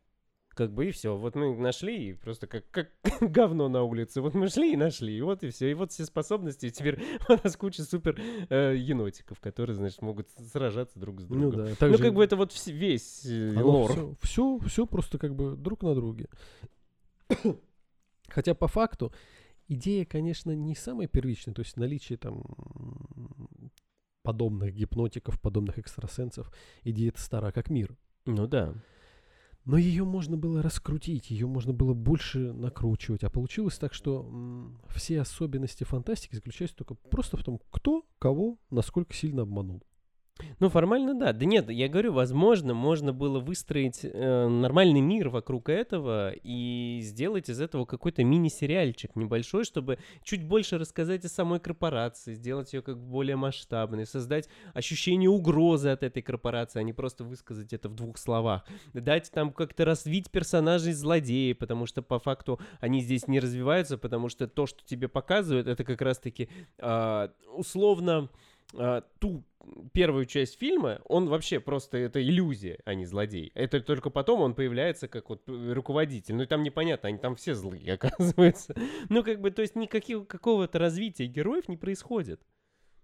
Как 0.55 0.71
бы 0.73 0.87
и 0.89 0.91
все. 0.91 1.17
Вот 1.17 1.35
мы 1.35 1.57
нашли, 1.57 2.11
и 2.11 2.13
просто 2.13 2.47
как, 2.47 2.69
как 2.71 2.91
говно 3.21 3.69
на 3.69 3.83
улице. 3.83 4.21
Вот 4.21 4.35
мы 4.35 4.49
шли 4.49 4.75
и 4.75 4.77
нашли. 4.77 5.17
И 5.17 5.21
вот 5.23 5.43
и 5.43 5.51
все. 5.51 5.71
И 5.71 5.75
вот 5.75 5.93
все 5.93 6.05
способности. 6.05 6.67
И 6.67 6.71
теперь 6.71 7.03
у 7.29 7.33
нас 7.33 7.57
куча 7.57 7.83
супер 7.85 8.21
э, 8.51 8.75
енотиков, 8.77 9.41
которые, 9.41 9.77
значит, 9.77 10.03
могут 10.03 10.29
сражаться 10.31 10.99
друг 10.99 11.21
с 11.21 11.29
Ну 11.29 11.51
другом. 11.51 11.65
да, 11.65 11.71
Ну, 11.71 11.77
также 11.77 11.99
как 11.99 12.15
бы 12.15 12.23
это 12.23 12.37
вот 12.37 12.53
весь 12.67 13.25
э, 13.25 13.51
оно 13.57 13.71
лор. 13.71 13.93
Все, 13.93 14.17
все, 14.23 14.59
все 14.67 14.87
просто 14.87 15.19
как 15.19 15.35
бы 15.35 15.57
друг 15.57 15.83
на 15.83 15.95
друге. 15.95 16.29
Хотя 18.29 18.55
по 18.55 18.69
факту 18.69 19.13
идея, 19.69 20.05
конечно, 20.05 20.51
не 20.53 20.75
самая 20.75 21.09
первичная. 21.09 21.55
То 21.55 21.63
есть 21.63 21.77
наличие 21.77 22.19
там 22.19 22.43
подобных 24.23 24.75
гипнотиков, 24.75 25.41
подобных 25.41 25.79
экстрасенсов, 25.79 26.53
идея 26.85 27.09
это 27.09 27.21
стара 27.21 27.53
как 27.53 27.71
мир. 27.71 27.97
Ну 28.27 28.47
да. 28.47 28.75
Но 29.65 29.79
ее 29.79 30.05
можно 30.05 30.37
было 30.37 30.61
раскрутить, 30.61 31.31
ее 31.31 31.47
можно 31.47 31.73
было 31.73 31.95
больше 31.95 32.53
накручивать. 32.53 33.23
А 33.23 33.31
получилось 33.31 33.79
так, 33.79 33.95
что 33.95 34.27
м, 34.29 34.81
все 34.89 35.21
особенности 35.21 35.85
фантастики 35.85 36.35
заключаются 36.35 36.77
только 36.79 36.95
просто 36.95 37.37
в 37.37 37.45
том, 37.45 37.61
кто 37.71 38.05
кого 38.19 38.59
насколько 38.71 39.15
сильно 39.15 39.43
обманул. 39.43 39.83
Ну, 40.61 40.69
формально, 40.69 41.15
да. 41.15 41.33
Да 41.33 41.45
нет, 41.45 41.71
я 41.71 41.89
говорю, 41.89 42.13
возможно, 42.13 42.75
можно 42.75 43.13
было 43.13 43.39
выстроить 43.39 44.01
э, 44.03 44.49
нормальный 44.49 45.01
мир 45.01 45.29
вокруг 45.29 45.69
этого 45.69 46.33
и 46.43 47.01
сделать 47.03 47.49
из 47.49 47.61
этого 47.61 47.85
какой-то 47.85 48.25
мини-сериальчик 48.25 49.15
небольшой, 49.17 49.65
чтобы 49.65 49.99
чуть 50.23 50.45
больше 50.45 50.79
рассказать 50.79 51.25
о 51.25 51.29
самой 51.29 51.61
корпорации, 51.61 52.35
сделать 52.35 52.73
ее 52.73 52.83
как 52.83 52.99
более 52.99 53.37
масштабной, 53.37 54.07
создать 54.07 54.49
ощущение 54.75 55.31
угрозы 55.31 55.91
от 55.91 56.03
этой 56.03 56.23
корпорации, 56.23 56.81
а 56.81 56.83
не 56.83 56.93
просто 56.93 57.25
высказать 57.25 57.73
это 57.73 57.89
в 57.89 57.95
двух 57.95 58.19
словах. 58.19 58.65
Дать 58.95 59.31
там 59.33 59.53
как-то 59.53 59.85
развить 59.85 60.31
персонажей 60.31 60.93
злодеи, 60.93 61.53
потому 61.53 61.87
что 61.87 62.03
по 62.03 62.19
факту 62.19 62.61
они 62.81 63.01
здесь 63.01 63.29
не 63.29 63.41
развиваются, 63.41 63.99
потому 63.99 64.29
что 64.29 64.47
то, 64.49 64.67
что 64.67 64.85
тебе 64.85 65.09
показывают, 65.09 65.67
это 65.67 65.85
как 65.85 66.01
раз-таки 66.01 66.49
а, 66.79 67.31
условно 67.55 68.31
а, 68.75 69.03
ту 69.19 69.45
первую 69.93 70.27
часть 70.27 70.59
фильма, 70.59 71.01
он 71.05 71.29
вообще 71.29 71.61
просто 71.61 71.99
это 71.99 72.23
иллюзия, 72.23 72.81
а 72.85 72.95
не 72.95 73.07
злодей. 73.07 73.53
Это 73.55 73.81
только 73.81 74.11
потом 74.11 74.41
он 74.41 74.55
появляется 74.55 75.09
как 75.09 75.29
вот 75.31 75.45
п- 75.45 75.73
руководитель. 75.73 76.35
Ну 76.35 76.47
там 76.47 76.63
непонятно, 76.63 77.09
они 77.09 77.19
там 77.19 77.37
все 77.37 77.55
злые, 77.55 77.93
оказывается. 77.95 78.75
Ну 79.09 79.23
как 79.23 79.41
бы, 79.41 79.51
то 79.51 79.63
есть 79.63 79.77
никаких 79.77 80.27
какого-то 80.27 80.79
развития 80.79 81.27
героев 81.27 81.69
не 81.69 81.77
происходит. 81.77 82.41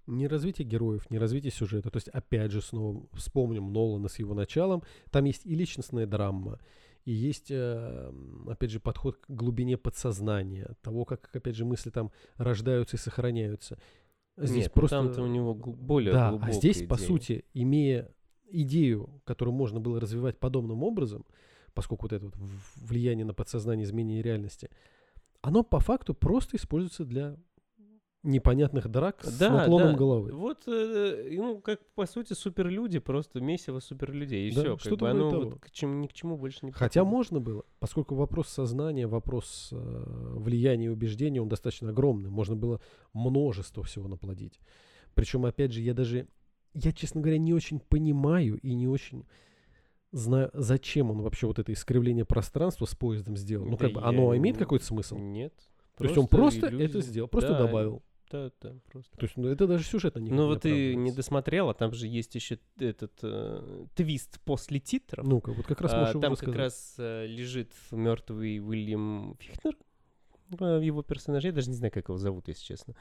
Не 0.06 0.26
развитие 0.26 0.66
героев, 0.66 1.10
не 1.10 1.18
развитие 1.18 1.52
сюжета. 1.52 1.90
То 1.90 1.98
есть, 1.98 2.08
опять 2.08 2.50
же, 2.50 2.62
снова 2.62 3.06
вспомним 3.12 3.74
Нолана 3.74 4.08
с 4.08 4.18
его 4.18 4.32
началом. 4.32 4.82
Там 5.10 5.26
есть 5.26 5.44
и 5.44 5.54
личностная 5.54 6.06
драма, 6.06 6.60
и 7.04 7.12
есть, 7.12 7.50
э, 7.50 8.12
опять 8.48 8.70
же, 8.70 8.80
подход 8.80 9.18
к 9.18 9.30
глубине 9.30 9.76
подсознания, 9.76 10.76
того, 10.80 11.04
как, 11.04 11.28
опять 11.34 11.56
же, 11.56 11.66
мысли 11.66 11.90
там 11.90 12.10
рождаются 12.36 12.96
и 12.96 12.98
сохраняются. 12.98 13.78
Здесь 14.40 14.64
Нет, 14.64 14.72
ну 14.74 14.80
просто... 14.80 14.96
там-то 14.96 15.22
у 15.22 15.26
него 15.26 15.54
более 15.54 16.12
да, 16.12 16.28
а 16.28 16.30
глубокая 16.30 16.54
здесь, 16.54 16.86
по 16.86 16.94
идея. 16.94 17.06
сути, 17.06 17.44
имея 17.54 18.14
идею, 18.50 19.20
которую 19.24 19.54
можно 19.54 19.80
было 19.80 20.00
развивать 20.00 20.38
подобным 20.38 20.84
образом, 20.84 21.26
поскольку 21.74 22.04
вот 22.04 22.12
это 22.12 22.26
вот 22.26 22.36
влияние 22.76 23.24
на 23.24 23.34
подсознание, 23.34 23.84
изменение 23.84 24.22
реальности, 24.22 24.70
оно 25.40 25.62
по 25.64 25.80
факту 25.80 26.14
просто 26.14 26.56
используется 26.56 27.04
для 27.04 27.36
непонятных 28.24 28.88
драк 28.88 29.22
с 29.24 29.38
Да, 29.38 29.50
наклоном 29.50 29.92
да. 29.92 29.96
головы. 29.98 30.32
Вот, 30.32 30.64
э, 30.66 31.28
ну, 31.32 31.60
как 31.60 31.80
по 31.94 32.04
сути, 32.06 32.32
суперлюди, 32.32 32.98
просто 32.98 33.40
месиво 33.40 33.78
суперлюдей. 33.80 34.48
И 34.48 34.54
Да, 34.54 34.60
все, 34.62 34.70
как 34.72 34.80
что-то 34.80 34.96
бы 35.04 35.10
оно 35.10 35.20
вроде 35.28 35.36
вот 35.36 35.48
того. 35.50 35.60
к 35.60 35.70
чему, 35.70 35.94
ни 36.00 36.06
к 36.08 36.12
чему 36.12 36.36
больше 36.36 36.66
не 36.66 36.72
Хотя 36.72 37.00
подходит. 37.02 37.12
можно 37.12 37.40
было, 37.40 37.64
поскольку 37.78 38.14
вопрос 38.16 38.48
сознания, 38.48 39.06
вопрос 39.06 39.68
э, 39.72 39.76
влияния 40.36 40.86
и 40.86 40.88
убеждения, 40.88 41.40
он 41.40 41.48
достаточно 41.48 41.90
огромный. 41.90 42.28
Можно 42.30 42.56
было 42.56 42.80
множество 43.12 43.82
всего 43.84 44.08
наплодить. 44.08 44.58
Причем, 45.14 45.44
опять 45.46 45.72
же, 45.72 45.80
я 45.80 45.94
даже, 45.94 46.26
я, 46.74 46.92
честно 46.92 47.20
говоря, 47.20 47.38
не 47.38 47.54
очень 47.54 47.78
понимаю 47.80 48.58
и 48.58 48.74
не 48.74 48.88
очень 48.88 49.26
знаю, 50.10 50.50
зачем 50.54 51.10
он 51.10 51.22
вообще 51.22 51.46
вот 51.46 51.58
это 51.58 51.72
искривление 51.72 52.24
пространства 52.24 52.84
с 52.86 52.94
поездом 52.94 53.36
сделал. 53.36 53.66
Ну, 53.66 53.72
Да 53.72 53.84
как 53.86 53.92
бы, 53.92 54.02
оно 54.02 54.36
имеет 54.36 54.56
не- 54.56 54.60
какой-то 54.60 54.84
смысл? 54.84 55.18
Нет. 55.18 55.52
То 55.96 56.04
есть 56.04 56.16
он 56.16 56.28
просто 56.28 56.66
это 56.66 56.76
иллюзия. 56.76 57.00
сделал, 57.00 57.28
просто 57.28 57.50
Да, 57.50 57.58
добавил. 57.66 58.02
Да, 58.30 58.50
да, 58.60 58.74
просто. 58.90 59.16
То 59.16 59.24
есть 59.24 59.36
ну, 59.36 59.48
это 59.48 59.66
даже 59.66 59.84
сюжетно 59.84 60.20
Ну 60.20 60.26
не 60.26 60.32
вот 60.32 60.62
ты 60.62 60.68
не 60.70 60.74
оправдывается. 60.74 61.16
досмотрел, 61.16 61.68
а 61.70 61.74
там 61.74 61.92
же 61.94 62.06
есть 62.06 62.34
еще 62.34 62.58
этот 62.78 63.12
э, 63.22 63.86
твист 63.94 64.40
после 64.44 64.80
титров. 64.80 65.26
Ну-ка, 65.26 65.52
вот 65.52 65.66
как 65.66 65.80
раз 65.80 65.92
А, 65.94 66.12
там 66.12 66.20
его 66.20 66.20
как 66.20 66.30
рассказать. 66.32 66.56
раз 66.56 66.94
э, 66.98 67.26
лежит 67.26 67.72
мертвый 67.90 68.60
Уильям 68.60 69.36
Фихнер, 69.40 69.76
э, 70.60 70.80
его 70.82 71.02
персонаж, 71.02 71.44
я 71.44 71.52
даже 71.52 71.70
не 71.70 71.76
знаю, 71.76 71.92
как 71.92 72.08
его 72.08 72.18
зовут, 72.18 72.48
если 72.48 72.64
честно. 72.64 72.94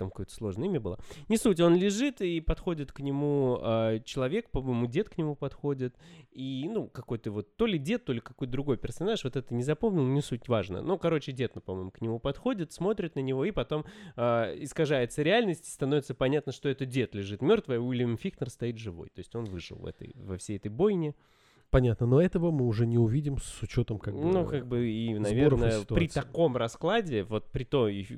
Там 0.00 0.08
какое-то 0.08 0.32
сложное 0.32 0.66
имя 0.66 0.80
было. 0.80 0.98
Не 1.28 1.36
суть, 1.36 1.60
он 1.60 1.76
лежит, 1.76 2.22
и 2.22 2.40
подходит 2.40 2.90
к 2.90 3.00
нему 3.00 3.58
э, 3.60 4.00
человек, 4.06 4.48
по-моему, 4.48 4.86
дед 4.86 5.10
к 5.10 5.18
нему 5.18 5.34
подходит, 5.34 5.94
и, 6.32 6.66
ну, 6.70 6.88
какой-то 6.88 7.30
вот, 7.30 7.54
то 7.56 7.66
ли 7.66 7.78
дед, 7.78 8.06
то 8.06 8.14
ли 8.14 8.20
какой-то 8.20 8.50
другой 8.50 8.78
персонаж, 8.78 9.22
вот 9.24 9.36
это 9.36 9.52
не 9.52 9.62
запомнил, 9.62 10.06
не 10.06 10.22
суть 10.22 10.48
важно. 10.48 10.80
Ну, 10.80 10.96
короче, 10.96 11.32
дед, 11.32 11.54
ну, 11.54 11.60
по-моему, 11.60 11.90
к 11.90 12.00
нему 12.00 12.18
подходит, 12.18 12.72
смотрит 12.72 13.14
на 13.14 13.20
него, 13.20 13.44
и 13.44 13.50
потом 13.50 13.84
э, 14.16 14.54
искажается 14.60 15.20
реальность, 15.22 15.68
и 15.68 15.70
становится 15.70 16.14
понятно, 16.14 16.52
что 16.52 16.70
это 16.70 16.86
дед 16.86 17.14
лежит 17.14 17.42
мертвый, 17.42 17.76
а 17.76 17.80
Уильям 17.82 18.16
Фихнер 18.16 18.48
стоит 18.48 18.78
живой. 18.78 19.10
То 19.10 19.18
есть 19.18 19.34
он 19.34 19.44
выжил 19.44 19.76
в 19.76 19.84
этой, 19.84 20.14
во 20.14 20.38
всей 20.38 20.56
этой 20.56 20.70
бойне. 20.70 21.14
Понятно, 21.70 22.06
но 22.06 22.20
этого 22.20 22.50
мы 22.50 22.66
уже 22.66 22.84
не 22.84 22.98
увидим 22.98 23.38
с 23.38 23.62
учетом 23.62 23.98
как 24.00 24.14
бы... 24.14 24.20
Ну, 24.20 24.44
как 24.44 24.66
бы 24.66 24.88
и, 24.90 25.14
сборов 25.14 25.26
и 25.28 25.32
наверное, 25.32 25.84
при 25.84 26.08
таком 26.08 26.56
раскладе, 26.56 27.22
вот 27.22 27.50
при 27.52 27.62
той 27.62 28.08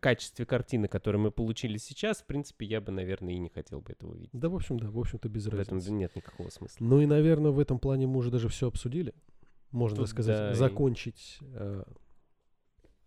качестве 0.00 0.44
картины, 0.44 0.88
которую 0.88 1.22
мы 1.22 1.30
получили 1.30 1.78
сейчас, 1.78 2.18
в 2.20 2.26
принципе, 2.26 2.66
я 2.66 2.82
бы, 2.82 2.92
наверное, 2.92 3.32
и 3.32 3.38
не 3.38 3.48
хотел 3.48 3.80
бы 3.80 3.92
этого 3.92 4.12
видеть. 4.14 4.30
Да, 4.34 4.50
в 4.50 4.54
общем, 4.54 4.78
да, 4.78 4.90
в 4.90 4.98
общем-то, 4.98 5.26
без 5.30 5.46
В 5.46 5.48
этом 5.48 5.76
разницы. 5.78 5.90
нет 5.92 6.14
никакого 6.16 6.50
смысла. 6.50 6.84
Ну 6.84 7.00
и, 7.00 7.06
наверное, 7.06 7.50
в 7.50 7.58
этом 7.58 7.78
плане 7.78 8.06
мы 8.06 8.18
уже 8.18 8.30
даже 8.30 8.48
все 8.50 8.68
обсудили. 8.68 9.14
Можно 9.70 9.98
Тут 9.98 10.08
сказать, 10.10 10.36
да, 10.36 10.50
и- 10.52 10.54
закончить 10.54 11.38
э, 11.40 11.84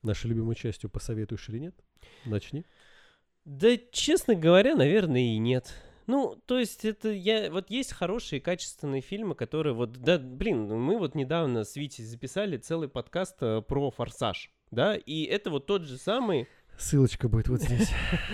нашей 0.02 0.28
любимой 0.28 0.56
частью 0.56 0.89
«Посоветуешь 0.89 1.47
или 1.49 1.60
нет?» 1.60 1.76
Начни. 2.26 2.66
Да, 3.45 3.70
честно 3.91 4.34
говоря, 4.36 4.76
наверное, 4.76 5.22
и 5.22 5.38
нет. 5.38 5.76
Ну, 6.12 6.36
то 6.45 6.59
есть 6.59 6.84
это 6.84 7.07
я... 7.07 7.49
Вот 7.49 7.70
есть 7.70 7.93
хорошие, 7.93 8.41
качественные 8.41 8.99
фильмы, 8.99 9.34
которые 9.34 9.74
вот... 9.74 9.93
Да, 9.93 10.20
блин, 10.20 10.68
мы 10.68 10.97
вот 10.97 11.16
недавно 11.16 11.64
с 11.64 11.78
Витей 11.78 12.03
записали 12.03 12.57
целый 12.57 12.89
подкаст 12.89 13.38
э, 13.39 13.62
про 13.62 13.89
«Форсаж», 13.91 14.51
да, 14.72 14.97
и 14.97 15.24
это 15.24 15.49
вот 15.49 15.68
тот 15.68 15.84
же 15.84 15.97
самый... 15.97 16.49
Ссылочка 16.78 17.30
будет 17.30 17.47
вот 17.47 17.62
здесь. 17.62 17.89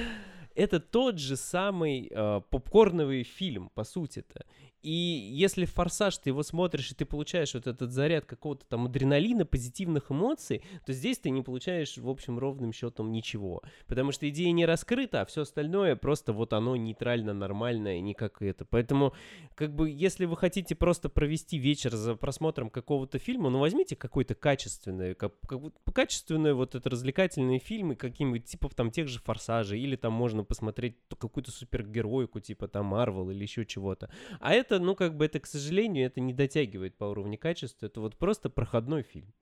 это 0.55 0.80
тот 0.80 1.19
же 1.19 1.36
самый 1.36 2.07
э, 2.09 2.41
попкорновый 2.49 3.21
фильм, 3.21 3.69
по 3.75 3.84
сути-то. 3.84 4.43
И 4.84 4.91
если 4.91 5.65
в 5.65 5.73
«Форсаж» 5.73 6.17
ты 6.17 6.30
его 6.30 6.43
смотришь, 6.43 6.91
и 6.91 6.95
ты 6.95 7.05
получаешь 7.05 7.53
вот 7.53 7.67
этот 7.67 7.91
заряд 7.91 8.25
какого-то 8.25 8.65
там 8.65 8.86
адреналина, 8.86 9.45
позитивных 9.45 10.11
эмоций, 10.11 10.63
то 10.86 10.93
здесь 10.93 11.17
ты 11.19 11.30
не 11.30 11.41
получаешь, 11.41 11.97
в 11.97 12.09
общем, 12.09 12.39
ровным 12.39 12.71
счетом 12.73 13.11
ничего. 13.11 13.61
Потому 13.88 14.11
что 14.11 14.30
идея 14.30 14.51
не 14.51 14.65
раскрыта, 14.65 15.21
а 15.21 15.25
все 15.25 15.41
остальное 15.41 15.95
просто 15.95 16.34
вот 16.34 16.53
оно 16.53 16.76
нейтрально, 16.76 17.34
нормальное, 17.34 17.99
не 17.99 18.14
как 18.14 18.41
это. 18.41 18.65
Поэтому, 18.65 19.14
как 19.56 19.73
бы, 19.73 19.89
если 19.89 20.26
вы 20.26 20.38
хотите 20.38 20.76
просто 20.76 21.10
провести 21.10 21.57
вечер 21.57 21.95
за 21.95 22.15
просмотром 22.15 22.69
какого-то 22.69 23.19
фильма, 23.19 23.49
ну, 23.49 23.60
возьмите 23.60 23.95
какой-то 23.95 24.35
качественный, 24.35 25.15
как, 25.15 25.39
как, 25.41 25.60
вот 25.60 25.73
качественные 25.93 26.53
вот 26.53 26.76
это 26.76 26.89
развлекательные 26.89 27.60
фильмы, 27.60 27.95
какие-нибудь 27.95 28.45
типа 28.45 28.69
там 28.69 28.91
тех 28.91 29.07
же 29.07 29.19
«Форсажей», 29.19 29.80
или 29.80 29.95
там 29.95 30.14
можно 30.14 30.43
посмотреть 30.43 30.97
какую-то 31.18 31.51
супергеройку, 31.51 32.39
типа 32.39 32.68
там 32.68 32.85
Марвел 32.88 33.30
или 33.30 33.41
еще 33.41 33.65
чего-то. 33.65 34.10
А 34.39 34.53
это, 34.53 34.66
ну, 34.69 34.95
как 34.95 35.15
бы 35.15 35.26
это, 35.26 35.39
к 35.39 35.45
сожалению, 35.45 36.06
это 36.06 36.19
не 36.19 36.34
дотягивает 36.34 36.98
по 36.98 37.06
уровню 37.06 37.38
качества, 37.38 37.85
это 37.85 38.02
вот 38.02 38.18
просто 38.18 38.49
проходной 38.49 39.03
фильм. 39.03 39.34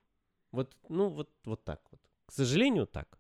Вот, 0.52 0.76
ну, 0.89 1.10
вот, 1.10 1.30
вот 1.43 1.64
так 1.64 1.81
вот. 1.91 1.99
К 2.27 2.31
сожалению, 2.31 2.88
так. 2.88 3.19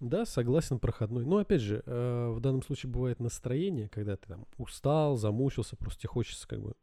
Да, 0.00 0.24
согласен, 0.24 0.78
проходной. 0.78 1.24
Но 1.24 1.38
опять 1.38 1.60
же, 1.60 1.82
э, 1.84 2.28
в 2.30 2.40
данном 2.40 2.62
случае 2.62 2.90
бывает 2.90 3.18
настроение, 3.20 3.88
когда 3.88 4.16
ты 4.16 4.28
там 4.28 4.46
устал, 4.56 5.16
замучился, 5.16 5.76
просто 5.76 6.02
тебе 6.02 6.10
хочется 6.10 6.46
как 6.46 6.60
бы 6.62 6.74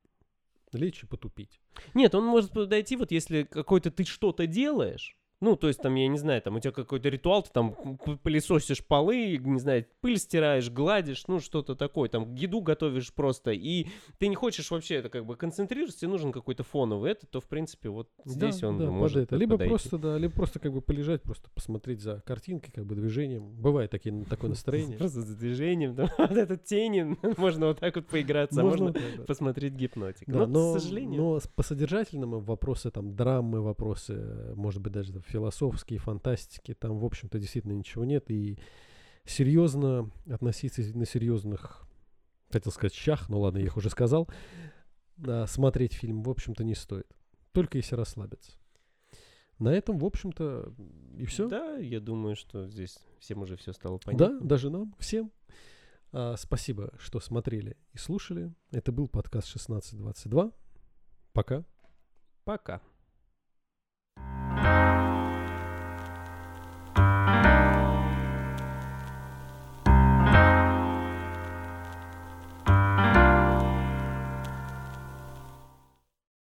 лечь 0.74 1.04
и 1.04 1.08
потупить. 1.08 1.62
Нет, 1.94 2.14
он 2.16 2.26
может 2.26 2.52
подойти, 2.52 2.98
вот 2.98 3.12
если 3.12 3.44
какой-то 3.44 3.92
ты 3.92 4.04
что-то 4.04 4.48
делаешь, 4.48 5.18
Ну, 5.42 5.56
то 5.56 5.68
есть 5.68 5.82
там, 5.82 5.96
я 5.96 6.08
не 6.08 6.18
знаю, 6.18 6.42
там 6.42 6.56
у 6.56 6.60
тебя 6.60 6.72
какой-то 6.72 7.10
ритуал, 7.10 7.44
ты 7.44 7.50
там 7.52 7.76
пылесосишь 8.24 8.86
полы, 8.86 9.38
не 9.38 9.60
знаю, 9.60 9.86
пыль 10.02 10.18
стираешь, 10.18 10.70
гладишь, 10.70 11.28
ну, 11.28 11.40
что-то 11.40 11.76
такое, 11.76 12.10
там 12.10 12.34
еду 12.36 12.62
готовишь 12.62 13.14
просто, 13.14 13.52
и 13.52 13.88
ты 14.18 14.28
не 14.28 14.36
хочешь 14.36 14.72
вообще 14.72 14.96
это 14.96 15.10
как 15.10 15.26
бы 15.26 15.36
концентрироваться, 15.36 16.00
тебе 16.00 16.12
нужен 16.12 16.32
какой-то 16.32 16.64
фоновый 16.64 17.12
это, 17.12 17.28
то, 17.28 17.42
в 17.42 17.48
принципе, 17.48 17.90
вот 17.90 18.10
здесь 18.24 18.60
да, 18.60 18.70
он 18.70 18.78
да, 18.78 18.90
может 18.90 19.18
это. 19.18 19.36
Либо 19.36 19.54
подойти. 19.54 19.70
просто, 19.70 19.98
да, 19.98 20.18
либо 20.18 20.34
просто 20.34 20.60
как 20.60 20.74
бы 20.74 20.82
полежать, 20.82 21.22
просто 21.22 21.50
посмотреть 21.50 22.02
за 22.02 22.22
картинкой, 22.26 22.72
как 22.74 22.86
бы 22.86 22.96
движением. 22.96 23.52
Бывает 23.56 23.92
такие, 23.92 24.24
такое 24.26 24.50
настроение. 24.52 24.98
Просто 24.98 25.22
за 25.22 25.36
движением, 25.36 25.96
там, 25.96 26.10
вот 26.18 26.32
этот 26.32 26.64
тени, 26.64 27.18
можно 27.38 27.68
вот 27.68 27.80
так 27.80 27.96
вот 27.96 28.08
поиграться, 28.08 28.62
а 28.62 28.64
можно 28.64 28.92
да. 28.92 29.00
посмотреть 29.28 29.74
гипнотик. 29.74 30.28
Да, 30.28 30.40
но, 30.40 30.46
но, 30.46 30.74
к 30.74 30.80
сожалению... 30.80 31.22
но 31.22 31.40
по 31.56 31.64
содержательному 31.64 32.40
вопросы 32.40 32.90
там 32.90 33.16
драмы, 33.16 33.62
вопросы, 33.62 34.54
может 34.56 34.82
быть, 34.82 34.94
даже 34.94 35.14
философские, 35.26 36.00
фантастики, 36.00 36.74
там, 36.74 36.98
в 36.98 37.06
общем-то, 37.06 37.40
действительно 37.40 37.74
ничего 37.74 38.06
нет. 38.06 38.30
И 38.30 38.58
серьезно 39.26 40.12
относиться 40.30 40.82
на 40.98 41.06
серьезных, 41.06 41.88
хотел 42.50 42.72
сказать, 42.72 42.94
щах, 42.94 43.30
ну 43.30 43.40
ладно, 43.40 43.58
я 43.60 43.66
их 43.66 43.78
уже 43.78 43.90
сказал, 43.90 44.30
а, 45.26 45.46
смотреть 45.48 45.94
фильм, 45.94 46.24
в 46.24 46.30
общем-то, 46.30 46.64
не 46.64 46.76
стоит. 46.76 47.08
Только 47.52 47.78
если 47.78 47.96
расслабиться. 47.96 48.54
На 49.60 49.70
этом, 49.70 49.98
в 49.98 50.06
общем-то, 50.06 50.74
и 51.18 51.26
все. 51.26 51.48
Да, 51.48 51.78
я 51.78 52.02
думаю, 52.02 52.36
что 52.36 52.68
здесь 52.68 53.00
всем 53.20 53.42
уже 53.42 53.56
все 53.56 53.72
стало 53.72 54.00
Да, 54.00 54.12
понятно. 54.12 54.42
даже 54.42 54.70
нам, 54.70 54.94
всем. 55.00 55.32
А, 56.12 56.36
спасибо, 56.38 56.94
что 57.00 57.20
смотрели 57.20 57.78
и 57.94 57.98
слушали. 57.98 58.54
Это 58.72 58.92
был 58.92 59.08
подкаст 59.08 59.48
1622. 59.50 60.52
Пока. 61.32 61.64
Пока. 62.44 62.82
Thank 64.18 65.15